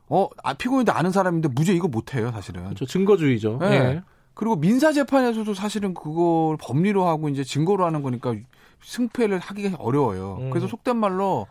[0.08, 2.64] 어 아, 피고인도 아는 사람인데 무죄 이거 못해요 사실은.
[2.66, 2.86] 그렇죠.
[2.86, 3.58] 증거주의죠.
[3.60, 3.70] 네.
[3.70, 4.02] 네.
[4.36, 8.36] 그리고 민사 재판에서도 사실은 그걸 법리로 하고 이제 증거로 하는 거니까
[8.84, 10.38] 승패를 하기가 어려워요.
[10.40, 10.50] 음.
[10.50, 11.48] 그래서 속된 말로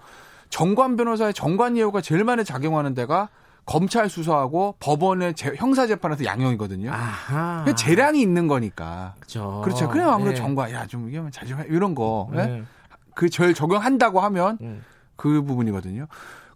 [0.51, 3.29] 정관 변호사의 정관 예우가 제일 많이 작용하는 데가
[3.65, 6.91] 검찰 수사하고 법원의 제, 형사 재판에서 양형이거든요.
[6.93, 7.65] 아하.
[7.75, 9.15] 재량이 있는 거니까.
[9.21, 9.61] 그렇죠.
[9.65, 9.89] 그렇죠.
[9.89, 10.37] 그래 아무래도 네.
[10.37, 12.29] 정관 야좀 이게 자주 이런 거.
[12.33, 12.47] 네.
[12.47, 12.63] 네.
[13.15, 14.85] 그 제일 적용한다고 하면 음.
[15.17, 16.07] 그 부분이거든요.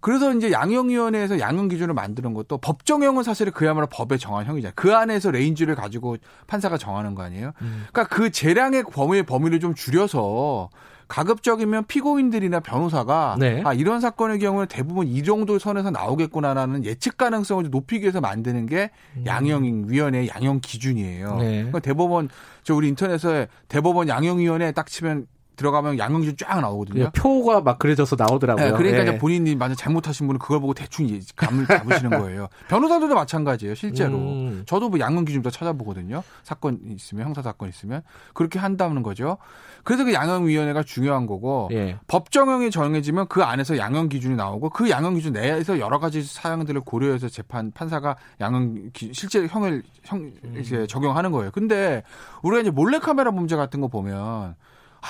[0.07, 4.75] 그래서 이제 양형위원회에서 양형 기준을 만드는 것도 법정형은 사실 그야말로 법에 정한 형이잖아요.
[4.77, 6.17] 그 안에서 range를 가지고
[6.47, 7.51] 판사가 정하는 거 아니에요?
[7.61, 7.87] 음.
[7.93, 10.71] 그러니까 그 재량의 범위의 범위를 좀 줄여서
[11.09, 13.63] 가급적이면 피고인들이나 변호사가 네.
[13.65, 18.91] 아 이런 사건의 경우는 대부분 이 정도 선에서 나오겠구나라는 예측 가능성을 높이기 위해서 만드는 게
[19.17, 19.25] 음.
[19.27, 21.37] 양형위원회 양형 기준이에요.
[21.39, 21.51] 네.
[21.57, 22.29] 그러니까 대법원
[22.63, 25.27] 저 우리 인터넷에 대법원 양형위원회 딱 치면
[25.57, 27.11] 들어가면 양형준 쫙 나오거든요.
[27.11, 28.65] 표가 막 그려져서 나오더라고요.
[28.65, 29.19] 네, 그러니까 네.
[29.19, 32.49] 본인이 만약 잘못하신 분은 그걸 보고 대충 감을 잡으시는 거예요.
[32.69, 34.17] 변호사들도 마찬가지예요, 실제로.
[34.17, 34.63] 음.
[34.67, 36.23] 저도 뭐 양형 기준부터 찾아보거든요.
[36.43, 38.03] 사건 있으면 형사 사건 있으면
[38.35, 39.39] 그렇게 한다는 거죠.
[39.83, 41.99] 그래서 그 양형위원회가 중요한 거고 예.
[42.09, 47.29] 법정형이 정해지면 그 안에서 양형 기준이 나오고 그 양형 기준 내에서 여러 가지 사항들을 고려해서
[47.29, 51.51] 재판 판사가 양형 기, 실제 형을 형 이제 적용하는 거예요.
[51.53, 52.03] 근데
[52.43, 54.57] 우리가 이제 몰래 카메라 문제 같은 거 보면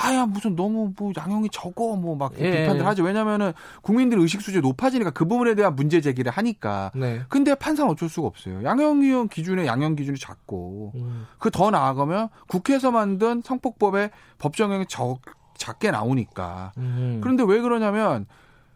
[0.03, 2.63] 아야 무슨 너무 뭐 양형이 적어 뭐막 예.
[2.63, 3.03] 비판들 하죠.
[3.03, 3.53] 왜냐면은
[3.83, 6.91] 국민들 의식 수준이 높아지니까 그 부분에 대한 문제 제기를 하니까.
[6.95, 7.23] 네.
[7.29, 8.63] 근데 판사는 어쩔 수가 없어요.
[8.63, 11.27] 양형위원 기준에 양형 기준이 작고 음.
[11.39, 15.21] 그더 나아가면 국회에서 만든 성폭법의 법정형이 적
[15.57, 16.73] 작게 나오니까.
[16.77, 17.21] 음.
[17.23, 18.27] 그런데 왜 그러냐면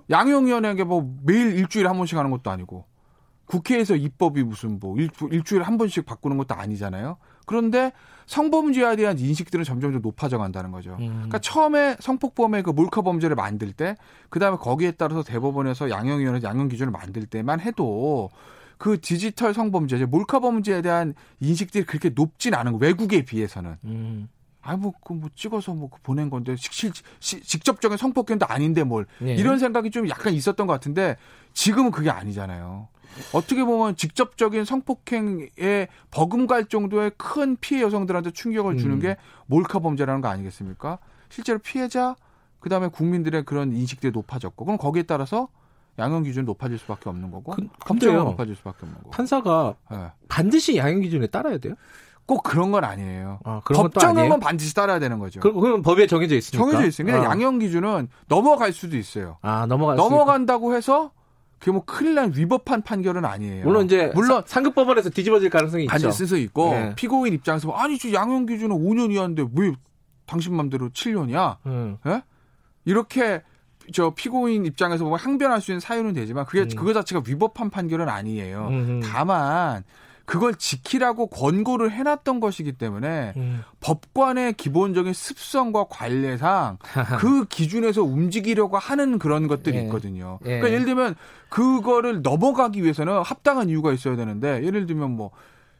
[0.09, 2.85] 양형위원회가 뭐 매일 일주일에 한 번씩 하는 것도 아니고
[3.47, 7.17] 국회에서 입법이 무슨 뭐 일주, 일주일에 한 번씩 바꾸는 것도 아니잖아요.
[7.47, 7.93] 그런데
[8.31, 10.97] 성범죄에 대한 인식들은 점점 더 높아져 간다는 거죠.
[11.01, 11.09] 음.
[11.15, 13.97] 그러니까 처음에 성폭범의 그 몰카 범죄를 만들 때,
[14.28, 18.31] 그 다음에 거기에 따라서 대법원에서 양형위원회 양형 기준을 만들 때만 해도
[18.78, 23.77] 그 디지털 성범죄, 몰카 범죄에 대한 인식들이 그렇게 높진 않은 거 외국에 비해서는.
[23.85, 24.28] 음.
[24.62, 29.07] 아, 뭐, 그, 뭐, 찍어서 뭐, 보낸 건데, 실, 시, 직접적인 성폭행도 아닌데 뭘.
[29.19, 29.35] 네.
[29.35, 31.16] 이런 생각이 좀 약간 있었던 것 같은데,
[31.55, 32.89] 지금은 그게 아니잖아요.
[33.32, 39.01] 어떻게 보면 직접적인 성폭행에 버금갈 정도의 큰 피해 여성들한테 충격을 주는 음.
[39.01, 39.16] 게
[39.47, 40.99] 몰카 범죄라는 거 아니겠습니까?
[41.28, 42.16] 실제로 피해자,
[42.59, 45.49] 그 다음에 국민들의 그런 인식들이 높아졌고, 그럼 거기에 따라서
[45.99, 49.11] 양형 기준이 높아질 수밖에 없는 거고, 그, 검증이 높아질 수밖에 없는 거고.
[49.11, 50.11] 판사가 네.
[50.28, 51.74] 반드시 양형 기준에 따라야 돼요?
[52.27, 53.41] 꼭 그런 건 아니에요.
[53.45, 55.41] 아, 법정은 반드시 따라야 되는 거죠.
[55.41, 56.70] 그럼, 그럼 법에 정해져 있습니까?
[56.70, 57.24] 정해져 있으니까 아.
[57.24, 59.39] 양형 기준은 넘어갈 수도 있어요.
[59.43, 61.11] 아, 넘어갈 넘어간다고 해서
[61.61, 63.66] 그게 뭐 큰일 난 위법한 판결은 아니에요.
[63.66, 65.91] 물론 이제 물론 상급 법원에서 뒤집어질 가능성이 있죠.
[65.91, 66.95] 반드시 수 있고 네.
[66.97, 69.73] 피고인 입장에서 아니 저 양형 기준은 5년 이하인데 왜
[70.24, 71.59] 당신 맘대로 7년이야?
[71.66, 71.99] 음.
[72.07, 72.23] 예?
[72.87, 73.43] 이렇게
[73.93, 76.69] 저 피고인 입장에서 보면 항변할 수 있는 사유는 되지만 그게 음.
[76.74, 78.69] 그거 자체가 위법한 판결은 아니에요.
[78.70, 79.01] 음.
[79.05, 79.85] 다만
[80.31, 83.65] 그걸 지키라고 권고를 해놨던 것이기 때문에 음.
[83.81, 86.78] 법관의 기본적인 습성과 관례상
[87.19, 89.82] 그 기준에서 움직이려고 하는 그런 것들이 예.
[89.82, 90.39] 있거든요.
[90.44, 90.61] 예.
[90.61, 91.16] 그러니까 예를 들면
[91.48, 95.32] 그거를 넘어가기 위해서는 합당한 이유가 있어야 되는데 예를 들면 뭐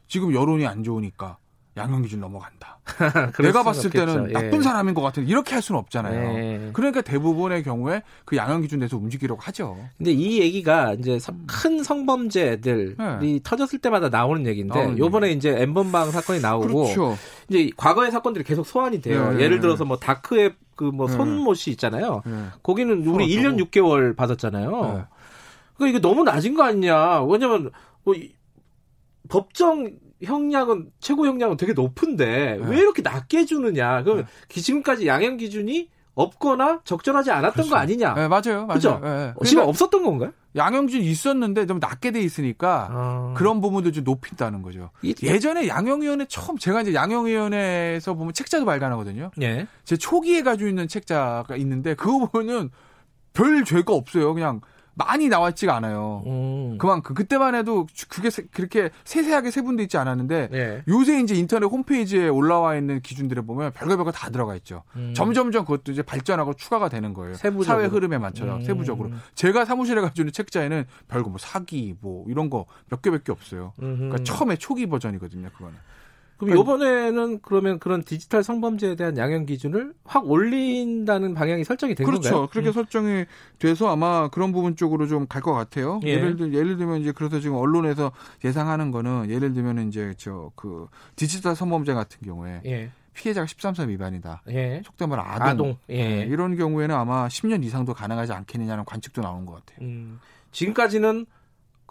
[0.09, 1.37] 지금 여론이 안 좋으니까
[1.77, 2.79] 양형 기준 넘어간다.
[3.41, 4.05] 내가 봤을 없겠죠.
[4.05, 4.33] 때는 예.
[4.33, 6.37] 나쁜 사람인 것 같은데 이렇게 할 수는 없잖아요.
[6.37, 6.69] 예.
[6.73, 9.77] 그러니까 대부분의 경우에 그 양형 기준 내서 움직이려고 하죠.
[9.97, 11.17] 근데 이 얘기가 이제
[11.47, 13.39] 큰 성범죄들이 네.
[13.43, 17.17] 터졌을 때마다 나오는 얘기인데 아, 요번에 이제 엠번방 사건이 나오고 그렇죠.
[17.49, 19.31] 이제 과거의 사건들이 계속 소환이 돼요.
[19.31, 19.43] 네.
[19.43, 21.13] 예를 들어서 뭐 다크웹 그뭐 네.
[21.13, 22.21] 손모 씨 있잖아요.
[22.25, 22.45] 네.
[22.63, 25.07] 거기는 우리 1년 6개월 받았잖아요.
[25.77, 27.23] 그 이거 너무 낮은 거 아니냐?
[27.23, 27.71] 왜냐면
[28.03, 28.13] 뭐
[29.29, 29.89] 법정
[30.23, 32.69] 형량은 최고 형량은 되게 높은데 네.
[32.69, 34.03] 왜 이렇게 낮게 주느냐?
[34.03, 34.61] 그럼 네.
[34.61, 37.69] 지금까지 양형 기준이 없거나 적절하지 않았던 그렇죠.
[37.69, 38.13] 거 아니냐?
[38.13, 38.99] 네, 맞아요, 맞아요.
[39.01, 39.33] 네, 네.
[39.45, 40.33] 지금 그러니까 없었던 건가요?
[40.55, 43.33] 양형준 있었는데 좀 낮게 돼 있으니까 아...
[43.37, 44.91] 그런 부분도 좀 높인다는 거죠.
[45.01, 45.15] 이...
[45.23, 49.31] 예전에 양형위원회 처음 제가 이제 양형위원회에서 보면 책자도 발간하거든요.
[49.41, 49.67] 예.
[49.85, 52.69] 제 초기에 가지고 있는 책자가 있는데 그거 보면은
[53.33, 54.33] 별 죄가 없어요.
[54.33, 54.59] 그냥
[54.93, 56.23] 많이 나왔지가 않아요.
[56.25, 56.77] 음.
[56.77, 60.83] 그만큼 그때만 해도 그게 그렇게 세세하게 세분돼 있지 않았는데 네.
[60.87, 64.83] 요새 이제 인터넷 홈페이지에 올라와 있는 기준들을 보면 별거 별거 다 들어가 있죠.
[64.95, 65.13] 음.
[65.15, 67.35] 점점점 그것도 이제 발전하고 추가가 되는 거예요.
[67.35, 67.63] 세부적으로.
[67.63, 68.61] 사회 흐름에 맞춰서 음.
[68.61, 69.11] 세부적으로.
[69.35, 73.73] 제가 사무실에 가지고 있는 책자에는 별거 뭐 사기 뭐 이런 거 몇 개밖에 없어요.
[73.77, 75.49] 그러니까 처음에 초기 버전이거든요.
[75.51, 75.75] 그거는.
[76.45, 82.29] 그럼 이번에는 그러면 그런 디지털 성범죄에 대한 양형 기준을 확 올린다는 방향이 설정이 된 그렇죠.
[82.29, 82.47] 건가요?
[82.51, 82.73] 그렇게 음.
[82.73, 83.25] 설정이
[83.59, 85.99] 돼서 아마 그런 부분 쪽으로 좀 갈 것 같아요.
[86.03, 86.17] 예.
[86.19, 88.11] 를 들, 예를 들면 이제 그래서 지금 언론에서
[88.43, 92.91] 예상하는 거는 예를 들면 이제 저 그 디지털 성범죄 같은 경우에 예.
[93.13, 94.41] 피해자가 13살 미만이다.
[94.49, 94.81] 예.
[94.85, 95.47] 속된 말로 아동.
[95.47, 95.77] 아동.
[95.89, 96.03] 예.
[96.03, 99.85] 네, 이런 경우에는 아마 10년 이상도 가능하지 않겠느냐는 관측도 나온 것 같아요.
[99.85, 100.19] 음.
[100.51, 101.25] 지금까지는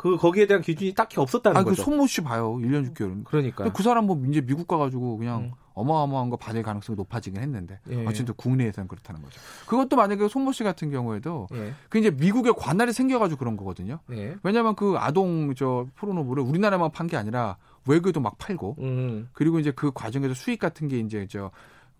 [0.00, 1.82] 그 거기에 대한 기준이 딱히 없었다는 아니, 그 거죠.
[1.82, 2.54] 그 손모 씨 봐요.
[2.54, 3.24] 1년 6개월은.
[3.24, 3.70] 그러니까.
[3.70, 5.50] 그 사람 뭐 이제 미국 가가지고 그냥 음.
[5.74, 8.06] 어마어마한 거 받을 가능성이 높아지긴 했는데 예.
[8.06, 9.38] 어쨌든 국내에서는 그렇다는 거죠.
[9.66, 11.74] 그것도 만약에 손모 씨 같은 경우에도 예.
[11.90, 13.98] 그 이제 미국에 관할이 생겨가지고 그런 거거든요.
[14.12, 14.36] 예.
[14.42, 19.28] 왜냐하면 그 아동 저 포르노물을 우리나라만 판 게 아니라 외국에도 막 팔고 음.
[19.34, 21.50] 그리고 이제 그 과정에서 수익 같은 게 이제 저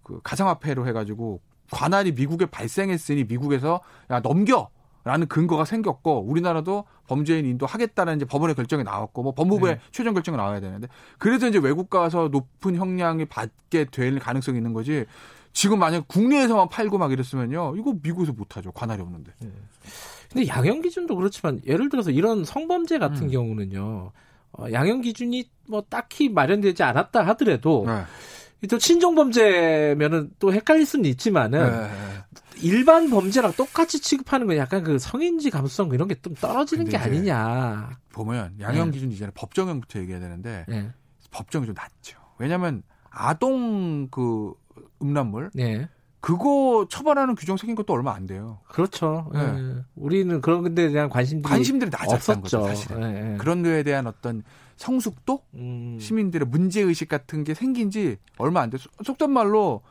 [0.03, 1.41] 그 가상화폐로 해가지고
[1.71, 4.69] 관할이 미국에 발생했으니 미국에서 야 넘겨
[5.11, 9.81] 라는 근거가 생겼고 우리나라도 범죄인 인도하겠다는 이제 법원의 결정이 나왔고 뭐 법무부의 네.
[9.91, 10.87] 최종 결정이 나와야 되는데
[11.19, 15.07] 그래서 이제 외국 가서 높은 형량이 받게 될 가능성이 있는 거지
[15.53, 19.33] 지금 만약 국내에서만 팔고 막 이랬으면요 이거 미국에서 못 하죠 관할이 없는데.
[19.41, 19.49] 네.
[20.33, 23.31] 근데 양형 기준도 그렇지만 예를 들어서 이런 성범죄 같은 음.
[23.33, 24.13] 경우는요
[24.53, 28.69] 어, 양형 기준이 뭐 딱히 마련되지 않았다 하더라도 네.
[28.69, 31.91] 또 친정범죄면은 또 헷갈릴 수는 있지만은 네.
[32.63, 37.91] 일반 범죄랑 똑같이 취급하는 건 약간 그 성인지 감수성 이런 게 좀 떨어지는 게 아니냐.
[38.13, 38.93] 보면 양형 네.
[38.93, 40.91] 기준 이전에 법정형부터 얘기해야 되는데 네.
[41.31, 42.19] 법정이 좀 낮죠.
[42.39, 44.53] 왜냐하면 아동 그
[45.03, 45.89] 음란물 네.
[46.21, 48.59] 그거 처벌하는 규정 생긴 것도 얼마 안 돼요.
[48.69, 49.31] 그렇죠.
[49.33, 49.53] 네.
[49.53, 49.75] 네.
[49.95, 53.01] 우리는 그런 것에 대한 관심들이 관심들이 낮았던 거죠, 사실은.
[53.01, 53.37] 네.
[53.39, 54.43] 그런 거에 대한 어떤
[54.77, 55.99] 성숙도, 음.
[55.99, 58.77] 시민들의 문제 의식 같은 게 생긴 지 얼마 안 돼.
[59.03, 59.83] 속된 말로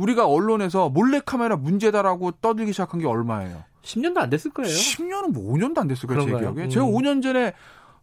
[0.00, 3.62] 우리가 언론에서 몰래카메라 문제다라고 떠들기 시작한 게 얼마예요?
[3.82, 4.70] 10년도 안 됐을 거예요.
[4.72, 6.64] 10년은 뭐 5년도 안 됐을 거예요, 제 기억에.
[6.64, 6.70] 음.
[6.70, 7.52] 제가 5년 전에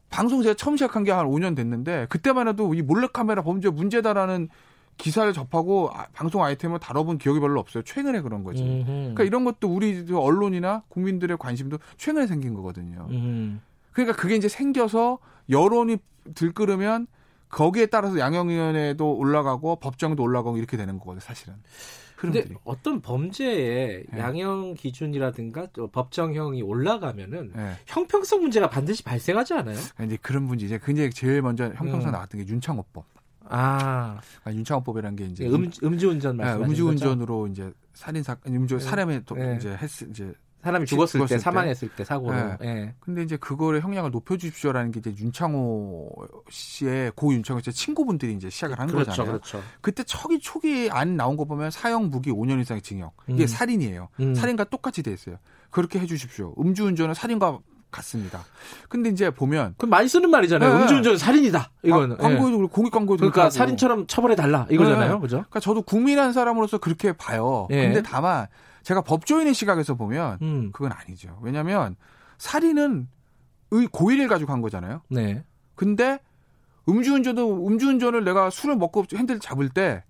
[0.10, 4.49] 방송 제가 처음 시작한 게 한 5년 됐는데 그때만 해도 이 몰래카메라 범죄 문제다라는
[4.98, 7.84] 기사를 접하고 아, 방송 아이템을 다뤄본 기억이 별로 없어요.
[7.84, 8.64] 최근에 그런 거지.
[8.64, 8.86] 음흠.
[8.86, 13.07] 그러니까 이런 것도 우리 언론이나 국민들의 관심도 최근에 생긴 거거든요.
[13.10, 13.57] 음흠.
[13.91, 15.19] 그러니까 그게 이제 생겨서
[15.49, 15.98] 여론이
[16.34, 17.07] 들끓으면
[17.49, 21.56] 거기에 따라서 양형위원회도 올라가고 법정도 올라가고 이렇게 되는 거거든요, 사실은.
[22.18, 24.19] 그런데 어떤 범죄의 네.
[24.19, 27.74] 양형 기준이라든가 또 법정형이 올라가면은 네.
[27.86, 29.78] 형평성 문제가 반드시 발생하지 않아요?
[30.03, 32.11] 이제 그런 문제 이제 굉장히 제일 먼저 형평성 음.
[32.14, 33.06] 나왔던 게 윤창호법.
[33.49, 37.52] 아, 아 윤창호법이라는 게 이제 음, 음주운전 말씀 네, 음주운전으로 거죠?
[37.52, 38.84] 이제 살인 사건, 음주 네.
[38.84, 39.56] 살해에 네.
[39.57, 40.34] 이제 했 이제
[40.68, 42.35] 사람이 죽었을, 죽었을 때, 때, 사망했을 때 사고로.
[42.35, 42.57] 네.
[42.60, 42.95] 네.
[42.99, 46.10] 근데 이제 그거를 형량을 높여주십시오라는 게 이제 윤창호
[46.49, 49.31] 씨의 고 윤창호 씨의 친구분들이 이제 시작을 한 그렇죠, 거잖아요.
[49.34, 49.64] 그렇죠.
[49.81, 53.14] 그때 초기 초기 안 나온 거 보면 사형 무기 5년 이상의 징역.
[53.27, 53.48] 이게 음.
[53.48, 54.10] 살인이에요.
[54.19, 54.35] 음.
[54.35, 55.38] 살인과 똑같이 돼 있어요.
[55.69, 56.53] 그렇게 해주십시오.
[56.60, 58.44] 음주운전은 살인과 같습니다.
[58.89, 60.73] 근데 이제 보면 그 많이 쓰는 말이잖아요.
[60.73, 60.81] 네.
[60.81, 61.72] 음주운전 살인이다.
[61.84, 62.68] 이거는 아, 광고에도 예.
[62.68, 65.14] 공익 광고에도 그러니까 살인처럼 처벌해 달라 이거잖아요.
[65.15, 65.19] 네.
[65.19, 65.38] 그죠?
[65.38, 67.68] 그러니까 저도 국민한 사람으로서 그렇게 봐요.
[67.72, 67.84] 예.
[67.88, 68.48] 근데 다만
[68.88, 70.72] 제가 법조인의 시각에서 보면 음.
[70.72, 71.38] 그건 아니죠.
[71.42, 71.98] 왜냐하면
[72.38, 73.10] 살인은
[73.92, 75.02] 고의를 가지고 한 거잖아요.
[75.10, 75.44] 네.
[75.76, 76.20] 근데
[76.88, 80.06] 음주운전도 음주운전을 내가 술을 먹고 핸들 잡을 때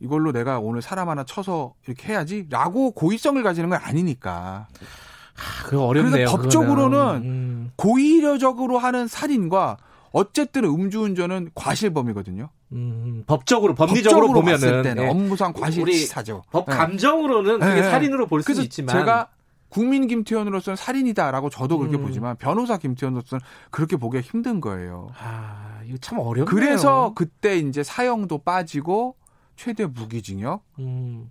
[0.00, 4.66] 이걸로 내가 오늘 사람 하나 쳐서 이렇게 해야지라고 고의성을 가지는 건 아니니까.
[4.66, 6.10] 아, 그 어렵네요.
[6.12, 7.70] 그래서 법적으로는 음.
[7.76, 9.76] 고의적으로 하는 살인과
[10.12, 12.48] 어쨌든 음주운전은 과실범이거든요.
[12.72, 15.10] 음, 법적으로 법리적으로 법적으로 보면은 때는 네.
[15.10, 16.42] 업무상 과실사죠.
[16.50, 16.74] 법 네.
[16.76, 17.90] 감정으로는 그게 네.
[17.90, 19.28] 살인으로 볼 수 있지만 제가
[19.68, 22.02] 국민 김태현으로서는 살인이다라고 저도 그렇게 음.
[22.02, 23.40] 보지만 변호사 김태현으로서는
[23.70, 25.08] 그렇게 보기가 힘든 거예요.
[25.18, 26.44] 아, 이거 참 어렵네요.
[26.44, 29.16] 그래서 그때 이제 사형도 빠지고
[29.56, 30.62] 최대 무기징역.
[30.78, 31.30] 음.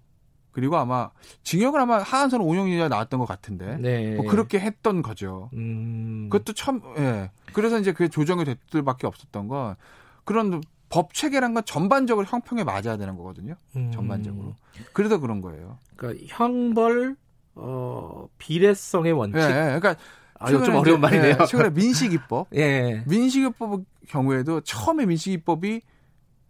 [0.52, 1.10] 그리고 아마
[1.44, 4.15] 징역을 아마 하한선 5년이나 나왔던 것 같은데 네.
[4.15, 5.49] 뭐 그렇게 했던 거죠.
[5.53, 6.28] 음.
[6.30, 7.32] 그것도 참 예.
[7.53, 9.76] 그래서 이제 그게 조정이 됐들밖에 없었던 건
[10.26, 13.56] 그런 법 체계란 건 전반적으로 형평에 맞아야 되는 거거든요.
[13.76, 13.91] 음.
[13.91, 14.56] 전반적으로.
[14.94, 15.78] 그래서 그런 거예요.
[15.95, 17.15] 그러니까 형벌
[17.56, 19.40] 어 비례성의 원칙.
[19.40, 19.80] 예, 예.
[19.80, 19.95] 그러니까
[20.38, 21.38] 아, 좀 어려운 이제, 말이네요.
[21.41, 22.48] 예, 최근에 민식이법.
[22.56, 23.03] 예.
[23.07, 25.82] 민식이법 경우에도 처음에 민식이법이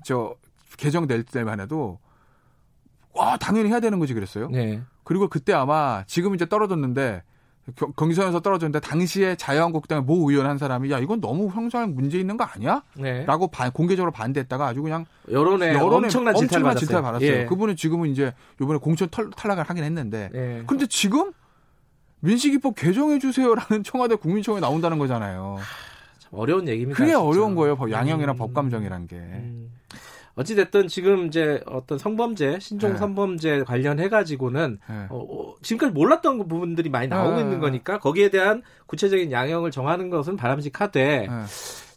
[0.04, 0.36] 저
[0.78, 2.00] 개정될 때만 해도
[3.14, 4.50] 와 당연히 해야 되는 거지 그랬어요.
[4.50, 4.82] 네.
[5.04, 7.24] 그리고 그때 아마 지금 이제 떨어졌는데
[7.96, 12.44] 경기선에서 떨어졌는데 당시에 자유한국당의 모 의원 한 사람이 야 이건 너무 형사상 문제 있는 거
[12.44, 12.84] 아니야?
[12.96, 13.24] 네.
[13.26, 16.80] 라고 바, 공개적으로 반대했다가 아주 그냥 여론에, 여론에 엄청난 질타를 받았어요.
[16.80, 17.30] 질타를 받았어요.
[17.30, 17.46] 예.
[17.46, 20.64] 그분은 지금은 이제 이번에 공천 탈, 탈락을 하긴 했는데 예.
[20.66, 21.32] 근데 지금
[22.22, 25.58] 민식이법 개정해 주세요라는 청와대 국민청에 나온다는 거잖아요.
[26.20, 26.98] 참 어려운 얘기입니다.
[26.98, 27.22] 그게 진짜.
[27.22, 27.78] 어려운 거예요.
[27.90, 28.38] 양형이나 음.
[28.38, 29.16] 법감정이란 게.
[29.18, 29.72] 음.
[30.36, 32.98] 어찌됐든 지금 이제 어떤 성범죄, 신종 네.
[32.98, 34.96] 성범죄 관련해 가지고는 네.
[35.10, 37.42] 어, 어, 지금까지 몰랐던 부분들이 많이 나오고 네.
[37.42, 41.44] 있는 거니까 거기에 대한 구체적인 양형을 정하는 것은 바람직하되 네.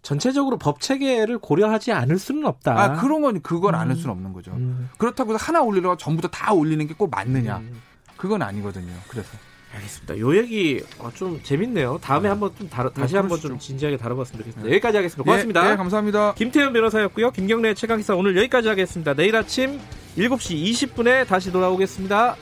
[0.02, 2.78] 전체적으로 법 체계를 고려하지 않을 수는 없다.
[2.78, 3.80] 아 그런 건 그걸 음.
[3.80, 4.52] 않을 수는 없는 거죠.
[4.52, 4.90] 음.
[4.98, 7.58] 그렇다고 해서 하나 올리려고 전부 다 다 올리는 게 꼭 맞느냐?
[7.58, 7.80] 음.
[8.16, 8.92] 그건 아니거든요.
[9.08, 9.28] 그래서.
[9.74, 10.18] 알겠습니다.
[10.18, 11.98] 요 얘기 어, 좀 재밌네요.
[12.02, 12.28] 다음에 네.
[12.28, 14.68] 한번 좀 다뤄, 다시 네, 한번 좀 진지하게 다뤄봤으면 좋겠습니다.
[14.68, 14.74] 네.
[14.74, 15.22] 여기까지 하겠습니다.
[15.24, 15.62] 고맙습니다.
[15.62, 16.34] 네, 네, 감사합니다.
[16.34, 17.32] 김태현 변호사였고요.
[17.32, 19.14] 김경래 최강 기사 오늘 여기까지 하겠습니다.
[19.14, 19.80] 내일 아침
[20.16, 22.36] 7시 20분에 다시 돌아오겠습니다.